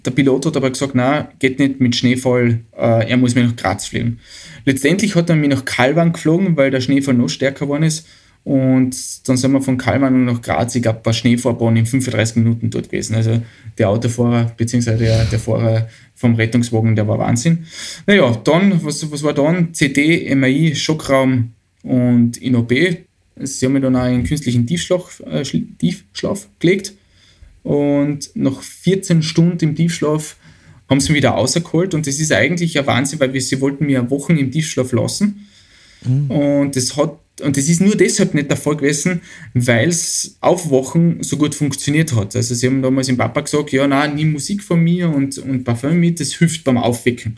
der 0.05 0.11
Pilot 0.11 0.45
hat 0.45 0.57
aber 0.57 0.69
gesagt, 0.69 0.93
nein, 0.95 1.27
geht 1.39 1.59
nicht 1.59 1.79
mit 1.79 1.95
Schneefall, 1.95 2.59
äh, 2.77 3.09
er 3.09 3.17
muss 3.17 3.35
mir 3.35 3.45
nach 3.45 3.55
Graz 3.55 3.87
fliegen. 3.87 4.19
Letztendlich 4.65 5.15
hat 5.15 5.29
er 5.29 5.35
mich 5.35 5.49
nach 5.49 5.65
Kalwan 5.65 6.13
geflogen, 6.13 6.57
weil 6.57 6.69
der 6.69 6.81
Schneefall 6.81 7.15
noch 7.15 7.29
stärker 7.29 7.65
geworden 7.65 7.83
ist. 7.83 8.07
Und 8.49 9.27
dann 9.29 9.37
sind 9.37 9.51
wir 9.51 9.61
von 9.61 9.77
Kalman 9.77 10.25
nach 10.25 10.41
Graz, 10.41 10.73
ich 10.73 10.81
glaube, 10.81 11.01
bei 11.03 11.13
Schneefahrbahn 11.13 11.77
in 11.77 11.85
35 11.85 12.37
Minuten 12.37 12.71
dort 12.71 12.89
gewesen. 12.89 13.13
Also 13.13 13.43
der 13.77 13.89
Autofahrer 13.89 14.51
bzw. 14.57 14.97
Der, 14.97 15.25
der 15.25 15.37
Fahrer 15.37 15.87
vom 16.15 16.33
Rettungswagen, 16.33 16.95
der 16.95 17.07
war 17.07 17.19
Wahnsinn. 17.19 17.67
Naja, 18.07 18.35
dann, 18.43 18.83
was, 18.83 19.11
was 19.11 19.21
war 19.21 19.35
dann? 19.35 19.75
CD, 19.75 20.33
MAI, 20.33 20.73
Schockraum 20.73 21.51
und 21.83 22.37
INOB. 22.37 22.73
Sie 23.35 23.65
haben 23.67 23.73
mich 23.73 23.83
dann 23.83 23.95
auch 23.95 24.07
in 24.07 24.23
künstlichen 24.23 24.65
Tiefschlaf, 24.65 25.21
äh, 25.29 25.43
Tiefschlaf 25.43 26.47
gelegt. 26.57 26.95
Und 27.61 28.31
nach 28.33 28.63
14 28.63 29.21
Stunden 29.21 29.63
im 29.63 29.75
Tiefschlaf 29.75 30.37
haben 30.89 30.99
sie 30.99 31.11
mich 31.11 31.17
wieder 31.17 31.29
rausgeholt. 31.29 31.93
Und 31.93 32.07
das 32.07 32.19
ist 32.19 32.31
eigentlich 32.31 32.79
ein 32.79 32.87
Wahnsinn, 32.87 33.19
weil 33.19 33.31
wir, 33.31 33.41
sie 33.41 33.61
wollten 33.61 33.85
mir 33.85 34.09
Wochen 34.09 34.37
im 34.37 34.49
Tiefschlaf 34.49 34.91
lassen. 34.91 35.47
Mhm. 36.03 36.31
Und 36.31 36.75
das 36.75 36.97
hat 36.97 37.19
und 37.41 37.57
das 37.57 37.69
ist 37.69 37.81
nur 37.81 37.95
deshalb 37.95 38.33
nicht 38.33 38.49
der 38.49 38.57
Fall 38.57 38.77
gewesen, 38.77 39.21
weil 39.53 39.89
es 39.89 40.37
Aufwachen 40.41 41.23
so 41.23 41.37
gut 41.37 41.55
funktioniert 41.55 42.15
hat. 42.15 42.35
Also 42.35 42.55
sie 42.55 42.67
haben 42.67 42.81
damals 42.81 43.07
dem 43.07 43.17
Papa 43.17 43.41
gesagt, 43.41 43.71
ja, 43.71 43.87
nein, 43.87 44.15
nimm 44.15 44.33
Musik 44.33 44.63
von 44.63 44.81
mir 44.81 45.09
und, 45.09 45.37
und 45.37 45.63
Parfum 45.63 45.99
mit, 45.99 46.19
das 46.19 46.33
hilft 46.33 46.63
beim 46.63 46.77
Aufwecken. 46.77 47.37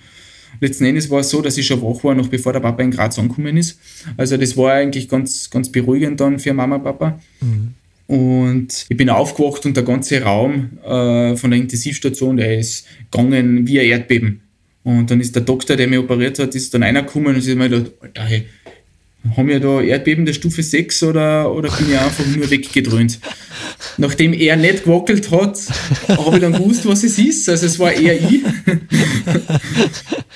Letzten 0.59 0.85
Endes 0.85 1.09
war 1.09 1.21
es 1.21 1.29
so, 1.29 1.41
dass 1.41 1.57
ich 1.57 1.65
schon 1.65 1.81
wach 1.81 2.03
war, 2.03 2.13
noch 2.13 2.27
bevor 2.27 2.53
der 2.53 2.59
Papa 2.59 2.83
in 2.83 2.91
Graz 2.91 3.17
angekommen 3.17 3.57
ist. 3.57 3.79
Also 4.17 4.37
das 4.37 4.57
war 4.57 4.73
eigentlich 4.73 5.07
ganz, 5.07 5.49
ganz 5.49 5.71
beruhigend 5.71 6.19
dann 6.19 6.39
für 6.39 6.53
Mama 6.53 6.75
und 6.75 6.83
Papa. 6.83 7.19
Mhm. 7.39 7.75
Und 8.07 8.85
ich 8.89 8.97
bin 8.97 9.09
aufgewacht 9.09 9.65
und 9.65 9.77
der 9.77 9.83
ganze 9.83 10.21
Raum 10.21 10.77
äh, 10.83 11.35
von 11.37 11.49
der 11.49 11.59
Intensivstation, 11.59 12.37
der 12.37 12.59
ist 12.59 12.85
gegangen 13.09 13.65
wie 13.65 13.79
ein 13.79 13.87
Erdbeben. 13.87 14.41
Und 14.83 15.11
dann 15.11 15.21
ist 15.21 15.35
der 15.35 15.43
Doktor, 15.43 15.75
der 15.75 15.87
mich 15.87 15.99
operiert 15.99 16.39
hat, 16.39 16.53
ist 16.55 16.73
dann 16.73 16.83
reingekommen 16.83 17.35
und 17.35 17.37
ist 17.37 17.47
mir 17.55 17.69
gedacht, 17.69 17.93
Alter, 18.01 18.23
hey, 18.23 18.47
haben 19.37 19.47
wir 19.47 19.59
da 19.59 19.81
Erdbeben 19.81 20.25
der 20.25 20.33
Stufe 20.33 20.63
6 20.63 21.03
oder, 21.03 21.53
oder 21.53 21.69
bin 21.69 21.91
ich 21.91 21.99
einfach 21.99 22.25
nur 22.25 22.49
weggedröhnt? 22.49 23.19
Nachdem 23.97 24.33
er 24.33 24.55
nicht 24.55 24.83
gewackelt 24.83 25.29
hat, 25.31 25.59
habe 26.07 26.35
ich 26.35 26.41
dann 26.41 26.53
gewusst, 26.53 26.87
was 26.87 27.03
es 27.03 27.19
ist. 27.19 27.47
Also 27.47 27.67
es 27.67 27.77
war 27.77 27.93
eher 27.93 28.15
ich. 28.15 28.43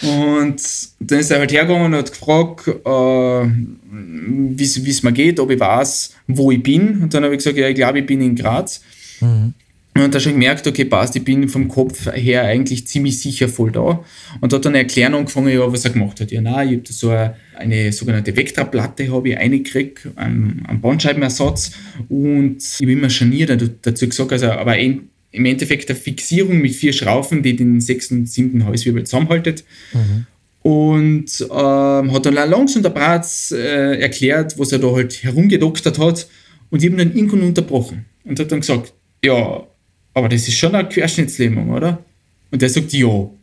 und 0.01 0.61
dann 0.99 1.19
ist 1.19 1.31
er 1.31 1.39
halt 1.39 1.51
hergegangen 1.51 1.85
und 1.85 1.95
hat 1.95 2.11
gefragt, 2.11 2.67
äh, 2.67 3.49
wie 3.91 4.63
es 4.63 5.03
mir 5.03 5.11
geht, 5.13 5.39
ob 5.39 5.49
ich 5.49 5.59
weiß, 5.59 6.13
wo 6.27 6.51
ich 6.51 6.61
bin. 6.61 7.01
Und 7.01 7.13
dann 7.13 7.23
habe 7.23 7.33
ich 7.33 7.39
gesagt, 7.39 7.57
ja, 7.57 7.67
ich 7.67 7.75
glaube, 7.75 7.99
ich 7.99 8.05
bin 8.05 8.21
in 8.21 8.35
Graz. 8.35 8.81
Mhm. 9.19 9.53
Und 9.97 10.13
da 10.13 10.19
schon 10.19 10.34
gemerkt, 10.34 10.67
okay, 10.67 10.84
passt, 10.84 11.15
ich 11.15 11.23
bin 11.23 11.47
vom 11.47 11.69
Kopf 11.69 12.12
her 12.13 12.43
eigentlich 12.43 12.86
ziemlich 12.86 13.17
sicher 13.17 13.47
voll 13.47 13.71
da. 13.71 14.03
Und 14.41 14.51
hat 14.51 14.65
dann 14.65 14.73
eine 14.73 14.79
Erklärung 14.79 15.19
angefangen, 15.19 15.53
ja, 15.53 15.71
was 15.71 15.86
er 15.86 15.91
gemacht 15.91 16.19
hat. 16.19 16.31
Ja, 16.31 16.41
nein, 16.41 16.67
ich 16.67 16.75
habe 16.79 16.93
so 16.93 17.10
eine, 17.12 17.36
eine 17.55 17.93
sogenannte 17.93 18.36
Vektorplatte 18.36 19.10
habe 19.10 19.29
ich 19.29 19.38
reingekriegt, 19.38 20.10
einen, 20.17 20.65
einen 20.67 20.81
Bandscheibenersatz. 20.81 21.71
Und 22.10 22.58
ich 22.58 22.81
habe 22.81 22.91
immer 22.91 23.10
scharniert 23.10 23.58
dazu 23.84 24.10
gesagt, 24.10 24.34
also, 24.34 24.51
aber 24.51 24.77
im 24.77 25.08
Endeffekt 25.31 25.89
eine 25.89 25.97
Fixierung 25.97 26.60
mit 26.60 26.75
vier 26.75 26.91
Schrauben, 26.91 27.41
die 27.41 27.55
den 27.55 27.79
sechsten 27.79 28.19
und 28.19 28.29
siebten 28.29 28.65
Halswirbel 28.65 29.05
zusammenhaltet. 29.05 29.63
Mhm. 29.93 30.25
Und 30.62 31.41
ähm, 31.41 32.12
hat 32.12 32.25
dann 32.25 32.34
langsam 32.34 32.84
der 32.84 32.89
Bratz 32.89 33.51
äh, 33.51 33.97
erklärt, 33.97 34.60
was 34.60 34.73
er 34.73 34.79
da 34.79 34.91
halt 34.91 35.23
herumgedoktert 35.23 35.99
hat. 35.99 36.27
Und 36.69 36.84
ich 36.84 36.91
habe 36.91 37.01
ihn 37.01 37.08
dann 37.08 37.15
irgendwann 37.15 37.43
unterbrochen 37.43 38.05
und 38.25 38.38
hat 38.39 38.51
dann 38.51 38.60
gesagt, 38.60 38.91
ja, 39.23 39.65
aber 40.15 40.30
das 40.30 40.47
ist 40.47 40.58
schon 40.58 40.73
eine 40.73 40.88
Querschnittslähmung, 40.88 41.69
oder? 41.69 42.04
Und 42.49 42.62
der 42.62 42.69
sagt, 42.69 42.93
ja. 42.93 43.06
Und 43.06 43.36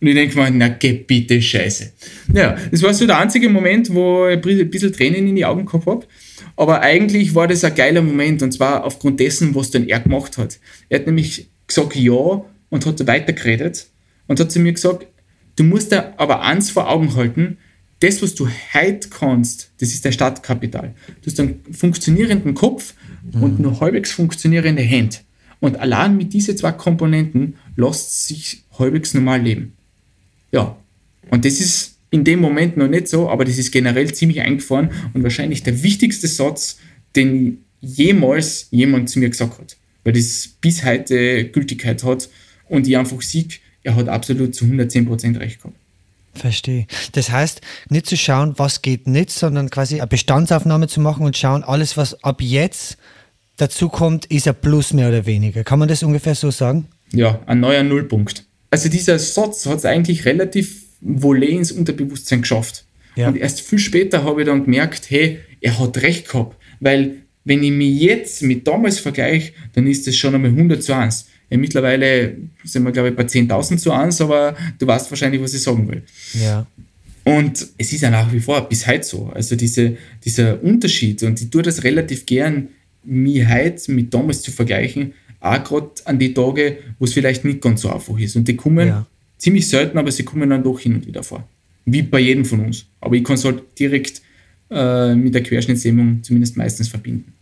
ich 0.00 0.14
denke 0.14 0.38
mir, 0.38 0.50
na 0.52 0.68
geh 0.68 0.92
bitte 0.92 1.42
Scheiße. 1.42 1.92
Ja, 2.32 2.56
das 2.70 2.82
war 2.82 2.94
so 2.94 3.06
der 3.06 3.18
einzige 3.18 3.48
Moment, 3.48 3.92
wo 3.92 4.28
ich 4.28 4.36
ein 4.36 4.70
bisschen 4.70 4.92
Tränen 4.92 5.26
in 5.26 5.36
die 5.36 5.44
Augen 5.44 5.66
gehabt 5.66 5.86
habe. 5.86 6.06
Aber 6.56 6.80
eigentlich 6.80 7.34
war 7.34 7.48
das 7.48 7.64
ein 7.64 7.74
geiler 7.74 8.02
Moment 8.02 8.40
und 8.42 8.52
zwar 8.52 8.84
aufgrund 8.84 9.18
dessen, 9.18 9.54
was 9.54 9.70
dann 9.72 9.88
er 9.88 9.98
gemacht 10.00 10.38
hat. 10.38 10.60
Er 10.88 11.00
hat 11.00 11.06
nämlich 11.06 11.48
gesagt 11.66 11.96
ja 11.96 12.44
und 12.70 12.86
hat 12.86 13.06
weitergeredet 13.06 13.86
und 14.28 14.38
hat 14.38 14.52
zu 14.52 14.60
mir 14.60 14.72
gesagt, 14.72 15.06
du 15.56 15.64
musst 15.64 15.90
da 15.90 16.14
aber 16.18 16.42
eins 16.42 16.70
vor 16.70 16.88
Augen 16.88 17.16
halten, 17.16 17.58
das, 18.00 18.22
was 18.22 18.34
du 18.34 18.48
heute 18.74 19.08
kannst, 19.08 19.70
das 19.80 19.88
ist 19.88 20.04
dein 20.04 20.12
Startkapital. 20.12 20.94
Du 21.22 21.30
hast 21.30 21.40
einen 21.40 21.60
funktionierenden 21.72 22.54
Kopf 22.54 22.94
mhm. 23.32 23.42
und 23.42 23.58
nur 23.58 23.80
halbwegs 23.80 24.12
funktionierende 24.12 24.82
Hände. 24.82 25.16
Und 25.60 25.78
allein 25.78 26.16
mit 26.16 26.32
diesen 26.32 26.56
zwei 26.56 26.72
Komponenten 26.72 27.56
lässt 27.76 28.26
sich 28.26 28.62
halbwegs 28.78 29.14
normal 29.14 29.42
leben. 29.42 29.72
Ja, 30.52 30.76
und 31.30 31.44
das 31.44 31.60
ist 31.60 31.96
in 32.10 32.24
dem 32.24 32.40
Moment 32.40 32.76
noch 32.76 32.88
nicht 32.88 33.08
so, 33.08 33.28
aber 33.28 33.44
das 33.44 33.58
ist 33.58 33.72
generell 33.72 34.12
ziemlich 34.12 34.40
eingefahren 34.40 34.90
und 35.12 35.22
wahrscheinlich 35.22 35.62
der 35.62 35.82
wichtigste 35.82 36.28
Satz, 36.28 36.78
den 37.14 37.64
jemals 37.80 38.68
jemand 38.70 39.10
zu 39.10 39.18
mir 39.18 39.28
gesagt 39.28 39.58
hat, 39.58 39.76
weil 40.04 40.12
das 40.12 40.48
bis 40.60 40.84
heute 40.84 41.46
Gültigkeit 41.48 42.02
hat 42.04 42.28
und 42.68 42.86
ich 42.86 42.96
einfach 42.96 43.20
sehe, 43.22 43.48
er 43.82 43.96
hat 43.96 44.08
absolut 44.08 44.54
zu 44.54 44.64
110% 44.64 45.38
recht 45.38 45.58
gehabt. 45.58 45.76
Verstehe. 46.34 46.86
Das 47.12 47.30
heißt, 47.30 47.60
nicht 47.88 48.06
zu 48.06 48.16
schauen, 48.16 48.54
was 48.56 48.82
geht 48.82 49.06
nicht, 49.06 49.30
sondern 49.30 49.70
quasi 49.70 49.96
eine 50.00 50.06
Bestandsaufnahme 50.06 50.86
zu 50.88 51.00
machen 51.00 51.24
und 51.24 51.36
schauen, 51.36 51.62
alles, 51.62 51.96
was 51.96 52.22
ab 52.22 52.42
jetzt 52.42 52.98
dazu 53.56 53.88
kommt, 53.88 54.26
ist 54.26 54.48
ein 54.48 54.54
Plus 54.60 54.92
mehr 54.92 55.08
oder 55.08 55.26
weniger. 55.26 55.64
Kann 55.64 55.78
man 55.78 55.88
das 55.88 56.02
ungefähr 56.02 56.34
so 56.34 56.50
sagen? 56.50 56.86
Ja, 57.12 57.40
ein 57.46 57.60
neuer 57.60 57.82
Nullpunkt. 57.82 58.44
Also 58.70 58.88
dieser 58.88 59.18
Satz 59.18 59.66
hat 59.66 59.78
es 59.78 59.84
eigentlich 59.84 60.24
relativ 60.24 60.82
wohl 61.00 61.42
ins 61.42 61.72
Unterbewusstsein 61.72 62.42
geschafft. 62.42 62.84
Ja. 63.14 63.28
Und 63.28 63.36
erst 63.36 63.60
viel 63.62 63.78
später 63.78 64.24
habe 64.24 64.42
ich 64.42 64.46
dann 64.46 64.64
gemerkt, 64.64 65.10
hey, 65.10 65.38
er 65.60 65.78
hat 65.78 65.96
recht 66.02 66.28
gehabt. 66.28 66.56
Weil 66.80 67.16
wenn 67.44 67.62
ich 67.62 67.70
mich 67.70 68.00
jetzt 68.00 68.42
mit 68.42 68.66
damals 68.66 68.98
vergleiche, 68.98 69.52
dann 69.74 69.86
ist 69.86 70.06
das 70.06 70.16
schon 70.16 70.34
einmal 70.34 70.50
100 70.50 70.82
zu 70.82 70.94
1. 70.94 71.26
Ja, 71.48 71.56
mittlerweile 71.56 72.36
sind 72.64 72.82
wir, 72.82 72.90
glaube 72.90 73.10
ich, 73.10 73.16
bei 73.16 73.22
10.000 73.22 73.78
zu 73.78 73.92
1, 73.92 74.20
aber 74.20 74.56
du 74.78 74.86
weißt 74.86 75.10
wahrscheinlich, 75.10 75.40
was 75.40 75.54
ich 75.54 75.62
sagen 75.62 75.88
will. 75.88 76.02
Ja. 76.34 76.66
Und 77.24 77.66
es 77.78 77.92
ist 77.92 78.02
ja 78.02 78.10
nach 78.10 78.32
wie 78.32 78.40
vor 78.40 78.68
bis 78.68 78.86
heute 78.86 79.04
so. 79.04 79.30
Also 79.34 79.56
diese, 79.56 79.96
dieser 80.24 80.62
Unterschied, 80.62 81.22
und 81.22 81.40
ich 81.40 81.50
tue 81.50 81.62
das 81.62 81.84
relativ 81.84 82.26
gern 82.26 82.68
mich 83.06 83.48
heute 83.48 83.92
mit 83.92 84.12
damals 84.12 84.42
zu 84.42 84.50
vergleichen, 84.50 85.14
auch 85.40 85.62
gerade 85.62 85.90
an 86.04 86.18
die 86.18 86.34
Tage, 86.34 86.78
wo 86.98 87.04
es 87.04 87.12
vielleicht 87.12 87.44
nicht 87.44 87.60
ganz 87.60 87.82
so 87.82 87.92
einfach 87.92 88.18
ist. 88.18 88.36
Und 88.36 88.48
die 88.48 88.56
kommen 88.56 88.88
ja. 88.88 89.06
ziemlich 89.38 89.68
selten, 89.68 89.98
aber 89.98 90.10
sie 90.10 90.24
kommen 90.24 90.50
dann 90.50 90.62
doch 90.62 90.78
hin 90.78 90.94
und 90.94 91.06
wieder 91.06 91.22
vor. 91.22 91.46
Wie 91.84 92.02
bei 92.02 92.18
jedem 92.18 92.44
von 92.44 92.60
uns. 92.60 92.86
Aber 93.00 93.14
ich 93.14 93.24
kann 93.24 93.34
es 93.34 93.44
halt 93.44 93.62
direkt 93.78 94.22
äh, 94.70 95.14
mit 95.14 95.34
der 95.34 95.42
Querschnittslähmung 95.42 96.22
zumindest 96.22 96.56
meistens 96.56 96.88
verbinden. 96.88 97.32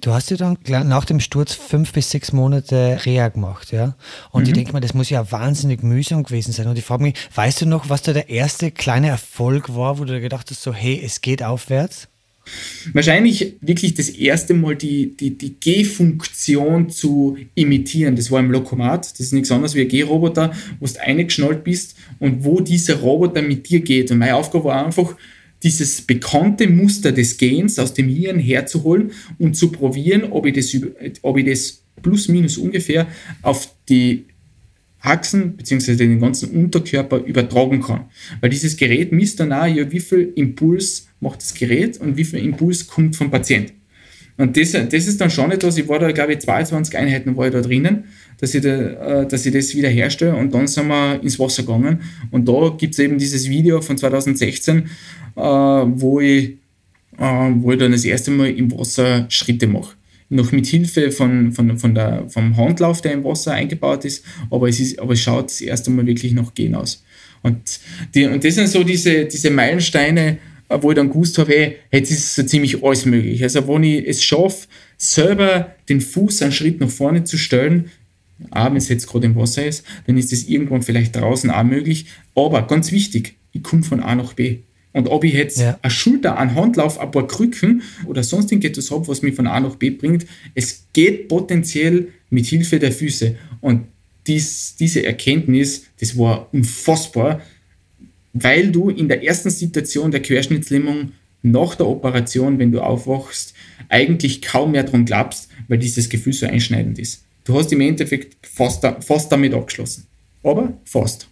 Du 0.00 0.12
hast 0.12 0.30
ja 0.30 0.36
dann 0.36 0.58
nach 0.68 1.04
dem 1.04 1.20
Sturz 1.20 1.54
fünf 1.54 1.92
bis 1.92 2.10
sechs 2.10 2.32
Monate 2.32 2.98
Reha 3.04 3.28
gemacht, 3.28 3.72
ja? 3.72 3.96
Und 4.30 4.42
mhm. 4.42 4.48
ich 4.48 4.54
denke 4.54 4.72
mal, 4.72 4.80
das 4.80 4.92
muss 4.92 5.08
ja 5.08 5.30
wahnsinnig 5.32 5.82
mühsam 5.82 6.22
gewesen 6.22 6.52
sein. 6.52 6.66
Und 6.66 6.78
ich 6.78 6.84
frage 6.84 7.02
mich, 7.02 7.14
weißt 7.34 7.62
du 7.62 7.66
noch, 7.66 7.88
was 7.88 8.02
da 8.02 8.12
der 8.12 8.28
erste 8.28 8.70
kleine 8.70 9.08
Erfolg 9.08 9.74
war, 9.74 9.98
wo 9.98 10.04
du 10.04 10.20
gedacht 10.20 10.50
hast, 10.50 10.62
so, 10.62 10.74
hey, 10.74 11.00
es 11.02 11.20
geht 11.20 11.42
aufwärts? 11.42 12.08
Wahrscheinlich 12.92 13.56
wirklich 13.60 13.94
das 13.94 14.10
erste 14.10 14.54
Mal 14.54 14.76
die, 14.76 15.16
die, 15.16 15.36
die 15.36 15.54
G-Funktion 15.54 16.90
zu 16.90 17.38
imitieren. 17.54 18.16
Das 18.16 18.30
war 18.30 18.40
im 18.40 18.50
Lokomat. 18.50 19.10
Das 19.12 19.20
ist 19.20 19.32
nichts 19.32 19.50
anderes 19.50 19.74
wie 19.74 19.82
ein 19.82 19.88
G-Roboter, 19.88 20.52
wo 20.80 20.86
du 20.86 21.00
eingeschnallt 21.00 21.64
bist 21.64 21.96
und 22.18 22.44
wo 22.44 22.60
dieser 22.60 22.96
Roboter 22.96 23.42
mit 23.42 23.68
dir 23.68 23.80
geht. 23.80 24.10
Und 24.10 24.18
meine 24.18 24.36
Aufgabe 24.36 24.64
war 24.64 24.84
einfach, 24.84 25.16
dieses 25.62 26.02
bekannte 26.02 26.68
Muster 26.68 27.10
des 27.10 27.38
Gens 27.38 27.78
aus 27.78 27.94
dem 27.94 28.06
Hirn 28.06 28.38
herzuholen 28.38 29.12
und 29.38 29.56
zu 29.56 29.72
probieren, 29.72 30.24
ob 30.30 30.44
ich 30.44 30.54
das, 30.54 30.76
ob 31.22 31.38
ich 31.38 31.46
das 31.46 31.82
plus 32.02 32.28
minus 32.28 32.58
ungefähr 32.58 33.06
auf 33.40 33.74
die 33.88 34.26
Achsen 35.04 35.56
bzw. 35.56 35.96
den 35.96 36.20
ganzen 36.20 36.50
Unterkörper 36.50 37.18
übertragen 37.18 37.80
kann. 37.82 38.06
Weil 38.40 38.50
dieses 38.50 38.76
Gerät 38.76 39.12
misst 39.12 39.38
dann 39.40 39.52
auch, 39.52 39.66
ja, 39.66 39.90
wie 39.90 40.00
viel 40.00 40.32
Impuls 40.34 41.08
macht 41.20 41.42
das 41.42 41.54
Gerät 41.54 41.98
und 42.00 42.16
wie 42.16 42.24
viel 42.24 42.40
Impuls 42.40 42.86
kommt 42.86 43.14
vom 43.14 43.30
Patient. 43.30 43.72
Und 44.36 44.56
das, 44.56 44.72
das 44.72 45.06
ist 45.06 45.20
dann 45.20 45.30
schon 45.30 45.52
etwas, 45.52 45.78
ich 45.78 45.86
war 45.86 46.00
da, 46.00 46.10
glaube 46.10 46.32
ich, 46.32 46.40
22 46.40 46.96
Einheiten 46.96 47.36
war 47.36 47.46
ich 47.46 47.52
da 47.52 47.60
drinnen, 47.60 48.04
dass 48.40 48.52
ich, 48.54 48.62
da, 48.62 49.20
äh, 49.22 49.28
dass 49.28 49.46
ich 49.46 49.52
das 49.52 49.74
wieder 49.76 49.88
herstelle 49.88 50.34
und 50.34 50.52
dann 50.52 50.66
sind 50.66 50.88
wir 50.88 51.22
ins 51.22 51.38
Wasser 51.38 51.62
gegangen. 51.62 52.00
Und 52.32 52.48
da 52.48 52.74
gibt 52.76 52.94
es 52.94 52.98
eben 52.98 53.18
dieses 53.18 53.48
Video 53.48 53.80
von 53.80 53.96
2016, 53.96 54.78
äh, 55.36 55.40
wo, 55.40 56.18
ich, 56.20 56.56
äh, 57.18 57.50
wo 57.56 57.72
ich 57.72 57.78
dann 57.78 57.92
das 57.92 58.04
erste 58.04 58.32
Mal 58.32 58.50
im 58.50 58.72
Wasser 58.72 59.26
Schritte 59.28 59.68
mache 59.68 59.94
noch 60.28 60.52
mit 60.52 60.66
Hilfe 60.66 61.10
von, 61.10 61.52
von, 61.52 61.78
von 61.78 61.94
der, 61.94 62.28
vom 62.28 62.56
Handlauf, 62.56 63.02
der 63.02 63.12
im 63.12 63.24
Wasser 63.24 63.52
eingebaut 63.52 64.04
ist, 64.04 64.24
aber 64.50 64.68
es, 64.68 64.80
ist, 64.80 64.98
aber 64.98 65.12
es 65.12 65.20
schaut 65.20 65.46
das 65.46 65.60
erste 65.60 65.90
Mal 65.90 66.06
wirklich 66.06 66.32
noch 66.32 66.54
Gehen 66.54 66.74
aus. 66.74 67.04
Und, 67.42 67.80
die, 68.14 68.24
und 68.26 68.42
das 68.42 68.54
sind 68.54 68.68
so 68.68 68.82
diese, 68.84 69.26
diese 69.26 69.50
Meilensteine, 69.50 70.38
wo 70.68 70.90
ich 70.90 70.96
dann 70.96 71.10
gewusst 71.10 71.36
habe, 71.38 71.52
hey, 71.52 71.76
jetzt 71.92 72.10
ist 72.10 72.34
so 72.34 72.42
ziemlich 72.42 72.82
alles 72.82 73.04
möglich. 73.04 73.42
Also 73.42 73.68
wenn 73.68 73.82
ich 73.82 74.06
es 74.06 74.24
schaffe, 74.24 74.66
selber 74.96 75.74
den 75.88 76.00
Fuß 76.00 76.42
einen 76.42 76.52
Schritt 76.52 76.80
nach 76.80 76.88
vorne 76.88 77.24
zu 77.24 77.36
stellen, 77.36 77.90
auch 78.50 78.66
wenn 78.66 78.76
es 78.76 78.88
jetzt 78.88 79.06
gerade 79.06 79.26
im 79.26 79.36
Wasser 79.36 79.66
ist, 79.66 79.84
dann 80.06 80.16
ist 80.16 80.32
es 80.32 80.48
irgendwann 80.48 80.82
vielleicht 80.82 81.14
draußen 81.16 81.50
auch 81.50 81.64
möglich. 81.64 82.06
Aber 82.34 82.66
ganz 82.66 82.92
wichtig, 82.92 83.36
ich 83.52 83.62
komme 83.62 83.82
von 83.82 84.00
A 84.00 84.14
nach 84.14 84.32
B. 84.32 84.60
Und 84.94 85.08
ob 85.08 85.24
ich 85.24 85.34
jetzt 85.34 85.58
ja. 85.58 85.76
eine 85.82 85.90
Schulter, 85.90 86.38
einen 86.38 86.54
Handlauf, 86.54 87.00
ein 87.00 87.10
paar 87.10 87.26
Krücken 87.26 87.82
oder 88.06 88.22
sonst 88.22 88.52
irgendetwas 88.52 88.92
habe, 88.92 89.06
was 89.08 89.22
mich 89.22 89.34
von 89.34 89.48
A 89.48 89.58
nach 89.58 89.74
B 89.74 89.90
bringt, 89.90 90.24
es 90.54 90.86
geht 90.92 91.28
potenziell 91.28 92.08
mit 92.30 92.46
Hilfe 92.46 92.78
der 92.78 92.92
Füße. 92.92 93.34
Und 93.60 93.86
dies, 94.28 94.76
diese 94.78 95.04
Erkenntnis, 95.04 95.86
das 95.98 96.16
war 96.16 96.48
unfassbar, 96.52 97.42
weil 98.32 98.70
du 98.70 98.88
in 98.88 99.08
der 99.08 99.24
ersten 99.24 99.50
Situation 99.50 100.12
der 100.12 100.22
Querschnittslähmung 100.22 101.10
nach 101.42 101.74
der 101.74 101.88
Operation, 101.88 102.60
wenn 102.60 102.70
du 102.70 102.80
aufwachst, 102.80 103.52
eigentlich 103.88 104.42
kaum 104.42 104.70
mehr 104.72 104.84
dran 104.84 105.04
glaubst, 105.04 105.48
weil 105.66 105.78
dieses 105.78 106.08
Gefühl 106.08 106.32
so 106.32 106.46
einschneidend 106.46 107.00
ist. 107.00 107.24
Du 107.44 107.58
hast 107.58 107.72
im 107.72 107.80
Endeffekt 107.80 108.36
fast, 108.46 108.86
fast 109.00 109.30
damit 109.30 109.54
abgeschlossen. 109.54 110.06
Aber 110.44 110.72
fast. 110.84 111.28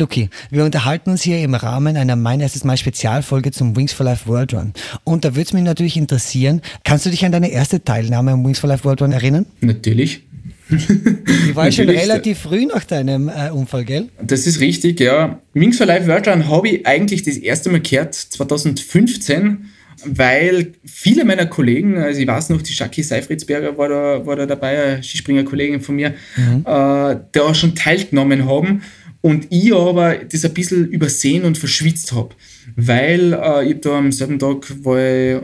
Luki, 0.00 0.30
wir 0.50 0.64
unterhalten 0.64 1.10
uns 1.10 1.20
hier 1.22 1.40
im 1.40 1.54
Rahmen 1.54 1.94
einer 1.98 2.16
Mein 2.16 2.40
erstes 2.40 2.64
Mal 2.64 2.78
Spezialfolge 2.78 3.52
zum 3.52 3.76
Wings 3.76 3.92
for 3.92 4.06
Life 4.06 4.26
World 4.26 4.54
Run. 4.54 4.72
Und 5.04 5.26
da 5.26 5.34
würde 5.34 5.42
es 5.42 5.52
mich 5.52 5.62
natürlich 5.62 5.98
interessieren, 5.98 6.62
kannst 6.84 7.04
du 7.04 7.10
dich 7.10 7.22
an 7.26 7.32
deine 7.32 7.50
erste 7.50 7.84
Teilnahme 7.84 8.30
am 8.30 8.44
Wings 8.44 8.58
for 8.58 8.68
Life 8.68 8.84
World 8.84 9.02
Run 9.02 9.12
erinnern? 9.12 9.44
Natürlich. 9.60 10.22
Die 10.70 11.54
war 11.54 11.70
schon 11.70 11.90
relativ 11.90 12.38
früh 12.38 12.64
nach 12.64 12.84
deinem 12.84 13.28
äh, 13.28 13.50
Unfall, 13.50 13.84
gell? 13.84 14.08
Das 14.22 14.46
ist 14.46 14.60
richtig, 14.60 15.00
ja. 15.00 15.38
Wings 15.52 15.76
for 15.76 15.86
Life 15.86 16.06
World 16.06 16.28
Run 16.28 16.48
habe 16.48 16.68
ich 16.70 16.86
eigentlich 16.86 17.22
das 17.22 17.36
erste 17.36 17.68
Mal 17.68 17.80
gehört 17.80 18.14
2015 18.14 19.66
weil 20.02 20.72
viele 20.86 21.26
meiner 21.26 21.44
Kollegen, 21.44 21.98
also 21.98 22.18
ich 22.20 22.26
weiß 22.26 22.48
noch, 22.48 22.62
die 22.62 22.72
Jackie 22.72 23.02
Seifritzberger 23.02 23.76
war 23.76 23.90
da, 23.90 24.24
war 24.24 24.34
da 24.34 24.46
dabei, 24.46 24.82
eine 24.82 25.02
Skispringer-Kollegin 25.02 25.82
von 25.82 25.94
mir, 25.94 26.14
mhm. 26.38 26.64
äh, 26.64 27.16
da 27.32 27.54
schon 27.54 27.74
teilgenommen 27.74 28.48
haben 28.48 28.80
und 29.22 29.46
ich 29.50 29.74
aber 29.74 30.16
das 30.16 30.44
ein 30.44 30.54
bisschen 30.54 30.88
übersehen 30.88 31.44
und 31.44 31.58
verschwitzt 31.58 32.12
habe, 32.12 32.34
weil 32.76 33.34
äh, 33.34 33.70
ich 33.70 33.80
da 33.80 33.98
am 33.98 34.12
selben 34.12 34.38
Tag 34.38 34.66
war 34.84 34.98
ich, 34.98 35.40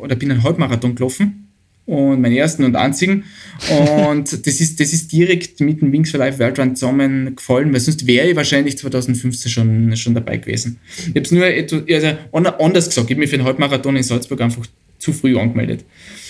oder 0.00 0.14
bin 0.14 0.30
einen 0.30 0.42
Halbmarathon 0.42 0.94
gelaufen 0.94 1.48
und 1.86 2.20
meinen 2.20 2.36
ersten 2.36 2.64
und 2.64 2.76
einzigen. 2.76 3.24
Und 3.68 4.32
das 4.46 4.60
ist, 4.60 4.78
das 4.78 4.92
ist 4.92 5.10
direkt 5.10 5.60
mit 5.60 5.80
dem 5.80 5.92
Wings 5.92 6.10
for 6.10 6.18
Life 6.18 6.38
World 6.38 6.58
Run 6.58 6.76
zusammengefallen, 6.76 7.72
weil 7.72 7.80
sonst 7.80 8.06
wäre 8.06 8.28
ich 8.28 8.36
wahrscheinlich 8.36 8.78
2015 8.78 9.50
schon, 9.50 9.96
schon 9.96 10.14
dabei 10.14 10.36
gewesen. 10.36 10.78
Ich 10.98 11.08
habe 11.08 11.20
es 11.20 11.32
nur 11.32 11.46
etwas, 11.46 11.82
also 11.88 12.50
anders 12.58 12.88
gesagt, 12.88 13.10
ich 13.10 13.14
habe 13.14 13.20
mich 13.20 13.30
für 13.30 13.38
den 13.38 13.46
Halbmarathon 13.46 13.96
in 13.96 14.02
Salzburg 14.04 14.40
einfach 14.40 14.64
zu 14.98 15.12
früh 15.12 15.36
angemeldet. 15.36 15.84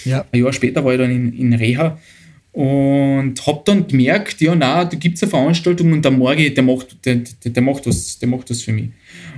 Ja. 0.04 0.24
Ein 0.32 0.44
Jahr 0.44 0.52
später 0.52 0.84
war 0.84 0.92
ich 0.92 0.98
dann 0.98 1.10
in, 1.10 1.32
in 1.36 1.52
Reha 1.52 1.98
und 2.52 3.46
habe 3.46 3.62
dann 3.64 3.86
gemerkt, 3.86 4.40
ja, 4.40 4.54
na, 4.54 4.84
da 4.84 4.96
gibt 4.96 5.16
es 5.16 5.22
eine 5.22 5.30
Veranstaltung 5.30 5.92
und 5.92 6.04
der 6.04 6.12
Morgen, 6.12 6.52
der 6.54 6.62
macht, 6.64 7.04
der, 7.04 7.16
der, 7.44 7.52
der, 7.52 7.62
macht 7.62 7.86
was, 7.86 8.18
der 8.18 8.28
macht 8.28 8.50
was 8.50 8.62
für 8.62 8.72
mich. 8.72 8.90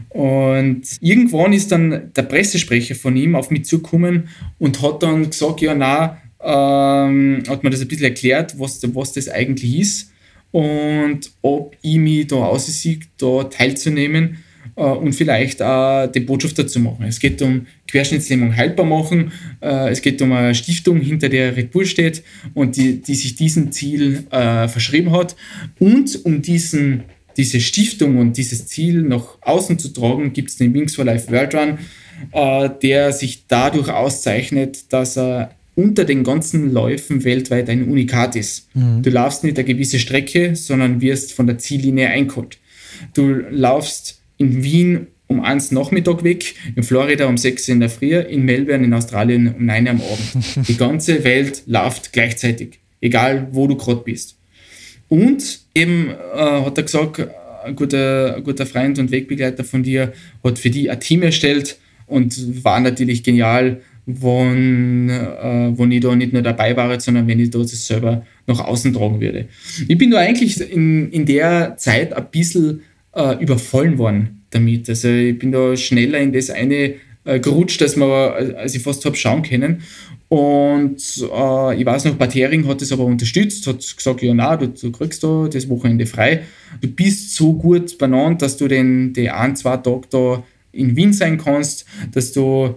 Und 0.08 0.82
irgendwann 1.00 1.52
ist 1.52 1.72
dann 1.72 2.10
der 2.14 2.22
Pressesprecher 2.22 2.94
von 2.94 3.16
ihm 3.16 3.34
auf 3.34 3.50
mich 3.50 3.66
zugekommen 3.66 4.28
und 4.58 4.80
hat 4.82 5.02
dann 5.02 5.28
gesagt, 5.28 5.60
ja, 5.60 5.74
na, 5.74 6.18
ähm, 6.42 7.42
hat 7.48 7.62
mir 7.62 7.70
das 7.70 7.82
ein 7.82 7.88
bisschen 7.88 8.04
erklärt, 8.04 8.58
was, 8.58 8.80
was 8.94 9.12
das 9.12 9.28
eigentlich 9.28 9.78
ist 9.78 10.12
und 10.50 11.30
ob 11.42 11.76
ich 11.82 11.96
mich 11.96 12.26
da 12.26 12.36
aussehe, 12.36 13.00
da 13.18 13.44
teilzunehmen 13.44 14.38
und 14.74 15.12
vielleicht 15.12 15.60
auch 15.62 16.06
den 16.06 16.26
Botschafter 16.26 16.66
zu 16.66 16.80
machen. 16.80 17.04
Es 17.06 17.20
geht 17.20 17.42
um 17.42 17.66
Querschnittslähmung 17.88 18.56
heilbar 18.56 18.86
machen, 18.86 19.32
äh, 19.60 19.90
es 19.90 20.00
geht 20.00 20.20
um 20.22 20.32
eine 20.32 20.54
Stiftung, 20.54 21.00
hinter 21.00 21.28
der 21.28 21.56
Red 21.56 21.72
Bull 21.72 21.86
steht 21.86 22.22
und 22.54 22.76
die, 22.76 23.02
die 23.02 23.14
sich 23.14 23.36
diesem 23.36 23.72
Ziel 23.72 24.24
äh, 24.30 24.68
verschrieben 24.68 25.12
hat 25.12 25.36
und 25.78 26.24
um 26.24 26.42
diesen 26.42 27.04
diese 27.36 27.60
Stiftung 27.60 28.18
und 28.18 28.36
dieses 28.36 28.66
Ziel 28.66 29.02
nach 29.02 29.38
außen 29.40 29.78
zu 29.78 29.88
tragen, 29.88 30.32
gibt 30.34 30.50
es 30.50 30.56
den 30.56 30.74
Wings 30.74 30.96
for 30.96 31.04
Life 31.04 31.30
World 31.30 31.54
Run, 31.54 31.78
äh, 32.32 32.68
der 32.82 33.12
sich 33.12 33.46
dadurch 33.48 33.88
auszeichnet, 33.88 34.92
dass 34.92 35.16
er 35.16 35.54
unter 35.74 36.04
den 36.04 36.24
ganzen 36.24 36.72
Läufen 36.72 37.24
weltweit 37.24 37.70
ein 37.70 37.88
Unikat 37.88 38.36
ist. 38.36 38.68
Mhm. 38.74 39.02
Du 39.02 39.10
laufst 39.10 39.44
nicht 39.44 39.58
eine 39.58 39.66
gewisse 39.66 39.98
Strecke, 39.98 40.54
sondern 40.54 41.00
wirst 41.00 41.32
von 41.32 41.46
der 41.46 41.58
Ziellinie 41.58 42.08
eingeholt. 42.08 42.58
Du 43.14 43.42
laufst 43.50 44.21
in 44.43 44.62
Wien 44.64 45.07
um 45.28 45.40
1 45.40 45.72
Nachmittag 45.72 46.24
weg, 46.24 46.55
in 46.76 46.82
Florida 46.82 47.26
um 47.26 47.38
6 47.38 47.68
in 47.68 47.80
der 47.80 47.88
Früh, 47.88 48.18
in 48.18 48.43
Melbourne 48.45 48.84
in 48.84 48.93
Australien 48.93 49.55
um 49.55 49.64
9 49.64 49.88
am 49.88 50.01
Abend. 50.01 50.68
Die 50.68 50.76
ganze 50.76 51.24
Welt 51.24 51.62
läuft 51.66 52.12
gleichzeitig, 52.12 52.80
egal 53.01 53.49
wo 53.53 53.66
du 53.66 53.76
gerade 53.76 54.03
bist. 54.05 54.36
Und 55.09 55.61
eben 55.74 56.09
äh, 56.09 56.64
hat 56.64 56.76
er 56.76 56.84
gesagt, 56.84 57.28
ein 57.64 57.76
guter, 57.76 58.36
ein 58.36 58.45
guter 58.45 58.66
Freund 58.66 58.99
und 58.99 59.11
Wegbegleiter 59.11 59.64
von 59.64 59.82
dir 59.82 60.12
hat 60.43 60.59
für 60.59 60.70
die 60.70 60.90
ein 60.90 61.01
Team 61.01 61.22
erstellt 61.22 61.78
und 62.07 62.64
war 62.64 62.80
natürlich 62.80 63.22
genial, 63.22 63.80
wenn, 64.05 65.09
äh, 65.09 65.72
wenn 65.76 65.93
ich 65.93 66.01
da 66.01 66.14
nicht 66.16 66.32
nur 66.32 66.43
dabei 66.43 66.76
war, 66.76 66.99
sondern 66.99 67.28
wenn 67.28 67.38
ich 67.38 67.51
da 67.51 67.59
das 67.59 67.86
selber 67.86 68.26
nach 68.47 68.61
außen 68.61 68.93
tragen 68.93 69.20
würde. 69.20 69.49
Ich 69.86 69.97
bin 69.97 70.11
da 70.11 70.18
eigentlich 70.18 70.61
in, 70.61 71.11
in 71.12 71.24
der 71.24 71.76
Zeit 71.76 72.12
ein 72.12 72.26
bisschen 72.30 72.82
äh, 73.14 73.42
überfallen 73.42 73.98
worden 73.98 74.44
damit. 74.50 74.88
Also 74.88 75.08
ich 75.08 75.38
bin 75.38 75.52
da 75.52 75.76
schneller 75.76 76.18
in 76.18 76.32
das 76.32 76.50
eine 76.50 76.94
äh, 77.24 77.40
gerutscht, 77.40 77.82
als, 77.82 77.96
man, 77.96 78.10
als 78.10 78.74
ich 78.74 78.82
fast 78.82 79.04
habe 79.04 79.16
schauen 79.16 79.42
können. 79.42 79.82
Und 80.28 80.96
äh, 80.96 81.80
ich 81.80 81.86
weiß 81.86 82.06
noch, 82.06 82.14
Bad 82.14 82.34
Hering 82.34 82.66
hat 82.66 82.80
das 82.80 82.90
aber 82.90 83.04
unterstützt, 83.04 83.66
hat 83.66 83.96
gesagt, 83.96 84.22
ja, 84.22 84.32
na, 84.32 84.56
du, 84.56 84.68
du, 84.68 84.90
kriegst 84.90 85.22
da 85.22 85.46
das 85.46 85.68
Wochenende 85.68 86.06
frei. 86.06 86.42
Du 86.80 86.88
bist 86.88 87.34
so 87.34 87.52
gut 87.52 87.98
benannt, 87.98 88.40
dass 88.40 88.56
du 88.56 88.66
den, 88.66 89.12
die 89.12 89.28
ein, 89.28 89.56
zwei 89.56 89.76
Tage 89.76 90.08
da 90.10 90.42
in 90.72 90.96
Wien 90.96 91.12
sein 91.12 91.36
kannst, 91.36 91.84
dass 92.12 92.32
du 92.32 92.74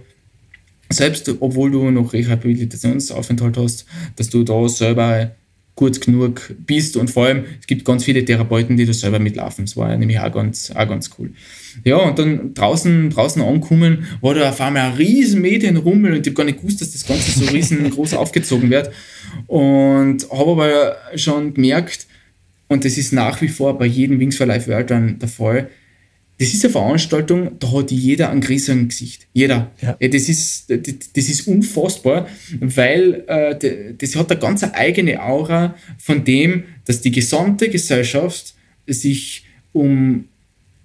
selbst, 0.89 1.33
obwohl 1.39 1.71
du 1.71 1.89
noch 1.91 2.13
Rehabilitationsaufenthalt 2.13 3.57
hast, 3.57 3.85
dass 4.17 4.29
du 4.29 4.43
da 4.43 4.67
selber 4.67 5.31
gut 5.75 5.99
genug 5.99 6.53
bist 6.65 6.95
und 6.95 7.09
vor 7.09 7.25
allem, 7.25 7.43
es 7.59 7.67
gibt 7.67 7.83
ganz 7.83 8.05
viele 8.05 8.23
Therapeuten, 8.23 8.77
die 8.77 8.85
da 8.85 8.93
selber 8.93 9.19
mitlaufen. 9.19 9.65
Das 9.65 9.75
war 9.75 9.95
nämlich 9.97 10.19
auch 10.19 10.31
ganz, 10.31 10.71
auch 10.71 10.87
ganz 10.87 11.09
cool. 11.19 11.31
Ja, 11.83 11.97
und 11.97 12.17
dann 12.17 12.53
draußen, 12.53 13.09
draußen 13.09 13.41
ankommen, 13.41 14.05
war 14.21 14.33
da 14.33 14.49
auf 14.49 14.61
einmal 14.61 14.91
ein 14.91 14.93
riesen 14.93 15.41
Medienrummel 15.41 16.13
und 16.13 16.21
ich 16.25 16.31
habe 16.31 16.35
gar 16.35 16.45
nicht 16.45 16.61
gewusst, 16.61 16.79
dass 16.79 16.91
das 16.91 17.05
Ganze 17.05 17.37
so 17.37 17.45
riesengroß 17.45 18.13
aufgezogen 18.15 18.69
wird. 18.69 18.91
Und 19.47 20.29
habe 20.31 20.51
aber 20.51 20.95
schon 21.17 21.53
gemerkt, 21.53 22.07
und 22.67 22.85
das 22.85 22.97
ist 22.97 23.11
nach 23.11 23.41
wie 23.41 23.49
vor 23.49 23.77
bei 23.77 23.85
jedem 23.85 24.19
Wings 24.19 24.37
for 24.37 24.47
Life 24.47 24.71
World 24.71 24.89
der 24.89 25.27
Fall, 25.27 25.69
das 26.37 26.53
ist 26.53 26.65
eine 26.65 26.71
Veranstaltung, 26.71 27.57
da 27.59 27.71
hat 27.71 27.91
jeder 27.91 28.29
ein 28.29 28.41
Gris 28.41 28.65
Gesicht. 28.65 29.27
Jeder. 29.33 29.71
Ja. 29.81 29.97
Das, 29.99 30.27
ist, 30.27 30.69
das, 30.69 31.11
das 31.13 31.29
ist 31.29 31.47
unfassbar, 31.47 32.27
weil 32.59 33.23
äh, 33.27 33.93
das 33.97 34.15
hat 34.15 34.31
eine 34.31 34.39
ganz 34.39 34.63
eigene 34.63 35.23
Aura 35.23 35.75
von 35.97 36.25
dem, 36.25 36.65
dass 36.83 37.01
die 37.01 37.11
gesamte 37.11 37.69
Gesellschaft 37.69 38.53
sich 38.85 39.45
um 39.71 40.25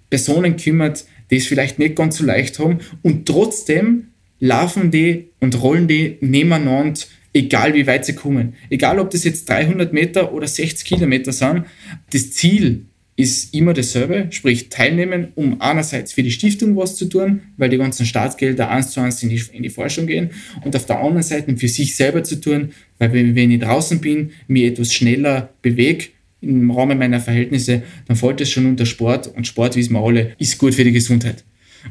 Personen 0.09 0.55
kümmert, 0.55 1.05
die 1.29 1.37
es 1.37 1.47
vielleicht 1.47 1.79
nicht 1.79 1.95
ganz 1.95 2.17
so 2.17 2.25
leicht 2.25 2.59
haben 2.59 2.79
und 3.01 3.25
trotzdem 3.25 4.07
laufen 4.39 4.89
die 4.89 5.29
und 5.39 5.61
rollen 5.61 5.87
die 5.87 6.17
nebeneinander, 6.21 6.99
egal 7.33 7.73
wie 7.73 7.87
weit 7.87 8.05
sie 8.05 8.15
kommen. 8.15 8.55
Egal 8.69 8.99
ob 8.99 9.09
das 9.09 9.23
jetzt 9.23 9.49
300 9.49 9.93
Meter 9.93 10.33
oder 10.33 10.47
60 10.47 10.85
Kilometer 10.85 11.31
sind, 11.31 11.65
das 12.11 12.31
Ziel 12.31 12.85
ist 13.21 13.53
immer 13.53 13.73
dasselbe, 13.73 14.27
sprich 14.31 14.69
teilnehmen, 14.69 15.29
um 15.35 15.61
einerseits 15.61 16.13
für 16.13 16.23
die 16.23 16.31
Stiftung 16.31 16.75
was 16.75 16.95
zu 16.95 17.05
tun, 17.05 17.41
weil 17.57 17.69
die 17.69 17.77
ganzen 17.77 18.05
Staatsgelder 18.05 18.69
eins 18.69 18.91
zu 18.91 18.99
eins 18.99 19.21
in 19.23 19.29
die, 19.29 19.41
in 19.53 19.63
die 19.63 19.69
Forschung 19.69 20.07
gehen 20.07 20.31
und 20.63 20.75
auf 20.75 20.85
der 20.85 20.99
anderen 20.99 21.23
Seite 21.23 21.55
für 21.57 21.67
sich 21.67 21.95
selber 21.95 22.23
zu 22.23 22.41
tun, 22.41 22.71
weil 22.99 23.13
wenn 23.13 23.51
ich 23.51 23.59
draußen 23.59 24.01
bin, 24.01 24.31
mir 24.47 24.71
etwas 24.71 24.93
schneller 24.93 25.49
bewege, 25.61 26.05
im 26.41 26.71
Rahmen 26.71 26.97
meiner 26.97 27.19
Verhältnisse, 27.19 27.83
dann 28.07 28.17
fällt 28.17 28.41
es 28.41 28.49
schon 28.49 28.65
unter 28.65 28.85
Sport 28.85 29.27
und 29.27 29.45
Sport, 29.45 29.75
wissen 29.75 29.93
wir 29.93 30.03
alle, 30.03 30.33
ist 30.39 30.57
gut 30.57 30.73
für 30.73 30.83
die 30.83 30.91
Gesundheit. 30.91 31.43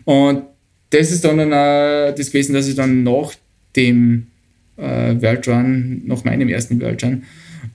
Und 0.05 0.43
das 0.91 1.13
ist 1.13 1.25
dann, 1.25 1.39
dann 1.39 1.51
das 1.51 2.27
gewesen, 2.33 2.53
dass 2.55 2.67
ich 2.67 2.75
dann 2.75 3.05
nach 3.05 3.33
dem 3.77 4.27
äh, 4.77 5.15
World 5.21 5.47
Run, 5.47 6.03
nach 6.07 6.25
meinem 6.25 6.49
ersten 6.49 6.81
World 6.81 7.05
Run, 7.05 7.23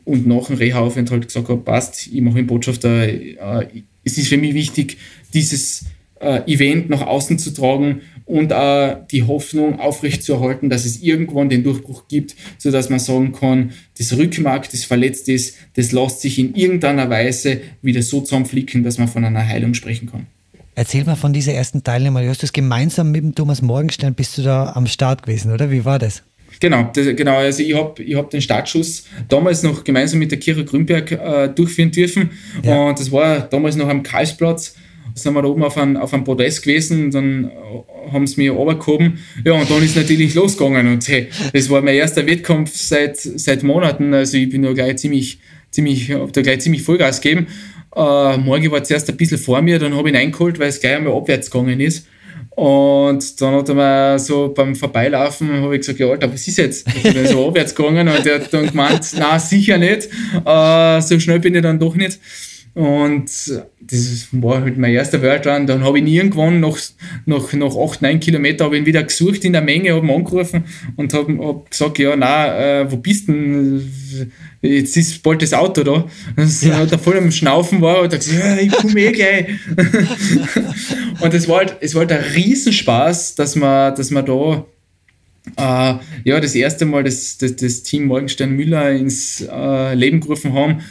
und 0.06 0.28
nach 0.28 0.48
dem 0.48 0.56
Reha-Aufenthalt 0.56 1.28
gesagt 1.28 1.50
habe, 1.50 1.62
passt, 1.62 2.08
ich 2.08 2.22
mache 2.22 2.38
einen 2.38 2.48
Botschafter. 2.48 3.08
Äh, 3.08 3.68
es 4.04 4.18
ist 4.18 4.28
für 4.28 4.38
mich 4.38 4.54
wichtig, 4.54 4.98
dieses 5.34 5.86
äh, 6.20 6.42
Event 6.52 6.90
nach 6.90 7.02
außen 7.02 7.40
zu 7.40 7.54
tragen 7.54 8.02
und 8.26 8.52
äh, 8.52 8.98
die 9.12 9.24
Hoffnung 9.24 9.80
aufrechtzuerhalten, 9.80 10.70
dass 10.70 10.86
es 10.86 11.02
irgendwann 11.02 11.50
den 11.50 11.64
Durchbruch 11.64 12.08
gibt, 12.08 12.36
sodass 12.58 12.90
man 12.90 13.00
sagen 13.00 13.34
kann, 13.34 13.72
das 13.98 14.16
Rückmark, 14.16 14.70
das 14.70 14.86
verletzt 14.86 15.28
ist, 15.30 15.56
das 15.76 15.92
lässt 15.92 16.22
sich 16.22 16.40
in 16.40 16.56
irgendeiner 16.56 17.10
Weise 17.10 17.62
wieder 17.82 18.02
so 18.02 18.22
zusammenflicken, 18.22 18.84
dass 18.84 18.98
man 18.98 19.08
von 19.08 19.26
einer 19.26 19.46
Heilung 19.46 19.74
sprechen 19.74 20.10
kann. 20.10 20.28
Erzähl 20.76 21.06
mal 21.06 21.16
von 21.16 21.32
dieser 21.32 21.54
ersten 21.54 21.84
Teilnehmer. 21.84 22.22
Du 22.22 22.30
hast 22.30 22.44
das 22.44 22.52
gemeinsam 22.52 23.12
mit 23.12 23.24
dem 23.24 23.34
Thomas 23.34 23.62
Morgenstern, 23.62 24.14
bist 24.14 24.38
du 24.38 24.42
da 24.42 24.74
am 24.74 24.88
Start 24.88 25.24
gewesen, 25.24 25.52
oder? 25.54 25.72
Wie 25.72 25.86
war 25.86 26.00
das? 26.00 26.24
Genau, 26.60 26.90
das, 26.94 27.16
genau. 27.16 27.38
Also 27.38 27.64
ich 27.64 27.76
habe 27.76 28.02
ich 28.04 28.16
hab 28.16 28.30
den 28.30 28.42
Startschuss 28.42 29.06
damals 29.28 29.64
noch 29.64 29.84
gemeinsam 29.84 30.20
mit 30.20 30.32
der 30.32 30.40
Kira 30.40 30.62
Grünberg 30.62 31.12
äh, 31.12 31.50
durchführen 31.50 31.92
dürfen. 31.92 32.32
Ja. 32.64 32.88
Und 32.88 33.00
das 33.00 33.12
war 33.12 33.40
damals 33.42 33.76
noch 33.76 33.90
am 33.90 34.04
Karlsplatz. 34.04 34.76
Da 35.14 35.22
sind 35.22 35.34
wir 35.34 35.42
da 35.42 35.48
oben 35.48 35.64
auf 35.64 35.78
einem, 35.78 35.98
auf 35.98 36.14
einem 36.14 36.24
Podest 36.24 36.64
gewesen, 36.64 37.12
dann 37.12 37.46
äh, 37.46 38.12
haben 38.12 38.28
sie 38.28 38.42
mich 38.42 38.50
runtergehoben. 38.50 39.20
Ja, 39.44 39.54
und 39.54 39.70
dann 39.70 39.84
ist 39.84 39.96
natürlich 39.96 40.34
losgegangen. 40.34 40.88
Und 40.88 41.08
hey, 41.08 41.30
das 41.54 41.70
war 41.70 41.82
mein 41.82 41.96
erster 41.96 42.26
Wettkampf 42.28 42.76
seit, 42.76 43.18
seit 43.18 43.64
Monaten. 43.64 44.14
Also 44.14 44.38
ich 44.38 44.50
bin 44.50 44.64
da 44.64 44.74
gleich 44.74 44.98
ziemlich, 44.98 45.40
ziemlich, 45.72 46.12
hab 46.12 46.34
da 46.34 46.42
gleich 46.42 46.60
ziemlich 46.60 46.84
Vollgas 46.84 47.22
gegeben. 47.22 47.48
Äh, 47.96 48.38
morgen 48.38 48.72
war 48.72 48.84
zuerst 48.84 49.10
ein 49.10 49.16
bisschen 49.16 49.38
vor 49.38 49.62
mir, 49.62 49.80
dann 49.80 49.96
habe 49.96 50.10
ich 50.10 50.16
ihn 50.16 50.20
eingeholt, 50.20 50.60
weil 50.60 50.68
es 50.68 50.82
gleich 50.82 50.98
einmal 50.98 51.14
abwärts 51.14 51.50
gegangen 51.50 51.80
ist. 51.80 52.08
Und 52.56 53.42
dann 53.42 53.54
hat 53.54 53.68
er 53.68 53.76
mir 53.76 54.20
so 54.20 54.54
beim 54.54 54.76
Vorbeilaufen, 54.76 55.62
habe 55.62 55.76
ich 55.76 55.82
gesagt, 55.82 56.00
ja 56.00 56.08
Alter, 56.08 56.32
was 56.32 56.48
ist 56.48 56.58
jetzt? 56.58 56.88
Ich 56.88 57.14
bin 57.14 57.28
so 57.28 57.48
abwärts 57.50 57.76
gegangen 57.76 58.08
und 58.08 58.26
er 58.26 58.36
hat 58.36 58.54
dann 58.54 58.68
gemeint, 58.68 59.06
na 59.18 59.38
sicher 59.38 59.78
nicht, 59.78 60.08
äh, 60.46 61.02
so 61.02 61.20
schnell 61.20 61.40
bin 61.40 61.54
ich 61.54 61.62
dann 61.62 61.80
doch 61.80 61.96
nicht. 61.96 62.18
Und 62.76 63.32
das 63.80 64.28
war 64.34 64.62
halt 64.62 64.78
mein 64.78 64.92
erster 64.92 65.22
World 65.22 65.48
Run. 65.48 65.66
Dann 65.66 65.82
habe 65.86 65.98
ich 65.98 66.04
ihn 66.04 66.14
irgendwann 66.14 66.60
nach, 66.60 66.78
nach, 67.26 67.54
nach 67.54 67.74
8, 67.74 68.02
9 68.02 68.20
Kilometern 68.20 68.66
habe 68.66 68.78
ihn 68.78 68.86
wieder 68.86 69.02
gesucht 69.02 69.46
in 69.46 69.54
der 69.54 69.62
Menge, 69.62 69.94
habe 69.94 70.06
ihn 70.06 70.14
angerufen 70.14 70.66
und 70.98 71.14
habe 71.14 71.38
hab 71.40 71.72
gesagt, 71.72 72.00
ja, 72.00 72.18
na, 72.18 72.82
äh, 72.82 72.92
wo 72.92 72.98
bist 72.98 73.30
du 73.30 73.32
denn? 73.32 74.32
Jetzt 74.62 74.98
ist 74.98 75.24
bald 75.24 75.42
das 75.42 75.54
Auto 75.54 75.84
da. 75.84 76.06
Und 76.36 76.62
ja. 76.64 76.78
hat 76.78 76.92
er 76.92 77.00
voll 77.00 77.18
am 77.18 77.32
Schnaufen 77.32 77.82
war 77.82 78.02
und 78.02 78.12
hat 78.12 78.20
gesagt, 78.20 78.44
ja, 78.44 78.58
ich 78.58 78.72
komme 78.72 79.00
eh 79.00 79.12
gleich. 79.14 79.46
und 81.22 81.34
es 81.34 81.48
war 81.48 81.60
halt, 81.60 81.78
es 81.80 81.96
war 81.96 82.02
halt 82.02 82.12
ein 82.12 82.24
Riesenspaß, 82.34 83.36
dass 83.36 83.56
man, 83.56 83.96
dass 83.96 84.12
man 84.12 84.26
da 84.26 84.66
äh, 85.56 86.00
ja, 86.26 86.40
das 86.42 86.56
erste 86.56 86.86
Mal 86.86 87.06
das, 87.06 87.38
das, 87.38 87.56
das 87.56 87.84
Team 87.84 88.08
Morgenstern 88.08 88.52
Müller 88.52 88.92
ins 88.92 89.46
äh, 89.50 89.94
Leben 89.94 90.20
gerufen 90.20 90.54
haben, 90.54 90.82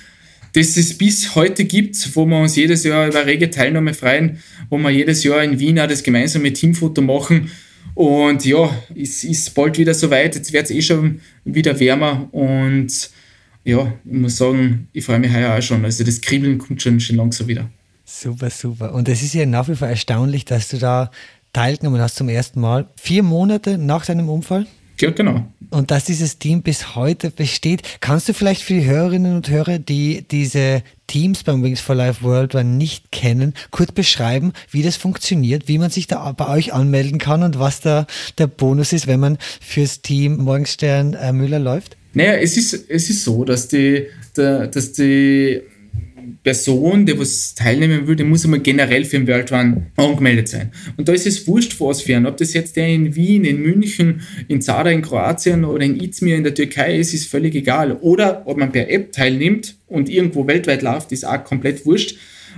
das 0.55 0.76
es 0.76 0.96
bis 0.96 1.34
heute 1.34 1.64
gibt, 1.64 2.16
wo 2.16 2.24
wir 2.26 2.40
uns 2.40 2.57
jedes 2.57 2.84
Jahr 2.84 3.09
über 3.09 3.26
rege 3.26 3.50
Teilnahme 3.50 3.92
freuen, 3.92 4.38
wo 4.70 4.78
wir 4.78 4.90
jedes 4.90 5.24
Jahr 5.24 5.42
in 5.42 5.59
Wien 5.59 5.80
auch 5.80 5.88
das 5.88 6.02
gemeinsame 6.02 6.52
Teamfoto 6.52 7.02
machen. 7.02 7.50
Und 7.94 8.44
ja, 8.44 8.70
es 8.96 9.24
ist 9.24 9.55
bald 9.55 9.78
wieder 9.78 9.94
soweit. 9.94 10.36
Jetzt 10.36 10.52
wird 10.52 10.64
es 10.64 10.70
eh 10.70 10.82
schon 10.82 11.20
wieder 11.44 11.78
wärmer. 11.78 12.28
Und 12.32 13.11
ja, 13.64 13.92
ich 14.05 14.12
muss 14.12 14.36
sagen, 14.36 14.88
ich 14.92 15.05
freue 15.05 15.18
mich 15.18 15.32
heuer 15.32 15.57
auch 15.57 15.62
schon. 15.62 15.84
Also 15.84 16.05
das 16.05 16.20
Kribbeln 16.20 16.59
kommt 16.59 16.80
schon, 16.80 17.00
schon 17.00 17.16
langsam 17.16 17.48
wieder. 17.48 17.68
Super, 18.05 18.50
super. 18.50 18.94
Und 18.94 19.09
es 19.09 19.22
ist 19.22 19.34
ja 19.34 19.46
nach 19.46 19.68
wie 19.68 19.74
vor 19.74 19.88
erstaunlich, 19.88 20.44
dass 20.44 20.68
du 20.68 20.78
da 20.78 21.11
teilgenommen 21.52 22.00
hast 22.00 22.16
zum 22.16 22.28
ersten 22.28 22.61
Mal. 22.61 22.88
Vier 22.96 23.24
Monate 23.24 23.76
nach 23.76 24.07
deinem 24.07 24.28
Unfall? 24.28 24.66
Ja, 25.01 25.11
genau. 25.11 25.45
Und 25.70 25.90
dass 25.90 26.05
dieses 26.05 26.38
Team 26.38 26.62
bis 26.62 26.95
heute 26.95 27.30
besteht. 27.30 27.82
Kannst 28.01 28.28
du 28.28 28.32
vielleicht 28.32 28.62
für 28.62 28.74
die 28.74 28.84
Hörerinnen 28.84 29.34
und 29.34 29.49
Hörer, 29.49 29.78
die 29.78 30.24
diese 30.30 30.82
Teams 31.09 31.42
beim 31.42 31.62
Wings 31.62 31.80
for 31.80 31.97
Life 31.97 32.22
World 32.22 32.55
nicht 32.55 33.11
kennen, 33.11 33.55
kurz 33.70 33.90
beschreiben, 33.92 34.53
wie 34.70 34.82
das 34.82 34.97
funktioniert, 34.97 35.66
wie 35.66 35.78
man 35.78 35.90
sich 35.90 36.07
da 36.07 36.30
bei 36.32 36.49
euch 36.49 36.72
anmelden 36.72 37.18
kann 37.18 37.42
und 37.42 37.59
was 37.59 37.80
da 37.80 38.07
der 38.38 38.47
Bonus 38.47 38.92
ist, 38.92 39.07
wenn 39.07 39.20
man 39.20 39.38
fürs 39.61 40.01
Team 40.01 40.36
Morgenstern 40.36 41.14
äh, 41.14 41.32
Müller 41.32 41.59
läuft? 41.59 41.97
Naja, 42.12 42.34
es 42.34 42.57
ist, 42.57 42.72
es 42.88 43.11
ist 43.11 43.24
so, 43.24 43.45
dass 43.45 43.66
die, 43.66 44.07
der, 44.36 44.68
dass 44.68 44.92
die 44.92 45.61
Person, 46.43 47.07
der 47.07 47.18
was 47.18 47.55
teilnehmen 47.55 48.07
will, 48.07 48.16
der 48.16 48.27
muss 48.27 48.45
einmal 48.45 48.61
generell 48.61 49.05
für 49.05 49.18
den 49.18 49.27
World 49.27 49.53
Run 49.53 49.87
angemeldet 49.97 50.49
sein. 50.49 50.72
Und 50.97 51.09
da 51.09 51.12
ist 51.12 51.27
es 51.27 51.47
wurscht, 51.47 51.72
für 51.72 51.87
was 51.87 52.03
fern. 52.03 52.27
Ob 52.27 52.37
das 52.37 52.53
jetzt 52.53 52.77
der 52.77 52.89
in 52.89 53.14
Wien, 53.14 53.45
in 53.45 53.62
München, 53.62 54.22
in 54.49 54.61
Zara 54.61 54.91
in 54.91 55.03
Kroatien 55.03 55.64
oder 55.64 55.85
in 55.85 55.99
Izmir 55.99 56.37
in 56.37 56.45
der 56.45 56.55
Türkei 56.55 56.97
ist, 56.97 57.14
ist 57.14 57.29
völlig 57.29 57.55
egal. 57.55 57.93
Oder 58.01 58.43
ob 58.47 58.57
man 58.57 58.72
per 58.72 58.91
App 58.91 59.12
teilnimmt 59.12 59.77
und 59.87 60.09
irgendwo 60.09 60.47
weltweit 60.47 60.83
läuft, 60.83 61.12
ist 61.12 61.27
auch 61.27 61.43
komplett 61.45 61.87
wurscht. 61.87 62.16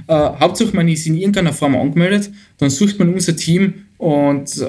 Äh, 0.08 0.12
Hauptsache 0.14 0.74
man 0.74 0.88
ist 0.88 1.06
in 1.06 1.16
irgendeiner 1.16 1.52
Form 1.52 1.76
angemeldet, 1.76 2.30
dann 2.58 2.70
sucht 2.70 2.98
man 2.98 3.12
unser 3.12 3.36
Team 3.36 3.86
und 3.98 4.56
äh, 4.58 4.66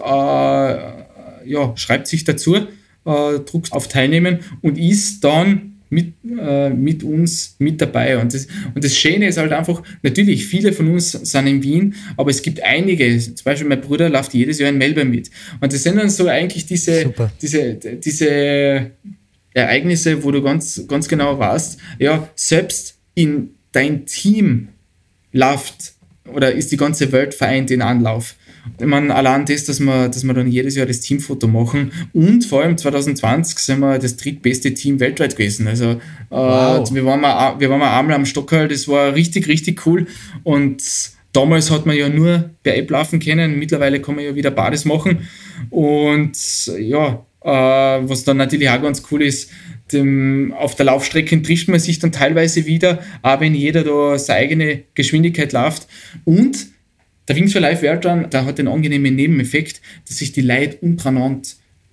ja, 1.48 1.74
schreibt 1.76 2.08
sich 2.08 2.24
dazu, 2.24 2.56
äh, 2.56 3.40
druckt 3.46 3.72
auf 3.72 3.88
Teilnehmen 3.88 4.40
und 4.62 4.78
ist 4.78 5.24
dann 5.24 5.77
mit, 5.90 6.14
äh, 6.40 6.70
mit 6.70 7.04
uns 7.04 7.56
mit 7.60 7.82
dabei. 7.82 8.18
Und 8.18 8.34
das, 8.34 8.48
und 8.74 8.84
das 8.84 8.96
Schöne 8.96 9.28
ist 9.28 9.38
halt 9.38 9.52
einfach, 9.52 9.82
natürlich, 10.04 10.46
viele 10.46 10.74
von 10.74 10.92
uns 10.92 11.12
sind 11.12 11.48
in 11.48 11.64
Wien, 11.64 11.96
aber 12.16 12.30
es 12.30 12.42
gibt 12.42 12.62
einige, 12.64 13.18
zum 13.18 13.44
Beispiel 13.44 13.68
mein 13.68 13.82
Bruder 13.82 14.10
läuft 14.10 14.34
jedes 14.34 14.60
Jahr 14.60 14.70
in 14.70 14.78
Melbourne 14.78 15.10
mit. 15.10 15.30
Und 15.60 15.72
das 15.72 15.84
sind 15.84 15.98
dann 15.98 16.10
so 16.10 16.28
eigentlich 16.28 16.66
diese, 16.66 17.14
diese, 17.42 17.76
diese 17.76 18.92
Ereignisse, 19.54 20.24
wo 20.24 20.32
du 20.32 20.42
ganz, 20.42 20.84
ganz 20.88 21.08
genau 21.08 21.40
weißt, 21.40 21.80
ja, 22.00 22.30
selbst 22.36 22.98
in 23.16 23.52
dein 23.72 24.06
Team 24.06 24.70
läuft 25.32 25.94
oder 26.32 26.52
ist 26.52 26.72
die 26.72 26.78
ganze 26.78 27.12
Welt 27.12 27.34
vereint 27.34 27.72
in 27.72 27.82
Anlauf. 27.82 28.36
Meine, 28.84 29.14
allein 29.16 29.46
das, 29.46 29.66
dass 29.66 29.80
wir, 29.80 30.10
dass 30.10 30.24
wir 30.24 30.34
dann 30.34 30.52
jedes 30.52 30.76
Jahr 30.76 30.86
das 30.86 31.00
Teamfoto 31.00 31.48
machen 31.48 31.92
und 32.14 32.46
vor 32.46 32.64
allem 32.64 32.78
2020 32.78 33.58
sind 33.60 33.80
wir 33.80 34.00
das 34.00 34.18
drittbeste 34.18 34.74
Team 34.74 35.00
weltweit 35.00 35.36
gewesen. 35.36 35.68
Also 35.68 35.92
äh, 35.92 35.98
wow. 36.30 36.94
wir, 36.94 37.06
waren 37.06 37.22
mal, 37.22 37.60
wir 37.60 37.70
waren 37.70 37.80
mal 37.80 37.98
einmal 37.98 38.16
am 38.16 38.26
Stockerl, 38.26 38.68
das 38.68 38.88
war 38.88 39.14
richtig, 39.16 39.48
richtig 39.48 39.86
cool 39.86 40.08
und 40.44 40.82
damals 41.34 41.72
hat 41.72 41.86
man 41.86 41.96
ja 41.96 42.10
nur 42.10 42.52
per 42.64 42.76
App 42.76 42.90
laufen 42.90 43.20
können, 43.20 43.60
mittlerweile 43.60 44.02
kann 44.02 44.16
man 44.16 44.26
ja 44.26 44.36
wieder 44.36 44.52
Bades 44.52 44.86
machen 44.86 45.28
und 45.70 46.38
ja, 46.80 47.26
äh, 47.42 47.50
was 47.50 48.24
dann 48.24 48.38
natürlich 48.38 48.70
auch 48.70 48.82
ganz 48.82 49.04
cool 49.12 49.24
ist, 49.24 49.52
dem, 49.92 50.54
auf 50.54 50.76
der 50.76 50.88
Laufstrecke 50.88 51.42
trifft 51.42 51.70
man 51.70 51.80
sich 51.80 52.00
dann 52.00 52.12
teilweise 52.12 52.66
wieder, 52.66 53.00
auch 53.22 53.40
wenn 53.40 53.56
jeder 53.56 53.84
da 53.84 54.18
seine 54.18 54.40
eigene 54.40 54.84
Geschwindigkeit 54.94 55.54
läuft 55.54 55.88
und 56.26 56.68
der 57.28 57.36
Wings 57.36 57.52
for 57.52 57.62
Life 57.62 57.86
Run, 57.86 58.30
der 58.30 58.46
hat 58.46 58.58
den 58.58 58.68
angenehmen 58.68 59.16
Nebeneffekt, 59.16 59.82
dass 60.08 60.18
sich 60.18 60.32
die 60.32 60.42
Leute 60.42 60.78
untereinander 60.78 61.50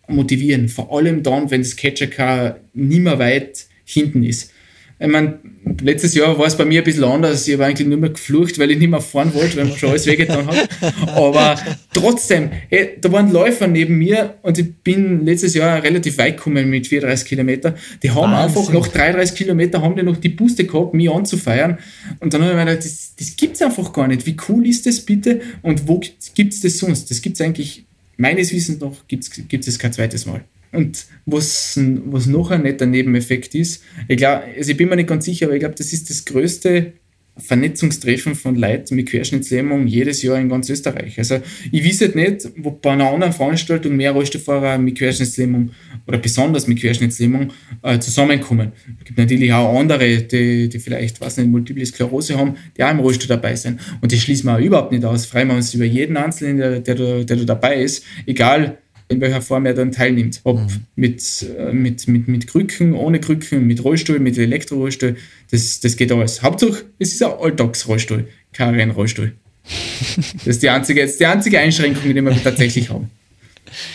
motivieren. 0.07 0.69
Vor 0.69 0.97
allem 0.97 1.23
dann, 1.23 1.51
wenn 1.51 1.63
das 1.63 1.77
Catcher 1.77 2.07
Car 2.07 2.59
nicht 2.73 3.01
mehr 3.01 3.19
weit 3.19 3.67
hinten 3.85 4.23
ist. 4.23 4.53
Ich 5.01 5.09
meine, 5.09 5.41
letztes 5.81 6.15
Jahr 6.15 6.39
war 6.39 6.47
es 6.47 6.57
bei 6.57 6.65
mir 6.65 6.81
ein 6.81 6.85
bisschen 6.85 7.05
anders. 7.05 7.49
Ich 7.49 7.55
habe 7.55 7.65
eigentlich 7.67 7.89
nur 7.89 7.99
mehr 7.99 8.11
geflucht, 8.11 8.59
weil 8.59 8.71
ich 8.71 8.79
nicht 8.79 8.91
mehr 8.91 9.01
fahren 9.01 9.35
wollte, 9.35 9.57
weil 9.57 9.65
man 9.65 9.77
schon 9.77 9.91
alles 9.91 10.07
wehgetan 10.07 10.47
hat. 10.47 10.69
Aber 11.09 11.57
trotzdem, 11.93 12.51
hey, 12.69 12.91
da 13.01 13.11
waren 13.11 13.33
Läufer 13.33 13.67
neben 13.67 13.99
mir 13.99 14.35
und 14.43 14.57
ich 14.59 14.73
bin 14.73 15.25
letztes 15.25 15.55
Jahr 15.55 15.83
relativ 15.83 16.19
weit 16.19 16.37
gekommen 16.37 16.71
mit 16.71 16.87
34 16.87 17.27
Kilometern. 17.27 17.75
Die 18.03 18.11
haben 18.11 18.33
Wahnsinn. 18.33 18.61
einfach 18.61 18.73
nach 18.73 18.89
33 18.89 19.37
Kilometern 19.37 19.83
haben 19.83 19.97
die 19.97 20.03
noch 20.03 20.17
die 20.17 20.29
Buste 20.29 20.65
gehabt, 20.65 20.95
mich 20.95 21.11
anzufeiern. 21.11 21.79
Und 22.21 22.33
dann 22.33 22.43
habe 22.43 22.53
ich 22.53 22.57
mir 22.57 22.65
gedacht, 22.65 22.85
das, 22.85 23.15
das 23.19 23.37
gibt 23.37 23.57
es 23.57 23.63
einfach 23.63 23.93
gar 23.93 24.07
nicht. 24.07 24.25
Wie 24.27 24.37
cool 24.49 24.67
ist 24.67 24.87
das 24.87 25.01
bitte? 25.01 25.41
Und 25.63 25.89
wo 25.89 26.01
gibt 26.35 26.53
es 26.53 26.61
das 26.61 26.79
sonst? 26.79 27.11
Das 27.11 27.21
gibt 27.21 27.35
es 27.35 27.41
eigentlich, 27.41 27.85
meines 28.17 28.53
Wissens 28.53 28.79
noch, 28.81 28.97
gibt 29.09 29.27
es 29.27 29.79
kein 29.79 29.93
zweites 29.93 30.25
Mal. 30.25 30.45
Und 30.75 31.07
was, 31.27 31.79
was 32.07 32.27
noch 32.27 32.51
ein 32.51 32.63
netter 32.63 32.87
Nebeneffekt 32.87 33.55
ist, 33.55 33.83
ich, 34.09 34.17
glaub, 34.17 34.43
also 34.57 34.71
ich 34.71 34.77
bin 34.77 34.89
mir 34.89 34.97
nicht 34.97 35.09
ganz 35.09 35.25
sicher, 35.25 35.47
aber 35.47 35.55
ich 35.55 35.61
glaube, 35.61 35.75
das 35.77 35.93
ist 35.93 36.11
das 36.11 36.25
größte 36.25 36.93
Vernetzungstreffen 37.37 38.37
von 38.37 38.55
Leuten 38.55 38.95
mit 38.95 39.09
Querschnittslähmung 39.09 39.89
jedes 39.89 40.23
Jahr 40.23 40.39
in 40.39 40.49
ganz 40.49 40.71
Österreich. 40.71 41.19
Also 41.19 41.41
ich 41.73 41.85
weiß 41.85 42.01
jetzt 42.01 42.15
nicht, 42.15 42.49
wo 42.57 42.71
bei 42.71 42.93
einer 42.93 43.11
anderen 43.11 43.33
Veranstaltung 43.33 43.97
mehr 43.97 44.13
Rollstuhlfahrer 44.13 44.79
mit 44.79 44.99
Querschnittslähmung 44.99 45.73
oder 46.07 46.19
besonders 46.19 46.69
mit 46.69 46.79
Querschnittslähmung 46.79 47.53
äh, 47.83 47.99
zusammenkommen. 47.99 48.73
Es 49.01 49.07
gibt 49.07 49.19
natürlich 49.19 49.53
auch 49.53 49.77
andere, 49.77 50.23
die, 50.23 50.69
die 50.69 50.79
vielleicht, 50.79 51.21
was 51.21 51.37
nicht, 51.37 51.51
Multiple 51.51 51.85
Sklerose 51.85 52.39
haben, 52.39 52.55
die 52.77 52.85
auch 52.85 52.91
im 52.93 53.01
Rollstuhl 53.01 53.29
dabei 53.29 53.57
sind. 53.57 53.81
Und 54.01 54.13
das 54.13 54.21
schließen 54.21 54.47
wir 54.47 54.55
auch 54.55 54.61
überhaupt 54.61 54.93
nicht 54.93 55.05
aus. 55.05 55.27
Freuen 55.27 55.49
wir 55.49 55.57
uns 55.57 55.75
über 55.75 55.85
jeden 55.85 56.17
Einzelnen, 56.17 56.59
der, 56.59 56.81
der, 56.81 57.25
der 57.25 57.37
da 57.37 57.45
dabei 57.45 57.83
ist, 57.83 58.05
egal 58.27 58.79
in 59.09 59.21
welcher 59.21 59.43
Form 59.43 59.67
er 59.67 59.75
dann 59.75 59.93
teilnimmt. 59.93 60.41
Ob 60.45 60.61
mhm. 60.61 60.87
mit, 60.97 61.47
äh, 61.59 61.73
mit, 61.73 62.09
mit, 62.09 62.29
mit 62.29 62.47
Krücken, 62.47 62.95
ohne 62.95 63.21
Krücken, 63.21 63.67
mit 63.67 63.85
Rollstuhl, 63.85 64.19
mit 64.19 64.39
Elektrorollstuhl, 64.39 65.17
das, 65.51 65.81
das 65.81 65.97
geht 65.97 66.11
alles. 66.11 66.43
Hauptsache, 66.43 66.85
es 66.99 67.13
ist 67.13 67.23
ein 67.23 67.33
Alltagsrollstuhl, 67.33 68.29
kein 68.53 68.75
Rennrollstuhl. 68.75 69.33
das 70.35 70.47
ist 70.47 70.63
die 70.63 70.71
einzige, 70.71 71.03
ist 71.03 71.21
die 71.21 71.27
einzige 71.27 71.59
Einschränkung, 71.59 72.03
die 72.05 72.15
wir 72.15 72.43
tatsächlich 72.43 72.91
haben. 72.91 73.11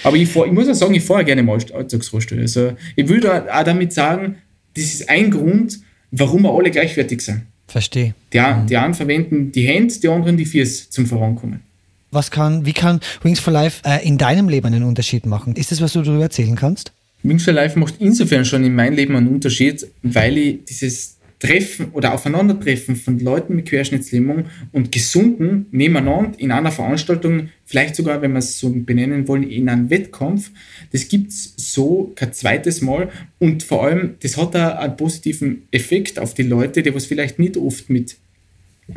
Aber 0.04 0.18
ich, 0.18 0.30
fahr, 0.30 0.46
ich 0.46 0.52
muss 0.52 0.68
auch 0.68 0.74
sagen, 0.74 0.94
ich 0.94 1.04
fahre 1.04 1.24
gerne 1.24 1.42
im 1.42 1.50
Alltagsrollstuhl. 1.50 2.40
Also 2.40 2.74
ich 2.96 3.08
würde 3.08 3.54
auch 3.54 3.64
damit 3.64 3.94
sagen, 3.94 4.38
das 4.76 4.86
ist 4.86 5.10
ein 5.10 5.32
Grund, 5.32 5.80
warum 6.12 6.44
wir 6.44 6.54
alle 6.54 6.72
gleichwertig 6.72 7.22
sind. 7.22 7.44
Verstehe. 7.68 8.16
Die, 8.34 8.40
mhm. 8.40 8.68
die 8.68 8.78
einen 8.78 8.94
verwenden 8.94 9.52
die 9.52 9.68
Hände, 9.68 9.94
die 10.00 10.08
anderen 10.08 10.38
die 10.38 10.46
Füße 10.46 10.90
zum 10.90 11.06
Vorankommen. 11.06 11.62
Was 12.12 12.32
kann, 12.32 12.66
wie 12.66 12.74
kann 12.74 13.00
Wings 13.22 13.40
for 13.40 13.54
Life 13.54 13.82
äh, 13.86 14.06
in 14.08 14.18
deinem 14.18 14.50
Leben 14.50 14.68
einen 14.68 14.84
Unterschied 14.84 15.26
machen? 15.26 15.56
Ist 15.56 15.72
das, 15.72 15.82
was 15.82 15.94
du 15.94 16.02
darüber 16.02 16.24
erzählen 16.24 16.56
kannst? 16.56 16.92
Wings 17.24 17.44
for 17.44 17.54
Life 17.54 17.78
macht 17.78 17.96
insofern 18.00 18.46
schon 18.46 18.64
in 18.64 18.76
meinem 18.76 18.96
Leben 18.96 19.16
einen 19.16 19.28
Unterschied, 19.28 19.86
weil 20.02 20.38
ich 20.38 20.66
dieses 20.66 21.20
Treffen 21.40 21.92
oder 21.94 22.14
Aufeinandertreffen 22.14 22.98
von 22.98 23.18
Leuten 23.20 23.56
mit 23.56 23.68
Querschnittslähmung 23.68 24.46
und 24.74 24.92
Gesunden 24.92 25.68
nebeneinander 25.72 26.38
in 26.38 26.52
einer 26.52 26.72
Veranstaltung, 26.72 27.50
vielleicht 27.66 27.96
sogar, 27.96 28.22
wenn 28.22 28.34
wir 28.34 28.40
es 28.40 28.60
so 28.60 28.70
benennen 28.72 29.28
wollen, 29.28 29.44
in 29.44 29.70
einem 29.70 29.90
Wettkampf, 29.90 30.52
das 30.92 31.08
gibt 31.08 31.32
es 31.32 31.54
so 31.56 32.12
kein 32.16 32.34
zweites 32.34 32.82
Mal 32.82 33.10
und 33.40 33.64
vor 33.64 33.86
allem, 33.86 34.16
das 34.22 34.36
hat 34.36 34.56
auch 34.56 34.78
einen 34.80 34.98
positiven 34.98 35.64
Effekt 35.72 36.20
auf 36.20 36.34
die 36.34 36.44
Leute, 36.44 36.84
die 36.84 36.94
was 36.94 37.06
vielleicht 37.06 37.40
nicht 37.40 37.56
oft 37.56 37.90
mit 37.90 38.18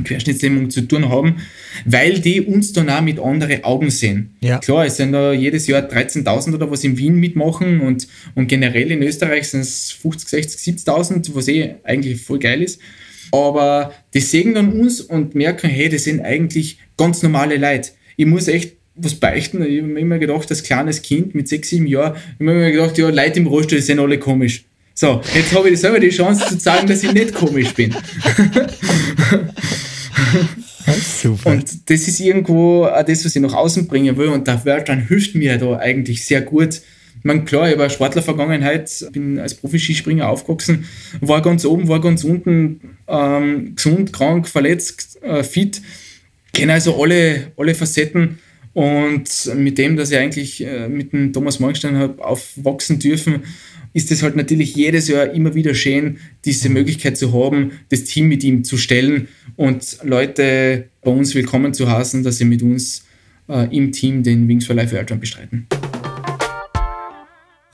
Querschnittslähmung 0.04 0.70
zu 0.70 0.82
tun 0.82 1.08
haben, 1.08 1.36
weil 1.84 2.20
die 2.20 2.40
uns 2.40 2.72
dann 2.72 2.90
auch 2.90 3.00
mit 3.02 3.18
anderen 3.18 3.64
Augen 3.64 3.90
sehen. 3.90 4.36
Ja. 4.40 4.58
Klar, 4.58 4.86
es 4.86 4.96
sind 4.96 5.12
da 5.12 5.32
jedes 5.32 5.66
Jahr 5.66 5.82
13.000 5.82 6.54
oder 6.54 6.70
was 6.70 6.84
in 6.84 6.96
Wien 6.98 7.16
mitmachen 7.16 7.80
und, 7.80 8.08
und 8.34 8.48
generell 8.48 8.90
in 8.90 9.02
Österreich 9.02 9.48
sind 9.48 9.60
es 9.60 9.92
50, 9.92 10.28
60, 10.28 10.76
70.000, 10.86 11.30
was 11.34 11.48
eh 11.48 11.74
eigentlich 11.84 12.22
voll 12.22 12.38
geil 12.38 12.62
ist. 12.62 12.80
Aber 13.30 13.94
die 14.12 14.20
sehen 14.20 14.54
dann 14.54 14.72
uns 14.72 15.00
und 15.00 15.34
merken, 15.34 15.70
hey, 15.70 15.88
das 15.88 16.04
sind 16.04 16.20
eigentlich 16.20 16.78
ganz 16.96 17.22
normale 17.22 17.56
Leute. 17.56 17.90
Ich 18.16 18.26
muss 18.26 18.48
echt 18.48 18.76
was 18.94 19.14
beichten. 19.14 19.62
Ich 19.62 19.80
habe 19.80 19.88
mir 19.88 20.00
immer 20.00 20.18
gedacht, 20.18 20.50
als 20.50 20.62
kleines 20.62 21.02
Kind 21.02 21.34
mit 21.34 21.48
sechs, 21.48 21.70
sieben 21.70 21.86
Jahren, 21.86 22.14
ich 22.14 22.46
habe 22.46 22.58
mir 22.58 22.72
gedacht, 22.72 22.98
ja, 22.98 23.08
Leute 23.08 23.40
im 23.40 23.46
Rollstuhl 23.46 23.78
die 23.78 23.84
sind 23.84 24.00
alle 24.00 24.18
komisch. 24.18 24.64
So, 24.94 25.20
jetzt 25.34 25.54
habe 25.54 25.70
ich 25.70 25.80
selber 25.80 26.00
die 26.00 26.10
Chance 26.10 26.46
zu 26.48 26.58
sagen, 26.58 26.86
dass 26.86 27.02
ich 27.02 27.12
nicht 27.12 27.34
komisch 27.34 27.72
bin. 27.74 27.94
Super. 31.22 31.50
Und 31.50 31.90
das 31.90 32.08
ist 32.08 32.20
irgendwo 32.20 32.84
auch 32.84 33.04
das, 33.04 33.24
was 33.24 33.34
ich 33.34 33.42
nach 33.42 33.54
außen 33.54 33.86
bringen 33.86 34.16
will. 34.16 34.28
Und 34.28 34.46
der 34.46 34.64
Wörtern 34.64 35.06
hilft 35.06 35.34
mir 35.34 35.56
da 35.58 35.76
eigentlich 35.78 36.24
sehr 36.24 36.42
gut. 36.42 36.82
Ich 37.18 37.24
meine, 37.24 37.44
klar, 37.44 37.70
ich 37.70 37.78
eine 37.78 37.88
Sportler-Vergangenheit, 37.88 39.06
bin 39.12 39.38
als 39.38 39.54
Profi-Skispringer 39.54 40.28
aufgewachsen, 40.28 40.86
war 41.20 41.40
ganz 41.40 41.64
oben, 41.64 41.86
war 41.86 42.00
ganz 42.00 42.24
unten, 42.24 42.80
ähm, 43.06 43.76
gesund, 43.76 44.12
krank, 44.12 44.48
verletzt, 44.48 45.22
äh, 45.22 45.44
fit. 45.44 45.80
Kenne 46.52 46.72
also 46.72 47.00
alle, 47.00 47.52
alle 47.56 47.74
Facetten 47.76 48.38
Und 48.74 49.54
mit 49.54 49.76
dem, 49.76 49.96
dass 49.96 50.10
ich 50.10 50.18
eigentlich 50.18 50.64
äh, 50.64 50.88
mit 50.88 51.12
dem 51.12 51.32
Thomas 51.32 51.60
Morgenstein 51.60 51.96
habe 51.96 52.24
aufwachsen 52.24 52.98
dürfen, 52.98 53.42
ist 53.92 54.10
es 54.10 54.22
halt 54.22 54.36
natürlich 54.36 54.74
jedes 54.74 55.08
Jahr 55.08 55.32
immer 55.32 55.54
wieder 55.54 55.74
schön, 55.74 56.18
diese 56.44 56.68
mhm. 56.68 56.74
Möglichkeit 56.74 57.16
zu 57.16 57.32
haben, 57.32 57.72
das 57.90 58.04
Team 58.04 58.28
mit 58.28 58.44
ihm 58.44 58.64
zu 58.64 58.76
stellen 58.76 59.28
und 59.56 59.98
Leute 60.02 60.88
bei 61.02 61.10
uns 61.10 61.34
willkommen 61.34 61.74
zu 61.74 61.90
heißen, 61.90 62.22
dass 62.22 62.38
sie 62.38 62.44
mit 62.44 62.62
uns 62.62 63.04
äh, 63.48 63.74
im 63.76 63.92
Team 63.92 64.22
den 64.22 64.48
Wings 64.48 64.66
for 64.66 64.74
Life 64.74 64.94
World 64.94 65.20
bestreiten. 65.20 65.66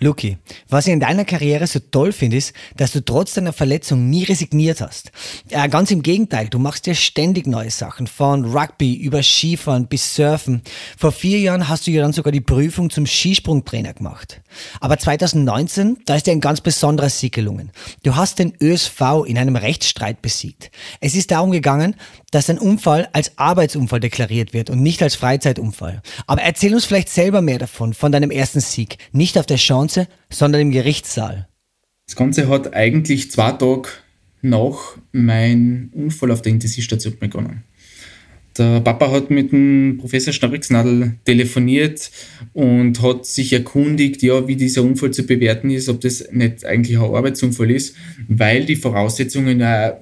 Luki, 0.01 0.39
was 0.69 0.87
ich 0.87 0.93
in 0.93 1.01
deiner 1.01 1.25
Karriere 1.25 1.67
so 1.67 1.81
toll 1.81 2.13
finde, 2.13 2.37
ist, 2.37 2.53
dass 2.77 2.93
du 2.93 3.05
trotz 3.05 3.35
deiner 3.35 3.53
Verletzung 3.53 4.09
nie 4.09 4.23
resigniert 4.23 4.81
hast. 4.81 5.11
Äh, 5.51 5.69
ganz 5.69 5.91
im 5.91 6.03
Gegenteil, 6.03 6.49
du 6.49 6.61
machst 6.61 6.87
ja 6.87 6.95
ständig 6.95 7.49
neue 7.49 7.71
Sachen, 7.71 8.07
von 8.07 8.45
Rugby 8.45 8.95
über 8.95 9.25
Skifahren 9.25 9.89
bis 9.89 10.15
Surfen. 10.15 10.63
Vor 10.97 11.11
vier 11.11 11.41
Jahren 11.41 11.69
hast 11.69 11.87
du 11.87 11.91
ja 11.91 12.03
dann 12.03 12.13
sogar 12.13 12.31
die 12.31 12.41
Prüfung 12.41 12.91
zum 12.91 13.07
Skisprungtrainer 13.07 13.93
gemacht. 13.93 14.41
Aber 14.81 14.99
2019, 14.99 15.99
da 16.07 16.15
ist 16.15 16.29
dir 16.29 16.33
ein 16.33 16.41
ganz 16.41 16.61
besonderer 16.61 17.09
Sieg 17.09 17.35
gelungen. 17.35 17.73
Du 18.05 18.15
hast 18.15 18.39
den 18.39 18.53
ÖSV 18.61 19.25
in 19.27 19.37
einem 19.37 19.57
Rechtsstreit 19.57 20.23
besiegt. 20.23 20.71
Es 21.01 21.17
ist 21.17 21.33
darum 21.33 21.51
gegangen, 21.51 21.97
dass 22.31 22.51
ein 22.51 22.59
Unfall 22.59 23.09
als 23.13 23.39
Arbeitsunfall 23.39 24.01
deklariert 24.01 24.53
wird 24.53 24.71
und 24.71 24.83
nicht 24.83 25.03
als 25.03 25.15
Freizeitunfall. 25.15 26.03
Aber 26.27 26.43
erzähl 26.43 26.75
uns 26.75 26.85
vielleicht 26.85 27.09
selber 27.09 27.41
mehr 27.43 27.59
davon, 27.59 27.95
von 27.95 28.13
deinem 28.13 28.31
ersten 28.31 28.61
Sieg. 28.61 28.99
Nicht 29.13 29.39
auf 29.39 29.47
der 29.47 29.57
Chance, 29.57 30.09
sondern 30.31 30.61
im 30.61 30.71
Gerichtssaal. 30.71 31.49
Das 32.07 32.17
Ganze 32.17 32.49
hat 32.49 32.75
eigentlich 32.75 33.31
zwei 33.31 33.53
Tage 33.53 33.89
nach 34.41 34.97
meinem 35.13 35.91
Unfall 35.93 36.31
auf 36.31 36.43
der 36.43 36.53
Intensivstation 36.53 37.19
begonnen. 37.19 37.65
Der 38.59 38.81
Papa 38.81 39.11
hat 39.11 39.31
mit 39.31 39.53
dem 39.53 39.99
Professor 39.99 40.33
Schnabricksnadel 40.33 41.15
telefoniert 41.25 42.11
und 42.53 43.01
hat 43.03 43.27
sich 43.27 43.53
erkundigt, 43.53 44.23
ja, 44.23 44.47
wie 44.49 44.57
dieser 44.57 44.83
Unfall 44.83 45.13
zu 45.13 45.25
bewerten 45.25 45.71
ist, 45.71 45.89
ob 45.89 46.01
das 46.01 46.29
nicht 46.33 46.65
eigentlich 46.65 46.99
ein 46.99 47.05
Arbeitsunfall 47.05 47.71
ist, 47.71 47.95
weil 48.29 48.65
die 48.65 48.77
Voraussetzungen 48.77 49.61
ja 49.61 49.99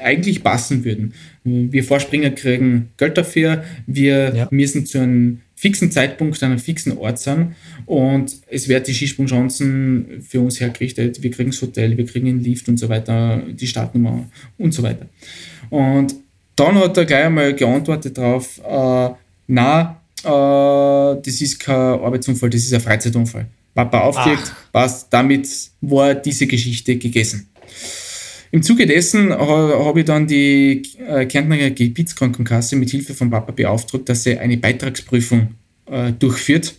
eigentlich 0.00 0.42
passen 0.42 0.84
würden. 0.84 1.14
Wir 1.44 1.84
Vorspringer 1.84 2.30
kriegen 2.30 2.90
Geld 2.96 3.16
dafür, 3.18 3.64
wir 3.86 4.34
ja. 4.34 4.48
müssen 4.50 4.86
zu 4.86 4.98
einem 4.98 5.40
fixen 5.54 5.92
Zeitpunkt 5.92 6.42
an 6.42 6.50
einem 6.50 6.58
fixen 6.58 6.98
Ort 6.98 7.20
sein 7.20 7.54
und 7.86 8.34
es 8.48 8.68
wird 8.68 8.88
die 8.88 8.94
Skisprungchancen 8.94 10.22
für 10.26 10.40
uns 10.40 10.58
hergerichtet. 10.58 11.22
Wir 11.22 11.30
kriegen 11.30 11.50
das 11.50 11.62
Hotel, 11.62 11.96
wir 11.96 12.06
kriegen 12.06 12.26
den 12.26 12.40
Lift 12.40 12.68
und 12.68 12.78
so 12.78 12.88
weiter, 12.88 13.42
die 13.48 13.68
Startnummer 13.68 14.28
und 14.58 14.74
so 14.74 14.82
weiter. 14.82 15.06
Und 15.70 16.16
dann 16.56 16.76
hat 16.76 16.96
er 16.96 17.04
gleich 17.04 17.24
einmal 17.24 17.54
geantwortet 17.54 18.18
darauf, 18.18 18.58
äh, 18.58 19.10
na, 19.46 20.00
äh, 20.22 21.20
das 21.22 21.40
ist 21.40 21.58
kein 21.60 21.76
Arbeitsunfall, 21.76 22.50
das 22.50 22.62
ist 22.62 22.74
ein 22.74 22.80
Freizeitunfall. 22.80 23.46
Papa 23.74 24.00
aufgelegt, 24.00 24.52
passt, 24.72 25.12
damit 25.12 25.48
war 25.80 26.14
diese 26.14 26.46
Geschichte 26.46 26.96
gegessen. 26.96 27.48
Im 28.50 28.62
Zuge 28.62 28.84
dessen 28.84 29.32
habe 29.32 30.00
ich 30.00 30.04
dann 30.04 30.26
die 30.26 30.82
äh, 31.08 31.24
Kärntner 31.24 31.70
Gebietskrankenkasse 31.70 32.76
mit 32.76 32.90
Hilfe 32.90 33.14
von 33.14 33.30
Papa 33.30 33.52
beauftragt, 33.52 34.06
dass 34.10 34.24
sie 34.24 34.38
eine 34.38 34.58
Beitragsprüfung 34.58 35.54
äh, 35.86 36.12
durchführt. 36.12 36.74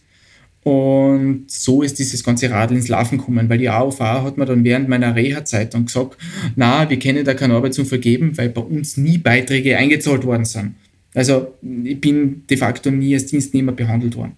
Und 0.64 1.46
so 1.48 1.82
ist 1.82 2.00
dieses 2.00 2.24
ganze 2.24 2.50
Radl 2.50 2.76
ins 2.76 2.88
Laufen 2.88 3.18
gekommen, 3.18 3.50
weil 3.50 3.58
die 3.58 3.70
AOV 3.70 4.00
hat 4.00 4.38
mir 4.38 4.46
dann 4.46 4.64
während 4.64 4.88
meiner 4.88 5.16
Reha-Zeit 5.16 5.74
dann 5.74 5.86
gesagt, 5.86 6.18
na, 6.56 6.90
wir 6.90 6.98
können 7.00 7.26
da 7.26 7.34
keine 7.34 7.56
Arbeitsunfall 7.56 8.00
geben, 8.00 8.38
weil 8.38 8.50
bei 8.50 8.62
uns 8.62 8.96
nie 8.96 9.18
Beiträge 9.18 9.78
eingezahlt 9.78 10.24
worden 10.24 10.46
sind. 10.46 10.76
Also 11.16 11.54
ich 11.84 12.00
bin 12.02 12.44
de 12.50 12.58
facto 12.58 12.90
nie 12.90 13.14
als 13.14 13.28
Dienstnehmer 13.28 13.72
behandelt 13.72 14.16
worden. 14.16 14.34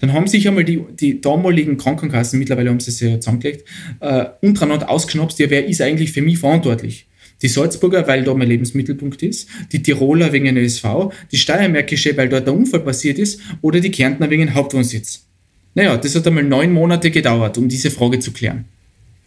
Dann 0.00 0.12
haben 0.12 0.28
sich 0.28 0.46
einmal 0.46 0.64
die, 0.64 0.84
die 0.98 1.20
damaligen 1.20 1.76
Krankenkassen, 1.76 2.38
mittlerweile 2.38 2.70
haben 2.70 2.78
sie 2.78 2.90
es 2.90 3.00
ja 3.00 3.18
zusammengelegt, 3.18 3.66
äh, 4.00 4.26
untereinander 4.40 4.90
ausgeschnappt, 4.90 5.38
ja, 5.38 5.50
wer 5.50 5.66
ist 5.66 5.80
eigentlich 5.80 6.12
für 6.12 6.22
mich 6.22 6.38
verantwortlich? 6.38 7.08
Die 7.42 7.48
Salzburger, 7.48 8.06
weil 8.06 8.22
da 8.22 8.32
mein 8.32 8.48
Lebensmittelpunkt 8.48 9.22
ist, 9.22 9.48
die 9.72 9.82
Tiroler 9.82 10.32
wegen 10.32 10.56
ÖSV, 10.56 10.84
die 11.32 11.36
Steiermärkische, 11.36 12.16
weil 12.16 12.28
dort 12.28 12.46
der 12.46 12.54
Unfall 12.54 12.80
passiert 12.80 13.18
ist, 13.18 13.40
oder 13.60 13.80
die 13.80 13.90
Kärntner 13.90 14.30
wegen 14.30 14.54
Hauptwohnsitz. 14.54 15.26
Naja, 15.74 15.96
das 15.96 16.14
hat 16.14 16.26
einmal 16.26 16.44
neun 16.44 16.72
Monate 16.72 17.10
gedauert, 17.10 17.58
um 17.58 17.68
diese 17.68 17.90
Frage 17.90 18.18
zu 18.20 18.32
klären. 18.32 18.64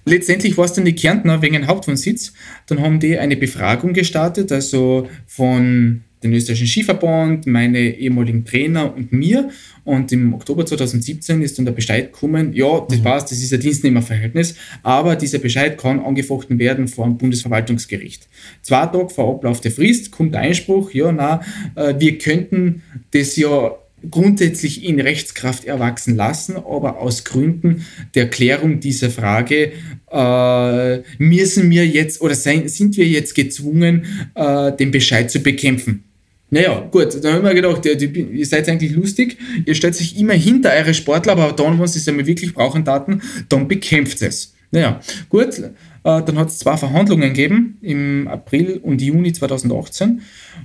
Letztendlich 0.05 0.57
war 0.57 0.65
es 0.65 0.73
dann 0.73 0.85
die 0.85 0.95
Kärntner 0.95 1.41
wegen 1.41 1.67
Hauptwohnsitz. 1.67 2.31
Dann 2.67 2.79
haben 2.81 3.01
die 3.01 3.17
eine 3.17 3.35
Befragung 3.35 3.91
gestartet, 3.91 4.53
also 4.53 5.09
von 5.25 6.03
den 6.23 6.33
österreichischen 6.33 6.67
Skiverband, 6.67 7.45
meine 7.45 7.79
ehemaligen 7.79 8.45
Trainer 8.45 8.95
und 8.95 9.11
mir. 9.11 9.49
Und 9.83 10.11
im 10.11 10.33
Oktober 10.33 10.65
2017 10.65 11.41
ist 11.41 11.57
dann 11.57 11.65
der 11.65 11.73
Bescheid 11.73 12.11
gekommen, 12.13 12.53
ja, 12.53 12.85
das 12.87 12.99
mhm. 12.99 13.03
passt, 13.03 13.31
das 13.31 13.39
ist 13.39 13.53
ein 13.53 13.59
Dienstnehmerverhältnis, 13.59 14.55
aber 14.81 15.15
dieser 15.15 15.39
Bescheid 15.39 15.77
kann 15.77 15.99
angefochten 15.99 16.57
werden 16.57 16.87
vor 16.87 17.05
dem 17.05 17.17
Bundesverwaltungsgericht. 17.17 18.27
Zwei 18.61 18.85
Tage 18.87 19.09
vor 19.09 19.35
Ablauf 19.35 19.61
der 19.61 19.71
Frist 19.71 20.11
kommt 20.11 20.33
der 20.33 20.41
Einspruch, 20.41 20.91
ja, 20.91 21.11
na, 21.11 21.41
äh, 21.75 21.93
wir 21.99 22.17
könnten 22.17 22.81
das 23.11 23.35
ja 23.35 23.75
grundsätzlich 24.09 24.83
in 24.83 24.99
Rechtskraft 24.99 25.65
erwachsen 25.65 26.15
lassen, 26.15 26.55
aber 26.55 26.99
aus 26.99 27.23
Gründen 27.23 27.85
der 28.15 28.29
Klärung 28.29 28.79
dieser 28.79 29.09
Frage 29.09 29.71
äh, 30.11 30.97
müssen 31.17 31.69
wir 31.69 31.87
jetzt 31.87 32.21
oder 32.21 32.35
sein, 32.35 32.67
sind 32.67 32.95
wir 32.97 33.07
jetzt 33.07 33.33
gezwungen, 33.33 34.05
äh, 34.35 34.71
den 34.73 34.91
Bescheid 34.91 35.31
zu 35.31 35.39
bekämpfen. 35.39 36.03
Naja, 36.49 36.87
gut, 36.91 37.21
dann 37.23 37.33
haben 37.33 37.43
wir 37.43 37.53
gedacht, 37.53 37.85
ihr, 37.85 38.01
ihr 38.01 38.45
seid 38.45 38.69
eigentlich 38.69 38.93
lustig, 38.93 39.37
ihr 39.65 39.75
stellt 39.75 39.95
sich 39.95 40.17
immer 40.17 40.33
hinter 40.33 40.71
eure 40.71 40.93
Sportler, 40.93 41.33
aber 41.33 41.51
dann, 41.51 41.77
wenn 41.77 41.87
sie 41.87 41.99
es 41.99 42.07
einmal 42.07 42.25
wirklich 42.25 42.53
brauchen, 42.53 42.85
Daten, 42.85 43.21
dann 43.49 43.67
bekämpft 43.67 44.21
es. 44.21 44.53
Naja, 44.71 45.01
gut, 45.29 45.61
dann 46.03 46.37
hat 46.37 46.49
es 46.49 46.59
zwei 46.59 46.77
Verhandlungen 46.77 47.33
gegeben 47.33 47.77
im 47.81 48.27
April 48.27 48.79
und 48.83 49.01
Juni 49.01 49.33
2018 49.33 50.21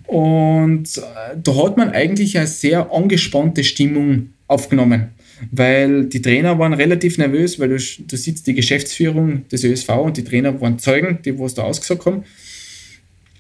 und 0.07 0.99
äh, 0.99 1.37
da 1.43 1.57
hat 1.57 1.76
man 1.76 1.91
eigentlich 1.91 2.37
eine 2.39 2.47
sehr 2.47 2.93
angespannte 2.93 3.64
Stimmung 3.64 4.30
aufgenommen, 4.47 5.09
weil 5.51 6.07
die 6.07 6.22
Trainer 6.22 6.59
waren 6.59 6.74
relativ 6.74 7.18
nervös, 7.18 7.59
weil 7.59 7.70
du, 7.70 7.76
du 7.76 8.16
sitzt 8.16 8.47
die 8.47 8.55
Geschäftsführung 8.55 9.49
des 9.49 9.64
ÖSV 9.64 9.89
und 9.91 10.16
die 10.16 10.24
Trainer 10.24 10.61
waren 10.61 10.78
Zeugen, 10.78 11.18
die 11.24 11.39
was 11.39 11.55
da 11.55 11.62
ausgesagt 11.62 12.07
haben. 12.07 12.24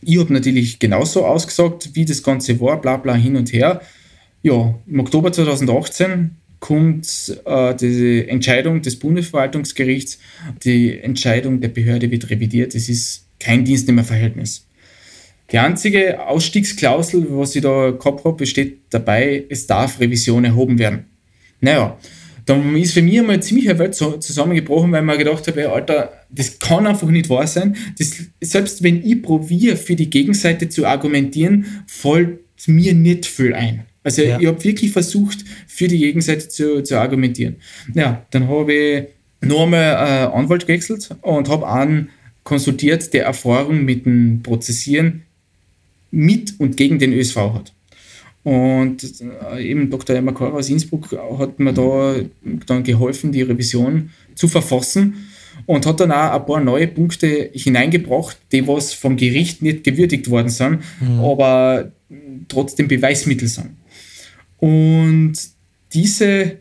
Ich 0.00 0.18
habe 0.18 0.32
natürlich 0.32 0.78
genauso 0.78 1.24
ausgesagt, 1.24 1.90
wie 1.94 2.04
das 2.04 2.22
Ganze 2.22 2.60
war, 2.60 2.80
bla 2.80 2.96
bla 2.96 3.14
hin 3.14 3.36
und 3.36 3.52
her. 3.52 3.82
Ja, 4.42 4.74
im 4.86 5.00
Oktober 5.00 5.32
2018 5.32 6.36
kommt 6.62 7.42
äh, 7.44 7.74
die 7.74 8.26
Entscheidung 8.28 8.82
des 8.82 8.96
Bundesverwaltungsgerichts, 8.96 10.20
die 10.62 10.96
Entscheidung 10.96 11.60
der 11.60 11.68
Behörde 11.68 12.10
wird 12.12 12.30
revidiert, 12.30 12.76
es 12.76 12.88
ist 12.88 13.26
kein 13.40 13.64
Dienstnehmerverhältnis. 13.64 14.68
Die 15.50 15.58
einzige 15.58 16.24
Ausstiegsklausel, 16.24 17.26
was 17.30 17.56
ich 17.56 17.62
da 17.62 17.90
gehabt 17.90 18.24
habe, 18.24 18.46
steht 18.46 18.78
dabei, 18.90 19.44
es 19.50 19.66
darf 19.66 19.98
Revision 19.98 20.44
erhoben 20.44 20.78
werden. 20.78 21.06
Naja, 21.60 21.98
dann 22.46 22.76
ist 22.76 22.94
für 22.94 23.02
mich 23.02 23.18
einmal 23.18 23.42
ziemlich 23.42 23.68
eine 23.68 23.80
Welt 23.80 23.96
zusammengebrochen, 23.96 24.92
weil 24.92 25.02
man 25.02 25.18
gedacht 25.18 25.48
habe, 25.48 25.68
Alter, 25.68 26.12
das 26.30 26.60
kann 26.60 26.86
einfach 26.86 27.08
nicht 27.08 27.28
wahr 27.28 27.48
sein. 27.48 27.76
Das, 27.98 28.14
selbst 28.40 28.84
wenn 28.84 29.04
ich 29.04 29.20
probiere, 29.20 29.76
für 29.76 29.96
die 29.96 30.10
Gegenseite 30.10 30.68
zu 30.68 30.86
argumentieren, 30.86 31.82
fällt 31.88 32.38
mir 32.68 32.94
nicht 32.94 33.26
viel 33.26 33.52
ein. 33.52 33.84
Also 34.04 34.22
ja. 34.22 34.38
ich 34.40 34.46
habe 34.46 34.62
wirklich 34.64 34.92
versucht, 34.92 35.44
für 35.66 35.88
die 35.88 35.98
Gegenseite 35.98 36.48
zu, 36.48 36.82
zu 36.82 36.98
argumentieren. 36.98 37.56
Ja, 37.94 38.26
dann 38.30 38.48
habe 38.48 38.72
ich 38.72 39.04
noch 39.40 39.62
einmal 39.62 39.80
äh, 39.80 40.36
Anwalt 40.36 40.66
gewechselt 40.66 41.10
und 41.22 41.48
habe 41.48 41.68
einen 41.68 42.10
konsultiert, 42.44 43.12
der 43.12 43.24
Erfahrung 43.24 43.84
mit 43.84 44.06
dem 44.06 44.42
Prozessieren 44.42 45.22
mit 46.10 46.58
und 46.58 46.76
gegen 46.76 46.98
den 46.98 47.12
ÖSV 47.12 47.36
hat. 47.36 47.72
Und 48.44 49.04
äh, 49.54 49.62
eben 49.62 49.88
Dr. 49.90 50.16
Emakora 50.16 50.56
aus 50.56 50.68
Innsbruck 50.68 51.12
hat 51.38 51.60
mir 51.60 51.72
da 51.72 52.16
dann 52.66 52.82
geholfen, 52.82 53.30
die 53.30 53.42
Revision 53.42 54.10
zu 54.34 54.48
verfassen 54.48 55.28
und 55.66 55.86
hat 55.86 56.00
dann 56.00 56.10
auch 56.10 56.32
ein 56.32 56.46
paar 56.46 56.60
neue 56.60 56.88
Punkte 56.88 57.50
hineingebracht, 57.52 58.36
die 58.50 58.66
was 58.66 58.94
vom 58.94 59.16
Gericht 59.16 59.62
nicht 59.62 59.84
gewürdigt 59.84 60.28
worden 60.28 60.48
sind, 60.48 60.80
mhm. 61.00 61.20
aber 61.20 61.92
trotzdem 62.48 62.88
Beweismittel 62.88 63.46
sind. 63.46 63.70
Und 64.62 65.34
diese 65.92 66.58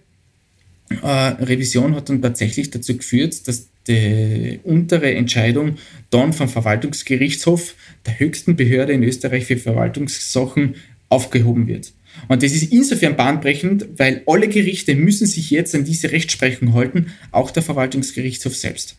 äh, 0.90 1.06
Revision 1.06 1.96
hat 1.96 2.10
dann 2.10 2.20
tatsächlich 2.20 2.72
dazu 2.72 2.98
geführt, 2.98 3.48
dass 3.48 3.68
die 3.88 4.60
untere 4.64 5.14
Entscheidung 5.14 5.78
dann 6.10 6.34
vom 6.34 6.50
Verwaltungsgerichtshof, 6.50 7.76
der 8.08 8.20
höchsten 8.20 8.56
Behörde 8.56 8.94
in 8.94 9.04
Österreich 9.04 9.46
für 9.46 9.58
Verwaltungssachen, 9.58 10.78
aufgehoben 11.10 11.68
wird. 11.68 11.94
Und 12.28 12.42
das 12.42 12.54
ist 12.54 12.72
insofern 12.72 13.16
bahnbrechend, 13.16 13.88
weil 13.98 14.24
alle 14.26 14.50
Gerichte 14.50 14.96
müssen 14.96 15.28
sich 15.28 15.52
jetzt 15.52 15.76
an 15.76 15.86
diese 15.86 16.12
Rechtsprechung 16.12 16.74
halten, 16.74 17.14
auch 17.32 17.52
der 17.52 17.62
Verwaltungsgerichtshof 17.62 18.56
selbst. 18.56 18.96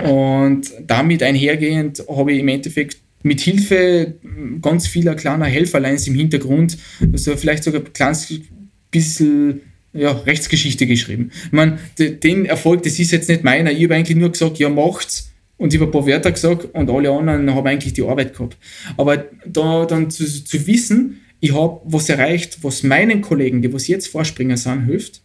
Und 0.00 0.70
damit 0.86 1.24
einhergehend 1.24 2.04
habe 2.08 2.32
ich 2.32 2.38
im 2.38 2.48
Endeffekt 2.48 2.98
mit 3.22 3.40
Hilfe 3.40 4.14
ganz 4.62 4.86
vieler 4.86 5.14
kleiner 5.14 5.46
Helferleins 5.46 6.06
im 6.06 6.14
Hintergrund, 6.14 6.78
also 7.12 7.36
vielleicht 7.36 7.64
sogar 7.64 7.82
kleines 7.82 8.32
bisschen 8.90 9.60
ja, 9.92 10.12
Rechtsgeschichte 10.12 10.86
geschrieben. 10.86 11.30
Ich 11.46 11.52
meine, 11.52 11.78
den 11.98 12.44
Erfolg, 12.44 12.82
das 12.82 12.98
ist 12.98 13.10
jetzt 13.10 13.28
nicht 13.28 13.44
meiner. 13.44 13.72
Ich 13.72 13.84
habe 13.84 13.96
eigentlich 13.96 14.16
nur 14.16 14.30
gesagt, 14.30 14.58
ja, 14.58 14.68
macht's. 14.68 15.32
Und 15.56 15.74
ich 15.74 15.80
habe 15.80 15.90
ein 15.90 15.92
paar 15.92 16.06
Wörter 16.06 16.30
gesagt 16.30 16.68
und 16.72 16.88
alle 16.88 17.10
anderen 17.10 17.52
haben 17.52 17.66
eigentlich 17.66 17.92
die 17.92 18.04
Arbeit 18.04 18.32
gehabt. 18.32 18.56
Aber 18.96 19.24
da 19.44 19.86
dann 19.86 20.08
zu, 20.08 20.24
zu 20.24 20.66
wissen, 20.68 21.20
ich 21.40 21.54
habe 21.54 21.80
was 21.84 22.08
erreicht, 22.08 22.58
was 22.62 22.82
meinen 22.82 23.22
Kollegen, 23.22 23.62
die 23.62 23.72
was 23.72 23.86
jetzt 23.86 24.08
Vorspringer 24.08 24.56
sind, 24.56 24.86
hilft, 24.86 25.22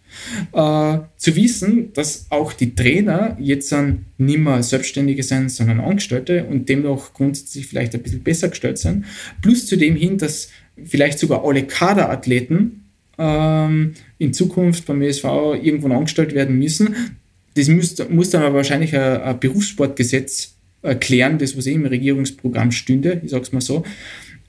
äh, 0.51 0.97
zu 1.17 1.35
wissen, 1.35 1.91
dass 1.93 2.27
auch 2.29 2.53
die 2.53 2.75
Trainer 2.75 3.35
jetzt 3.39 3.71
dann 3.71 4.05
nicht 4.17 4.39
mehr 4.39 4.61
Selbstständige 4.61 5.23
sind, 5.23 5.49
sondern 5.49 5.79
Angestellte 5.79 6.45
und 6.45 6.69
demnach 6.69 7.13
grundsätzlich 7.13 7.65
vielleicht 7.65 7.95
ein 7.95 8.03
bisschen 8.03 8.23
besser 8.23 8.49
gestellt 8.49 8.77
sind. 8.77 9.05
Plus 9.41 9.65
zu 9.65 9.75
dem 9.75 9.95
hin, 9.95 10.17
dass 10.17 10.49
vielleicht 10.83 11.17
sogar 11.17 11.43
alle 11.45 11.63
Kaderathleten 11.63 12.83
ähm, 13.17 13.93
in 14.19 14.33
Zukunft 14.33 14.85
beim 14.85 15.01
ESV 15.01 15.23
irgendwann 15.61 15.93
angestellt 15.93 16.35
werden 16.35 16.57
müssen. 16.57 16.95
Das 17.55 17.67
muss, 17.67 17.95
muss 18.09 18.29
dann 18.29 18.43
aber 18.43 18.57
wahrscheinlich 18.57 18.95
ein, 18.95 19.21
ein 19.21 19.39
Berufssportgesetz 19.39 20.55
erklären, 20.83 21.39
das 21.39 21.57
was 21.57 21.65
eh 21.65 21.73
im 21.73 21.85
Regierungsprogramm 21.85 22.71
stünde, 22.71 23.21
ich 23.23 23.31
sage 23.31 23.43
es 23.43 23.51
mal 23.51 23.61
so. 23.61 23.83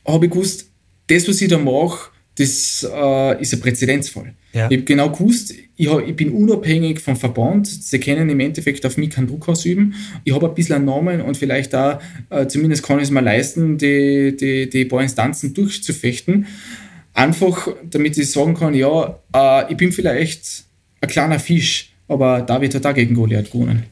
Habe 0.07 0.27
ich 0.27 0.33
gewusst, 0.33 0.71
das, 1.07 1.29
was 1.29 1.41
ich 1.41 1.49
da 1.49 1.59
mache, 1.59 2.11
das 2.37 2.87
äh, 2.91 3.41
ist 3.41 3.55
ein 3.55 3.61
Präzedenzfall. 3.61 4.35
Ja. 4.53 4.69
Ich 4.69 4.77
habe 4.77 4.85
genau 4.85 5.11
gewusst, 5.11 5.55
ich, 5.77 5.89
hab, 5.89 6.07
ich, 6.07 6.17
bin 6.17 6.31
unabhängig 6.31 7.01
vom 7.01 7.17
Verband. 7.17 7.67
Sie 7.67 8.01
können 8.01 8.29
im 8.29 8.41
Endeffekt 8.41 8.85
auf 8.87 8.97
mich 8.97 9.11
keinen 9.11 9.29
Druck 9.29 9.49
ausüben. 9.49 9.95
Ich 10.25 10.35
habe 10.35 10.49
ein 10.49 10.55
bisschen 10.55 10.77
einen 10.77 10.85
Namen 10.85 11.21
und 11.21 11.37
vielleicht 11.37 11.73
da, 11.73 12.01
äh, 12.31 12.47
zumindest 12.47 12.83
kann 12.83 12.99
ich 12.99 13.05
es 13.05 13.11
mal 13.11 13.23
leisten, 13.23 13.79
die, 13.79 14.37
die, 14.37 14.69
die 14.69 14.85
paar 14.85 15.03
Instanzen 15.03 15.55
durchzufechten. 15.55 16.47
Einfach, 17.13 17.69
damit 17.89 18.19
ich 18.19 18.31
sagen 18.31 18.55
kann, 18.55 18.75
ja, 18.75 19.21
äh, 19.33 19.71
ich 19.71 19.77
bin 19.77 19.93
vielleicht 19.93 20.65
ein 21.01 21.09
kleiner 21.09 21.39
Fisch, 21.39 21.93
aber 22.09 22.43
David 22.43 22.75
hat 22.75 22.85
da 22.85 22.93
gegen 22.93 23.15
Goliath 23.15 23.53
gewonnen. 23.53 23.85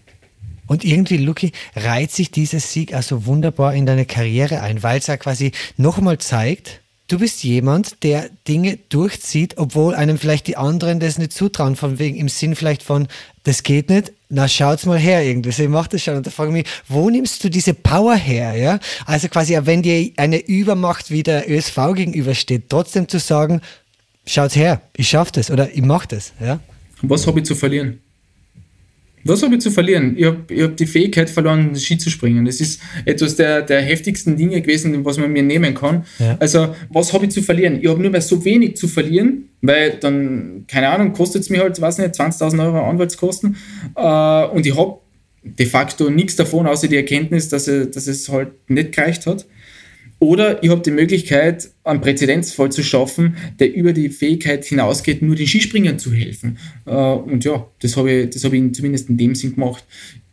Und 0.67 0.85
irgendwie, 0.85 1.19
Luki, 1.19 1.53
reiht 1.77 2.11
sich 2.11 2.31
dieser 2.31 2.61
Sieg 2.61 2.95
also 2.95 3.27
wunderbar 3.27 3.75
in 3.75 3.87
deine 3.87 4.07
Karriere 4.07 4.63
ein, 4.63 4.83
weil 4.83 4.99
es 4.99 5.07
ja 5.07 5.17
quasi 5.17 5.53
nochmal 5.77 6.19
zeigt, 6.19 6.82
du 7.13 7.19
bist 7.19 7.45
jemand, 7.45 8.03
der 8.05 8.31
Dinge 8.49 8.79
durchzieht, 8.89 9.59
obwohl 9.59 9.95
einem 9.95 10.17
vielleicht 10.17 10.47
die 10.47 10.57
anderen 10.57 10.99
das 10.99 11.19
nicht 11.19 11.33
zutrauen, 11.33 11.77
von 11.77 11.99
wegen 11.99 12.17
im 12.17 12.29
Sinn 12.29 12.57
vielleicht 12.57 12.83
von, 12.83 13.07
das 13.43 13.63
geht 13.63 13.91
nicht, 13.91 14.13
na 14.31 14.49
schaut's 14.49 14.87
mal 14.87 14.99
her 14.99 15.23
irgendwie, 15.23 15.51
ich 15.51 15.69
mach 15.69 15.89
das 15.89 16.03
schon. 16.03 16.17
Und 16.17 16.27
da 16.27 16.31
frage 16.31 16.51
ich 16.51 16.65
mich, 16.65 16.67
wo 16.89 17.11
nimmst 17.11 17.45
du 17.45 17.51
diese 17.51 17.75
Power 17.75 18.15
her, 18.15 18.57
ja? 18.57 18.79
Also 19.05 19.29
quasi, 19.29 19.59
wenn 19.65 19.83
dir 19.83 20.11
eine 20.17 20.39
Übermacht 20.39 21.11
wie 21.11 21.23
der 21.23 21.51
ÖSV 21.51 21.77
gegenübersteht, 21.95 22.71
trotzdem 22.71 23.09
zu 23.09 23.19
sagen, 23.19 23.61
schaut's 24.27 24.57
her, 24.57 24.81
ich 24.97 25.09
schaff 25.09 25.31
das 25.31 25.51
oder 25.51 25.71
ich 25.71 25.83
mach 25.83 26.07
das, 26.07 26.33
ja? 26.41 26.61
Was 27.03 27.27
habe 27.27 27.41
ich 27.41 27.47
zu 27.47 27.55
verlieren? 27.55 28.01
Was 29.25 29.43
habe 29.43 29.55
ich 29.55 29.61
zu 29.61 29.71
verlieren? 29.71 30.15
Ich 30.17 30.25
habe 30.25 30.63
hab 30.63 30.77
die 30.77 30.87
Fähigkeit 30.87 31.31
verloren, 31.31 31.77
Ski 31.77 31.99
zu 31.99 32.11
springen. 32.11 32.45
Das 32.45 32.61
ist 32.61 32.81
etwas 33.05 33.37
der, 33.37 33.63
der 33.63 33.83
heftigsten 33.83 34.37
Dinge 34.37 34.61
gewesen, 34.61 35.05
was 35.05 35.19
man 35.19 35.33
mir 35.33 35.43
nehmen 35.43 35.75
kann. 35.75 36.05
Ja. 36.19 36.37
Also, 36.41 36.75
was 36.91 37.13
habe 37.13 37.27
ich 37.27 37.33
zu 37.33 37.43
verlieren? 37.43 37.81
Ich 37.81 37.89
habe 37.89 38.01
nur 38.01 38.11
mehr 38.11 38.21
so 38.21 38.45
wenig 38.45 38.77
zu 38.77 38.89
verlieren, 38.89 39.49
weil 39.61 39.93
dann, 40.01 40.65
keine 40.67 40.89
Ahnung, 40.89 41.13
kostet 41.13 41.43
es 41.43 41.51
mir 41.51 41.61
halt, 41.61 41.81
weiß 41.81 41.99
nicht, 41.99 42.15
20.000 42.15 42.65
Euro 42.65 42.89
Anwaltskosten. 42.89 43.57
Äh, 43.97 44.45
und 44.47 44.67
ich 44.67 44.77
habe 44.77 44.99
de 45.45 45.67
facto 45.67 46.11
nichts 46.11 46.37
davon, 46.37 46.67
außer 46.67 46.89
die 46.89 46.97
Erkenntnis, 46.97 47.49
dass, 47.49 47.69
er, 47.69 47.87
dass 47.87 48.07
es 48.07 48.29
halt 48.29 48.51
nicht 48.69 48.93
gereicht 48.93 49.27
hat. 49.27 49.47
Oder 50.23 50.63
ich 50.63 50.71
habe 50.71 50.83
die 50.83 50.93
Möglichkeit, 50.93 51.69
einen 51.83 52.01
Präzedenzfall 52.01 52.71
zu 52.71 52.85
schaffen, 52.85 53.37
der 53.59 53.75
über 53.75 53.93
die 53.93 54.09
Fähigkeit 54.09 54.65
hinausgeht, 54.65 55.21
nur 55.21 55.35
den 55.35 55.49
Skispringern 55.49 55.99
zu 55.99 56.13
helfen. 56.13 56.59
Äh, 56.87 56.93
und 56.93 57.45
ja, 57.45 57.67
das 57.81 57.97
habe 57.97 58.13
ich, 58.13 58.31
das 58.31 58.45
hab 58.45 58.53
ich 58.53 58.73
zumindest 58.73 59.09
in 59.09 59.17
dem 59.17 59.35
Sinn 59.35 59.57
gemacht. 59.57 59.85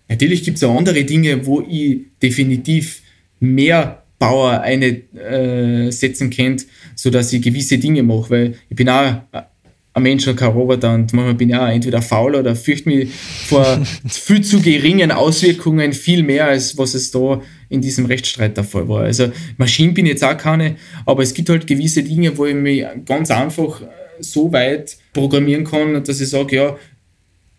Natürlich 0.07 0.43
gibt 0.43 0.57
es 0.57 0.63
auch 0.63 0.77
andere 0.77 1.05
Dinge, 1.05 1.43
wo 1.47 1.61
ich 1.67 2.01
definitiv 2.21 3.01
mehr 3.39 4.03
Power 4.19 4.61
einsetzen 4.61 6.31
äh, 6.31 6.35
kann, 6.35 6.57
sodass 6.93 7.33
ich 7.33 7.41
gewisse 7.41 7.79
Dinge 7.79 8.03
mache, 8.03 8.29
weil 8.29 8.55
ich 8.69 8.75
bin 8.75 8.89
auch 8.89 9.23
ein 9.31 10.03
Mensch 10.03 10.27
und 10.27 10.35
kein 10.35 10.51
Roboter 10.51 10.93
und 10.93 11.11
manchmal 11.13 11.33
bin 11.33 11.49
ich 11.49 11.55
auch 11.55 11.67
entweder 11.67 12.03
faul 12.03 12.35
oder 12.35 12.55
fürchte 12.55 12.89
mich 12.89 13.09
vor 13.11 13.83
viel 14.07 14.41
zu 14.41 14.61
geringen 14.61 15.11
Auswirkungen 15.11 15.93
viel 15.93 16.21
mehr, 16.21 16.45
als 16.45 16.77
was 16.77 16.93
es 16.93 17.09
da 17.09 17.41
in 17.69 17.81
diesem 17.81 18.05
Rechtsstreit 18.05 18.57
der 18.57 18.63
Fall 18.63 18.87
war. 18.89 19.03
Also 19.03 19.31
Maschinen 19.57 19.93
bin 19.93 20.05
ich 20.05 20.13
jetzt 20.13 20.23
auch 20.23 20.37
keine, 20.37 20.75
aber 21.05 21.23
es 21.23 21.33
gibt 21.33 21.49
halt 21.49 21.67
gewisse 21.67 22.03
Dinge, 22.03 22.37
wo 22.37 22.45
ich 22.45 22.55
mich 22.55 22.85
ganz 23.05 23.31
einfach 23.31 23.81
so 24.19 24.51
weit 24.51 24.97
programmieren 25.13 25.63
kann, 25.63 26.03
dass 26.03 26.19
ich 26.19 26.29
sage, 26.29 26.55
ja, 26.55 26.77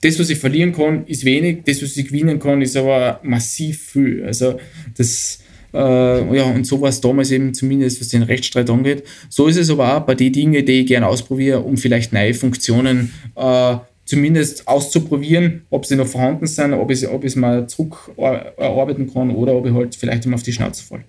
das, 0.02 0.18
was 0.18 0.30
ich 0.30 0.38
verlieren 0.38 0.72
kann, 0.72 1.06
ist 1.06 1.24
wenig, 1.24 1.58
das, 1.64 1.82
was 1.82 1.96
ich 1.96 2.06
gewinnen 2.06 2.38
kann, 2.38 2.62
ist 2.62 2.76
aber 2.76 3.20
massiv 3.22 3.82
viel. 3.90 4.24
Also 4.24 4.58
das 4.96 5.40
äh, 5.72 6.36
ja, 6.36 6.44
und 6.44 6.66
so 6.66 6.80
war 6.80 6.88
es 6.88 7.00
damals 7.00 7.30
eben 7.30 7.54
zumindest, 7.54 8.00
was 8.00 8.08
den 8.08 8.22
Rechtsstreit 8.22 8.68
angeht. 8.70 9.04
So 9.28 9.46
ist 9.46 9.56
es 9.56 9.70
aber 9.70 9.96
auch 9.96 10.00
bei 10.00 10.14
den 10.14 10.32
Dingen, 10.32 10.64
die 10.64 10.80
ich 10.80 10.86
gerne 10.86 11.06
ausprobiere, 11.06 11.60
um 11.60 11.76
vielleicht 11.76 12.12
neue 12.12 12.34
Funktionen 12.34 13.12
äh, 13.36 13.76
zumindest 14.10 14.66
auszuprobieren, 14.66 15.62
ob 15.70 15.86
sie 15.86 15.94
noch 15.94 16.06
vorhanden 16.06 16.48
sind, 16.48 16.74
ob 16.74 16.90
ich, 16.90 17.06
ob 17.08 17.22
ich 17.22 17.32
es 17.32 17.36
mal 17.36 17.68
zurück 17.68 18.10
erarbeiten 18.16 19.12
kann 19.12 19.30
oder 19.30 19.54
ob 19.54 19.66
ich 19.66 19.72
halt 19.72 19.94
vielleicht 19.94 20.26
immer 20.26 20.34
auf 20.34 20.42
die 20.42 20.52
Schnauze 20.52 20.82
falle. 20.82 21.04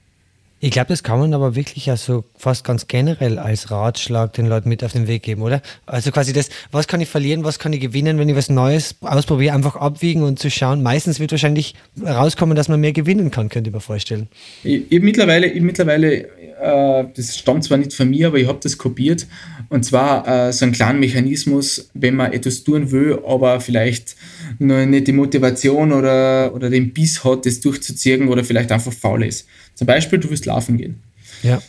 Ich 0.63 0.69
glaube, 0.69 0.89
das 0.89 1.01
kann 1.01 1.17
man 1.17 1.33
aber 1.33 1.55
wirklich 1.55 1.89
also 1.89 2.23
fast 2.37 2.63
ganz 2.63 2.85
generell 2.85 3.39
als 3.39 3.71
Ratschlag 3.71 4.33
den 4.33 4.45
Leuten 4.45 4.69
mit 4.69 4.83
auf 4.83 4.91
den 4.93 5.07
Weg 5.07 5.23
geben, 5.23 5.41
oder? 5.41 5.59
Also 5.87 6.11
quasi 6.11 6.33
das, 6.33 6.49
was 6.71 6.87
kann 6.87 7.01
ich 7.01 7.09
verlieren, 7.09 7.43
was 7.43 7.57
kann 7.57 7.73
ich 7.73 7.79
gewinnen, 7.79 8.19
wenn 8.19 8.29
ich 8.29 8.35
was 8.35 8.47
Neues 8.47 8.95
ausprobiere, 9.01 9.55
einfach 9.55 9.75
abwiegen 9.75 10.21
und 10.21 10.37
zu 10.37 10.51
schauen. 10.51 10.83
Meistens 10.83 11.19
wird 11.19 11.31
wahrscheinlich 11.31 11.73
rauskommen, 11.99 12.55
dass 12.55 12.67
man 12.67 12.79
mehr 12.79 12.93
gewinnen 12.93 13.31
kann, 13.31 13.49
könnte 13.49 13.71
ich 13.71 13.73
mir 13.73 13.81
vorstellen. 13.81 14.27
Ich, 14.63 14.83
ich 14.91 15.01
mittlerweile, 15.01 15.47
ich 15.47 15.63
mittlerweile 15.63 16.27
äh, 16.61 17.05
das 17.15 17.37
stammt 17.37 17.63
zwar 17.63 17.79
nicht 17.79 17.93
von 17.93 18.09
mir, 18.09 18.27
aber 18.27 18.37
ich 18.37 18.47
habe 18.47 18.59
das 18.61 18.77
kopiert. 18.77 19.25
Und 19.69 19.83
zwar 19.83 20.27
äh, 20.27 20.53
so 20.53 20.65
einen 20.65 20.73
kleinen 20.73 20.99
Mechanismus, 20.99 21.89
wenn 21.93 22.15
man 22.15 22.33
etwas 22.33 22.63
tun 22.63 22.91
will, 22.91 23.19
aber 23.25 23.59
vielleicht 23.61 24.15
noch 24.59 24.85
nicht 24.85 25.07
die 25.07 25.11
Motivation 25.11 25.91
oder, 25.91 26.53
oder 26.53 26.69
den 26.69 26.93
Biss 26.93 27.23
hat, 27.23 27.45
das 27.45 27.61
durchzuziehen 27.61 28.27
oder 28.27 28.43
vielleicht 28.43 28.71
einfach 28.71 28.93
faul 28.93 29.23
ist. 29.23 29.47
Zum 29.75 29.87
Beispiel, 29.87 30.19
du 30.19 30.29
willst 30.29 30.45
laufen 30.45 30.77
gehen. 30.77 31.01
Ja. 31.43 31.61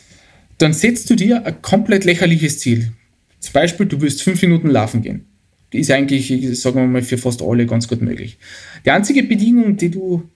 Dann 0.57 0.73
setzt 0.73 1.09
du 1.09 1.15
dir 1.15 1.45
ein 1.45 1.61
komplett 1.61 2.05
lächerliches 2.05 2.59
Ziel. 2.59 2.91
Zum 3.39 3.53
Beispiel, 3.53 3.85
du 3.85 4.01
willst 4.01 4.23
fünf 4.23 4.41
Minuten 4.41 4.69
laufen 4.69 5.01
gehen. 5.01 5.25
Die 5.73 5.79
ist 5.79 5.89
eigentlich, 5.91 6.31
sagen 6.59 6.75
wir 6.75 6.87
mal, 6.87 7.01
für 7.01 7.17
fast 7.17 7.41
alle 7.41 7.65
ganz 7.65 7.87
gut 7.87 8.01
möglich. 8.01 8.37
Die 8.85 8.91
einzige 8.91 9.23
Bedingung, 9.23 9.75
die 9.75 9.89
du 9.89 10.29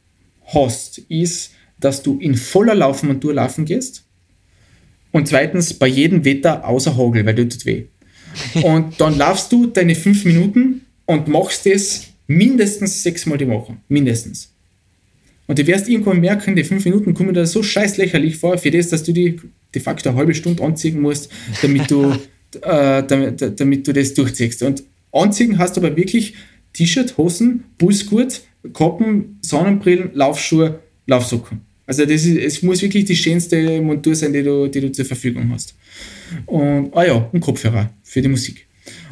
hast, 0.45 0.97
ist, 0.97 1.51
dass 1.79 2.01
du 2.01 2.19
in 2.19 2.35
voller 2.35 2.73
Laufmontur 2.73 3.35
laufen 3.35 3.65
gehst 3.65 4.03
und 5.11 5.27
zweitens 5.27 5.73
bei 5.75 5.87
jedem 5.87 6.25
Wetter 6.25 6.67
außer 6.67 6.97
Hagel, 6.97 7.25
weil 7.25 7.35
du 7.35 7.47
tut 7.47 7.65
weh. 7.65 7.85
Und 8.61 9.01
dann 9.01 9.17
laufst 9.17 9.51
du 9.51 9.65
deine 9.65 9.95
fünf 9.95 10.23
Minuten 10.25 10.81
und 11.05 11.27
machst 11.27 11.65
das 11.65 12.07
mindestens 12.27 13.01
sechsmal 13.01 13.39
die 13.39 13.47
Woche. 13.47 13.77
Mindestens. 13.87 14.53
Und 15.47 15.57
du 15.57 15.65
wirst 15.65 15.87
irgendwann 15.87 16.19
merken, 16.19 16.55
die 16.55 16.63
fünf 16.63 16.83
Minuten 16.85 17.13
kommen 17.13 17.33
da 17.33 17.45
so 17.45 17.63
scheiß 17.63 17.97
lächerlich 17.97 18.37
vor, 18.37 18.57
für 18.57 18.69
das, 18.69 18.89
dass 18.89 19.03
du 19.03 19.13
die 19.13 19.39
de 19.73 19.81
facto 19.81 20.09
eine 20.09 20.17
halbe 20.17 20.33
Stunde 20.33 20.63
anziehen 20.63 21.01
musst, 21.01 21.31
damit 21.61 21.89
du, 21.89 22.11
äh, 22.61 23.03
damit, 23.03 23.59
damit, 23.59 23.87
du 23.87 23.93
das 23.93 24.13
durchziehst. 24.13 24.63
Und 24.63 24.83
anziehen 25.11 25.57
hast 25.57 25.77
du 25.77 25.81
aber 25.81 25.95
wirklich 25.95 26.35
T-Shirt, 26.73 27.17
Hosen, 27.17 27.63
Bullsgurt, 27.77 28.41
Kappen, 28.73 29.39
Sonnenbrillen, 29.41 30.11
Laufschuhe, 30.13 30.79
Laufsocken. 31.07 31.61
Also 31.85 32.05
das 32.05 32.25
ist, 32.25 32.37
es 32.37 32.61
muss 32.63 32.81
wirklich 32.81 33.05
die 33.05 33.15
schönste 33.15 33.81
Montur 33.81 34.13
sein, 34.13 34.33
die 34.33 34.43
du, 34.43 34.67
die 34.67 34.81
du 34.81 34.91
zur 34.91 35.05
Verfügung 35.05 35.49
hast. 35.53 35.73
Und, 36.45 36.93
ah 36.93 37.05
ja, 37.05 37.29
ein 37.31 37.39
Kopfhörer 37.39 37.89
für 38.03 38.21
die 38.21 38.27
Musik. 38.27 38.66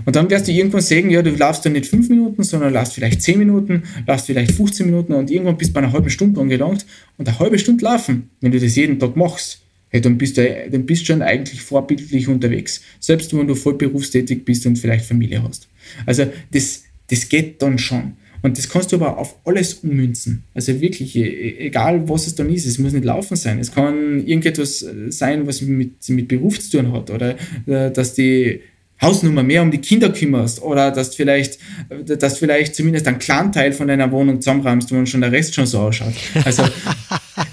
Und 0.06 0.16
dann 0.16 0.30
wirst 0.30 0.48
du 0.48 0.52
irgendwann 0.52 0.82
sagen, 0.82 1.10
ja, 1.10 1.22
du 1.22 1.32
laufst 1.32 1.66
dann 1.66 1.74
nicht 1.74 1.88
fünf 1.88 2.10
Minuten, 2.10 2.44
sondern 2.44 2.74
laufst 2.74 2.94
vielleicht 2.94 3.22
zehn 3.22 3.40
Minuten, 3.40 3.84
laufst 4.08 4.28
vielleicht 4.28 4.52
15 4.52 4.86
Minuten 4.86 5.14
und 5.14 5.32
irgendwann 5.32 5.58
bist 5.58 5.72
du 5.72 5.74
bei 5.74 5.82
einer 5.82 5.92
halben 5.92 6.10
Stunde 6.10 6.40
angelangt. 6.40 6.86
Und 7.18 7.28
eine 7.28 7.40
halbe 7.40 7.58
Stunde 7.58 7.84
laufen, 7.84 8.30
wenn 8.42 8.52
du 8.52 8.60
das 8.60 8.76
jeden 8.76 9.00
Tag 9.00 9.16
machst, 9.16 9.62
hey, 9.90 10.02
dann, 10.02 10.18
bist 10.18 10.38
du, 10.38 10.68
dann 10.72 10.86
bist 10.86 11.06
schon 11.06 11.22
eigentlich 11.22 11.62
vorbildlich 11.62 12.28
unterwegs. 12.28 12.82
Selbst 13.00 13.36
wenn 13.36 13.48
du 13.48 13.56
voll 13.56 13.76
berufstätig 13.76 14.46
bist 14.46 14.66
und 14.66 14.78
vielleicht 14.78 15.06
Familie 15.06 15.42
hast. 15.44 15.68
Also 16.06 16.26
das, 16.52 16.84
das 17.10 17.30
geht 17.30 17.62
dann 17.62 17.78
schon. 17.78 18.14
Und 18.42 18.60
das 18.60 18.70
kannst 18.70 18.92
du 18.92 18.98
aber 18.98 19.18
auf 19.18 19.40
alles 19.44 19.74
ummünzen. 19.76 20.44
Also 20.54 20.80
wirklich, 20.80 21.16
e, 21.16 21.24
e, 21.24 21.66
egal 21.66 22.08
was 22.08 22.28
es 22.28 22.36
dann 22.36 22.54
ist, 22.54 22.68
es 22.68 22.78
muss 22.78 22.94
nicht 22.94 23.06
laufen 23.06 23.36
sein. 23.36 23.58
Es 23.58 23.72
kann 23.72 24.20
irgendetwas 24.20 24.86
sein, 25.10 25.48
was 25.48 25.62
mit, 25.62 26.08
mit 26.10 26.28
Beruf 26.28 26.60
zu 26.60 26.78
tun 26.78 26.92
hat 26.92 27.10
oder 27.10 27.38
äh, 27.66 27.90
dass 27.90 28.14
die 28.14 28.60
Hausnummer 29.02 29.44
mehr 29.44 29.62
um 29.62 29.72
die 29.72 29.80
Kinder 29.80 30.10
kümmerst 30.10 30.62
oder 30.62 30.92
dass 30.92 31.16
vielleicht, 31.16 31.60
dass 32.06 32.38
vielleicht 32.38 32.76
zumindest 32.76 33.08
einen 33.08 33.20
kleinen 33.20 33.52
Teil 33.52 33.74
von 33.74 33.88
deiner 33.88 34.12
Wohnung 34.12 34.42
zusammenräumst, 34.42 34.92
wo 34.92 35.06
schon 35.06 35.22
der 35.22 35.32
Rest 35.32 35.54
schon 35.54 35.66
so 35.66 35.80
ausschaut. 35.80 36.14
Also 36.46 36.64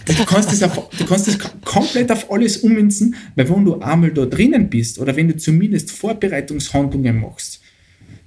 Und 0.09 0.19
du 0.19 0.25
kannst 0.25 0.53
das, 0.53 0.63
auf, 0.63 0.89
du 0.97 1.05
kannst 1.05 1.29
das 1.29 1.39
komplett 1.65 2.11
auf 2.11 2.31
alles 2.31 2.59
ummünzen, 2.59 3.15
weil 3.35 3.49
wenn 3.49 3.65
du 3.65 3.81
einmal 3.81 4.11
da 4.11 4.27
drinnen 4.27 4.69
bist 4.69 4.99
oder 4.99 5.15
wenn 5.17 5.29
du 5.29 5.37
zumindest 5.37 5.91
Vorbereitungshandlungen 5.91 7.21
machst, 7.21 7.61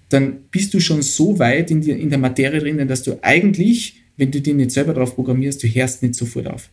dann 0.10 0.44
bist 0.52 0.74
du 0.74 0.80
schon 0.80 1.02
so 1.02 1.40
weit 1.40 1.72
in, 1.72 1.82
die, 1.82 1.92
in 1.92 2.10
der 2.10 2.20
Materie 2.20 2.60
drinnen, 2.60 2.88
dass 2.88 3.04
du 3.04 3.18
eigentlich, 3.22 4.02
wenn 4.18 4.32
du 4.32 4.42
die 4.42 4.54
nicht 4.54 4.72
selber 4.72 4.94
drauf 4.94 5.16
programmierst, 5.16 5.64
du 5.64 5.68
hörst 5.68 6.04
nicht 6.04 6.16
sofort 6.16 6.48
auf. 6.48 6.70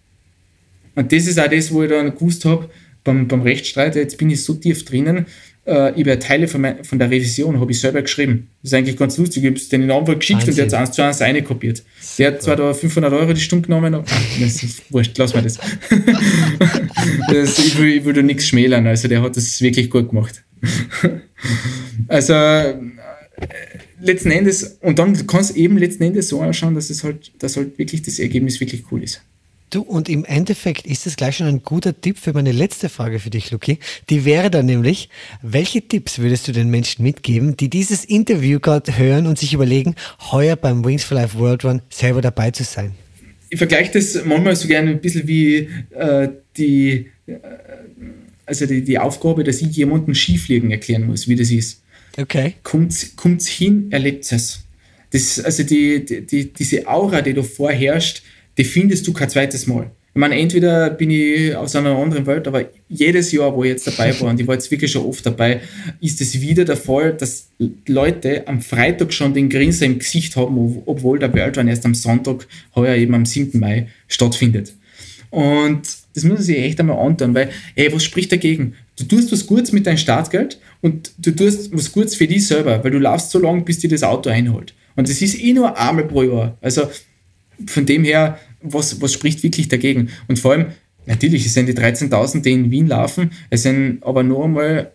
Und 0.94 1.12
das 1.12 1.26
ist 1.26 1.40
auch 1.40 1.48
das, 1.48 1.72
wo 1.72 1.82
ich 1.82 1.90
dann 1.90 2.14
gewusst 2.14 2.44
habe, 2.44 2.68
beim, 3.04 3.26
beim 3.26 3.42
Rechtsstreit, 3.42 3.96
jetzt 3.96 4.18
bin 4.18 4.30
ich 4.30 4.44
so 4.44 4.54
tief 4.54 4.84
drinnen, 4.84 5.26
äh, 5.64 6.00
über 6.00 6.18
Teile 6.18 6.48
von, 6.48 6.60
mein, 6.60 6.84
von 6.84 6.98
der 6.98 7.10
Revision 7.10 7.60
habe 7.60 7.70
ich 7.70 7.80
selber 7.80 8.02
geschrieben. 8.02 8.48
Das 8.62 8.72
ist 8.72 8.74
eigentlich 8.74 8.96
ganz 8.96 9.16
lustig. 9.18 9.44
Ich 9.44 9.48
habe 9.48 9.56
es 9.56 9.68
den 9.68 9.90
Anwalt 9.90 10.20
geschickt 10.20 10.46
Wahnsinn. 10.46 10.64
und 10.64 10.72
der 10.72 10.80
hat 10.80 10.88
es 10.88 10.88
eins 10.88 10.96
zu 10.96 11.02
eins 11.02 11.22
eine 11.22 11.42
kopiert. 11.42 11.82
Der 12.18 12.28
hat 12.28 12.42
zwar 12.42 12.56
da 12.56 12.74
500 12.74 13.12
Euro 13.12 13.32
die 13.32 13.40
Stunde 13.40 13.66
genommen, 13.66 13.94
aber 13.94 14.04
das 14.40 14.62
ist 14.62 14.92
wurscht, 14.92 15.16
lass 15.18 15.34
mal 15.34 15.42
das. 15.42 15.58
das 17.30 17.58
ich, 17.58 17.78
will, 17.78 17.96
ich 17.96 18.04
will 18.04 18.12
da 18.12 18.22
nichts 18.22 18.46
schmälern, 18.48 18.86
also 18.86 19.08
der 19.08 19.22
hat 19.22 19.36
das 19.36 19.60
wirklich 19.60 19.88
gut 19.88 20.08
gemacht. 20.08 20.42
also 22.08 22.32
äh, 22.32 22.74
letzten 24.00 24.30
Endes, 24.30 24.78
und 24.80 24.98
dann 24.98 25.26
kannst 25.26 25.50
du 25.50 25.58
eben 25.58 25.78
letzten 25.78 26.02
Endes 26.02 26.28
so 26.28 26.40
anschauen, 26.40 26.74
dass 26.74 26.90
es 26.90 27.04
halt, 27.04 27.32
dass 27.38 27.56
halt 27.56 27.78
wirklich 27.78 28.02
das 28.02 28.18
Ergebnis 28.18 28.60
wirklich 28.60 28.84
cool 28.90 29.02
ist. 29.02 29.22
Du, 29.72 29.80
und 29.80 30.10
im 30.10 30.26
Endeffekt 30.26 30.86
ist 30.86 31.06
es 31.06 31.16
gleich 31.16 31.38
schon 31.38 31.46
ein 31.46 31.62
guter 31.62 31.98
Tipp 31.98 32.18
für 32.18 32.34
meine 32.34 32.52
letzte 32.52 32.90
Frage 32.90 33.18
für 33.18 33.30
dich, 33.30 33.50
Luki. 33.50 33.78
Die 34.10 34.26
wäre 34.26 34.50
dann 34.50 34.66
nämlich, 34.66 35.08
welche 35.40 35.80
Tipps 35.80 36.18
würdest 36.18 36.46
du 36.46 36.52
den 36.52 36.68
Menschen 36.68 37.02
mitgeben, 37.02 37.56
die 37.56 37.70
dieses 37.70 38.04
Interview 38.04 38.60
gerade 38.60 38.98
hören 38.98 39.26
und 39.26 39.38
sich 39.38 39.54
überlegen, 39.54 39.94
heuer 40.30 40.56
beim 40.56 40.84
Wings 40.84 41.04
for 41.04 41.16
Life 41.16 41.38
World 41.38 41.64
Run 41.64 41.80
selber 41.88 42.20
dabei 42.20 42.50
zu 42.50 42.64
sein? 42.64 42.92
Ich 43.48 43.56
vergleiche 43.56 43.92
das 43.92 44.22
manchmal 44.26 44.56
so 44.56 44.68
gerne 44.68 44.90
ein 44.90 45.00
bisschen 45.00 45.26
wie 45.26 45.70
äh, 45.94 46.28
die, 46.54 47.06
äh, 47.26 47.38
also 48.44 48.66
die, 48.66 48.84
die 48.84 48.98
Aufgabe, 48.98 49.42
dass 49.42 49.62
ich 49.62 49.74
jemandem 49.74 50.14
Skifliegen 50.14 50.70
erklären 50.70 51.06
muss, 51.06 51.28
wie 51.28 51.36
das 51.36 51.50
ist. 51.50 51.80
Okay. 52.18 52.56
Kommt, 52.62 53.16
kommt's 53.16 53.48
hin, 53.48 53.86
erlebt 53.90 54.30
es. 54.32 54.64
Das, 55.12 55.40
also 55.40 55.62
die, 55.62 56.04
die, 56.04 56.52
diese 56.52 56.86
Aura, 56.86 57.22
die 57.22 57.32
da 57.32 57.42
vorherrscht, 57.42 58.22
die 58.58 58.64
findest 58.64 59.06
du 59.06 59.12
kein 59.12 59.28
zweites 59.28 59.66
Mal. 59.66 59.90
Ich 60.14 60.20
meine, 60.20 60.38
entweder 60.38 60.90
bin 60.90 61.10
ich 61.10 61.56
aus 61.56 61.74
einer 61.74 61.96
anderen 61.96 62.26
Welt, 62.26 62.46
aber 62.46 62.68
jedes 62.86 63.32
Jahr, 63.32 63.56
wo 63.56 63.64
ich 63.64 63.70
jetzt 63.70 63.86
dabei 63.86 64.18
war, 64.20 64.28
und 64.28 64.38
ich 64.38 64.46
war 64.46 64.54
jetzt 64.54 64.70
wirklich 64.70 64.92
schon 64.92 65.06
oft 65.06 65.24
dabei, 65.24 65.62
ist 66.02 66.20
es 66.20 66.38
wieder 66.38 66.66
der 66.66 66.76
Fall, 66.76 67.14
dass 67.14 67.48
Leute 67.86 68.46
am 68.46 68.60
Freitag 68.60 69.14
schon 69.14 69.32
den 69.32 69.48
Grinser 69.48 69.86
im 69.86 69.98
Gesicht 69.98 70.36
haben, 70.36 70.82
obwohl 70.84 71.18
der 71.18 71.32
Worldrun 71.32 71.66
erst 71.66 71.86
am 71.86 71.94
Sonntag, 71.94 72.46
heuer 72.74 72.94
eben 72.94 73.14
am 73.14 73.24
7. 73.24 73.58
Mai, 73.58 73.88
stattfindet. 74.06 74.74
Und 75.30 75.80
das 76.14 76.24
muss 76.24 76.34
man 76.34 76.42
sich 76.42 76.58
echt 76.58 76.78
einmal 76.78 76.98
antun, 76.98 77.32
weil, 77.34 77.48
ey, 77.74 77.90
was 77.90 78.04
spricht 78.04 78.32
dagegen? 78.32 78.74
Du 78.98 79.04
tust 79.04 79.32
was 79.32 79.46
Gutes 79.46 79.72
mit 79.72 79.86
deinem 79.86 79.96
Startgeld 79.96 80.60
und 80.82 81.10
du 81.16 81.30
tust 81.30 81.74
was 81.74 81.90
Gutes 81.90 82.16
für 82.16 82.26
dich 82.26 82.46
selber, 82.46 82.84
weil 82.84 82.90
du 82.90 82.98
laufst 82.98 83.30
so 83.30 83.38
lange, 83.38 83.62
bis 83.62 83.78
dir 83.78 83.88
das 83.88 84.02
Auto 84.02 84.28
einholt. 84.28 84.74
Und 84.94 85.08
das 85.08 85.22
ist 85.22 85.42
eh 85.42 85.54
nur 85.54 85.78
einmal 85.78 86.04
pro 86.04 86.22
Jahr. 86.22 86.58
Also 86.60 86.90
von 87.66 87.86
dem 87.86 88.04
her, 88.04 88.38
was, 88.62 89.00
was 89.00 89.12
spricht 89.12 89.42
wirklich 89.42 89.68
dagegen? 89.68 90.10
Und 90.28 90.38
vor 90.38 90.52
allem, 90.52 90.66
natürlich, 91.06 91.46
es 91.46 91.54
sind 91.54 91.66
die 91.66 91.74
13.000, 91.74 92.42
die 92.42 92.52
in 92.52 92.70
Wien 92.70 92.86
laufen, 92.86 93.30
es 93.50 93.62
sind 93.62 94.02
aber 94.02 94.22
nur 94.22 94.44
einmal 94.44 94.92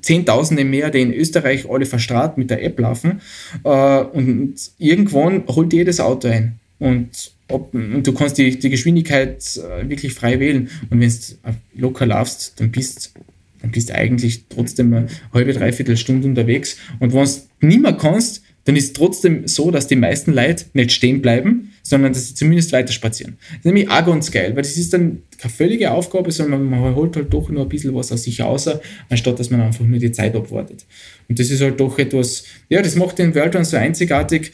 Zehntausende 0.00 0.64
mehr, 0.64 0.90
die 0.90 1.00
in 1.00 1.12
Österreich 1.12 1.68
alle 1.68 1.86
verstrahlt 1.86 2.38
mit 2.38 2.50
der 2.50 2.62
App 2.62 2.78
laufen. 2.78 3.20
Äh, 3.64 3.68
und 3.68 4.54
irgendwann 4.78 5.44
holt 5.48 5.72
jedes 5.72 6.00
Auto 6.00 6.28
ein. 6.28 6.60
Und, 6.78 7.32
ob, 7.48 7.74
und 7.74 8.06
du 8.06 8.12
kannst 8.12 8.38
die, 8.38 8.58
die 8.58 8.70
Geschwindigkeit 8.70 9.38
äh, 9.56 9.88
wirklich 9.88 10.14
frei 10.14 10.40
wählen. 10.40 10.68
Und 10.90 11.00
wenn 11.00 11.08
du 11.10 11.80
locker 11.80 12.06
laufst, 12.06 12.60
dann 12.60 12.70
bist 12.70 13.12
dann 13.60 13.70
bist 13.70 13.90
du 13.90 13.94
eigentlich 13.94 14.44
trotzdem 14.48 14.92
eine 14.92 15.06
halbe, 15.32 15.52
dreiviertel 15.52 15.96
Stunde 15.96 16.26
unterwegs. 16.26 16.76
Und 16.98 17.14
wenn 17.14 17.24
du 17.24 17.66
nicht 17.66 17.80
mehr 17.80 17.92
kannst, 17.92 18.42
dann 18.64 18.74
ist 18.74 18.86
es 18.86 18.92
trotzdem 18.92 19.46
so, 19.46 19.70
dass 19.70 19.86
die 19.86 19.96
meisten 19.96 20.32
Leute 20.32 20.64
nicht 20.72 20.90
stehen 20.92 21.22
bleiben, 21.22 21.71
sondern 21.82 22.12
dass 22.12 22.28
sie 22.28 22.34
zumindest 22.34 22.72
weiter 22.72 22.92
spazieren. 22.92 23.36
Das 23.48 23.58
ist 23.58 23.64
nämlich 23.64 23.90
auch 23.90 24.06
ganz 24.06 24.30
geil, 24.30 24.54
weil 24.54 24.62
das 24.62 24.76
ist 24.76 24.92
dann 24.92 25.22
keine 25.38 25.52
völlige 25.52 25.90
Aufgabe, 25.90 26.30
sondern 26.30 26.64
man 26.64 26.94
holt 26.94 27.16
halt 27.16 27.32
doch 27.34 27.48
nur 27.48 27.64
ein 27.64 27.68
bisschen 27.68 27.94
was 27.94 28.12
aus 28.12 28.22
sich 28.22 28.40
raus, 28.40 28.68
anstatt 29.08 29.38
dass 29.38 29.50
man 29.50 29.60
einfach 29.60 29.84
nur 29.84 29.98
die 29.98 30.12
Zeit 30.12 30.34
abwartet. 30.36 30.84
Und 31.28 31.38
das 31.38 31.50
ist 31.50 31.60
halt 31.60 31.80
doch 31.80 31.98
etwas, 31.98 32.44
ja, 32.68 32.80
das 32.82 32.94
macht 32.94 33.18
den 33.18 33.34
World 33.34 33.56
Run 33.56 33.64
so 33.64 33.76
einzigartig. 33.76 34.52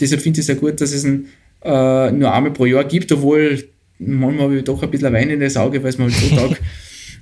Deshalb 0.00 0.22
finde 0.22 0.38
ich 0.38 0.42
es 0.42 0.46
sehr 0.46 0.56
gut, 0.56 0.80
dass 0.80 0.92
es 0.92 1.04
ein, 1.04 1.26
äh, 1.62 2.10
nur 2.12 2.32
einmal 2.32 2.52
pro 2.52 2.66
Jahr 2.66 2.84
gibt, 2.84 3.10
obwohl 3.12 3.64
manchmal 3.98 4.44
habe 4.44 4.58
ich 4.58 4.64
doch 4.64 4.82
ein 4.82 4.90
bisschen 4.90 5.12
Wein 5.12 5.30
in 5.30 5.40
das 5.40 5.56
Auge, 5.56 5.82
weil 5.82 5.90
es 5.90 5.98
mir 5.98 6.04
halt 6.04 6.14
so 6.14 6.36
tag. 6.36 6.60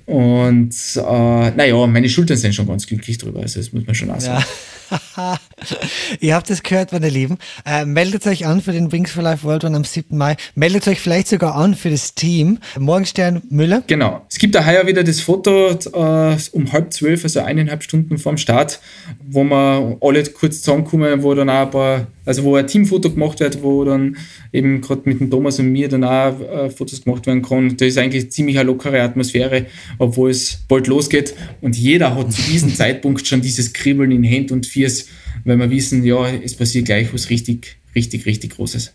Und 0.05 0.73
äh, 0.95 1.51
naja, 1.55 1.87
meine 1.87 2.09
Schultern 2.09 2.37
sind 2.37 2.55
schon 2.55 2.67
ganz 2.67 2.87
glücklich 2.87 3.17
drüber, 3.17 3.41
also 3.41 3.59
das 3.59 3.73
muss 3.73 3.85
man 3.85 3.95
schon 3.95 4.09
auch 4.09 4.19
sagen. 4.19 4.39
Ja. 4.39 4.47
Ihr 6.19 6.35
habt 6.35 6.49
es 6.49 6.63
gehört, 6.63 6.91
meine 6.91 7.09
Lieben. 7.09 7.37
Äh, 7.65 7.85
meldet 7.85 8.25
euch 8.27 8.45
an 8.45 8.61
für 8.61 8.71
den 8.71 8.91
Wings 8.91 9.11
for 9.11 9.23
Life 9.23 9.43
World 9.43 9.65
Run 9.65 9.75
am 9.75 9.83
7. 9.83 10.17
Mai. 10.17 10.37
Meldet 10.55 10.87
euch 10.87 10.99
vielleicht 10.99 11.27
sogar 11.27 11.55
an 11.55 11.75
für 11.75 11.89
das 11.89 12.15
Team. 12.15 12.59
Morgenstern 12.77 13.41
Müller. 13.49 13.83
Genau. 13.87 14.25
Es 14.29 14.37
gibt 14.37 14.55
daher 14.55 14.87
wieder 14.87 15.03
das 15.03 15.21
Foto 15.21 15.69
äh, 15.71 16.37
um 16.51 16.71
halb 16.71 16.93
zwölf, 16.93 17.23
also 17.23 17.41
eineinhalb 17.41 17.83
Stunden 17.83 18.17
vorm 18.17 18.37
Start, 18.37 18.79
wo 19.27 19.43
wir 19.43 19.97
alle 20.01 20.23
kurz 20.25 20.61
zusammenkommen, 20.61 21.23
wo 21.23 21.33
dann 21.33 21.49
auch 21.49 21.65
ein 21.65 21.71
paar 21.71 22.07
also 22.29 22.43
wo 22.43 22.55
ein 22.55 22.67
Teamfoto 22.67 23.09
gemacht 23.09 23.39
wird, 23.39 23.63
wo 23.63 23.83
dann 23.83 24.15
eben 24.53 24.81
gerade 24.81 25.01
mit 25.05 25.19
dem 25.19 25.31
Thomas 25.31 25.57
und 25.57 25.71
mir 25.71 25.89
dann 25.89 26.03
auch 26.03 26.39
äh, 26.39 26.69
Fotos 26.69 27.03
gemacht 27.03 27.25
werden 27.25 27.41
kann. 27.41 27.75
Da 27.75 27.85
ist 27.85 27.97
eigentlich 27.97 28.31
ziemlich 28.31 28.59
eine 28.59 28.67
lockere 28.67 29.01
Atmosphäre, 29.01 29.65
obwohl 29.97 30.29
es 30.29 30.59
bald 30.67 30.85
losgeht. 30.85 31.33
Und 31.59 31.75
jeder 31.75 32.13
hat 32.13 32.31
zu 32.31 32.43
diesem 32.43 32.73
Zeitpunkt 32.75 33.25
schon 33.25 33.41
dieses 33.41 33.73
Kribbeln 33.73 34.11
in 34.11 34.23
Händen 34.23 34.53
und 34.53 34.67
Fiers, 34.79 35.07
weil 35.43 35.57
wir 35.57 35.69
wissen, 35.69 36.05
ja, 36.05 36.29
es 36.29 36.55
passiert 36.55 36.85
gleich 36.85 37.13
was 37.13 37.29
richtig, 37.29 37.75
richtig, 37.95 38.25
richtig 38.25 38.55
Großes. 38.55 38.93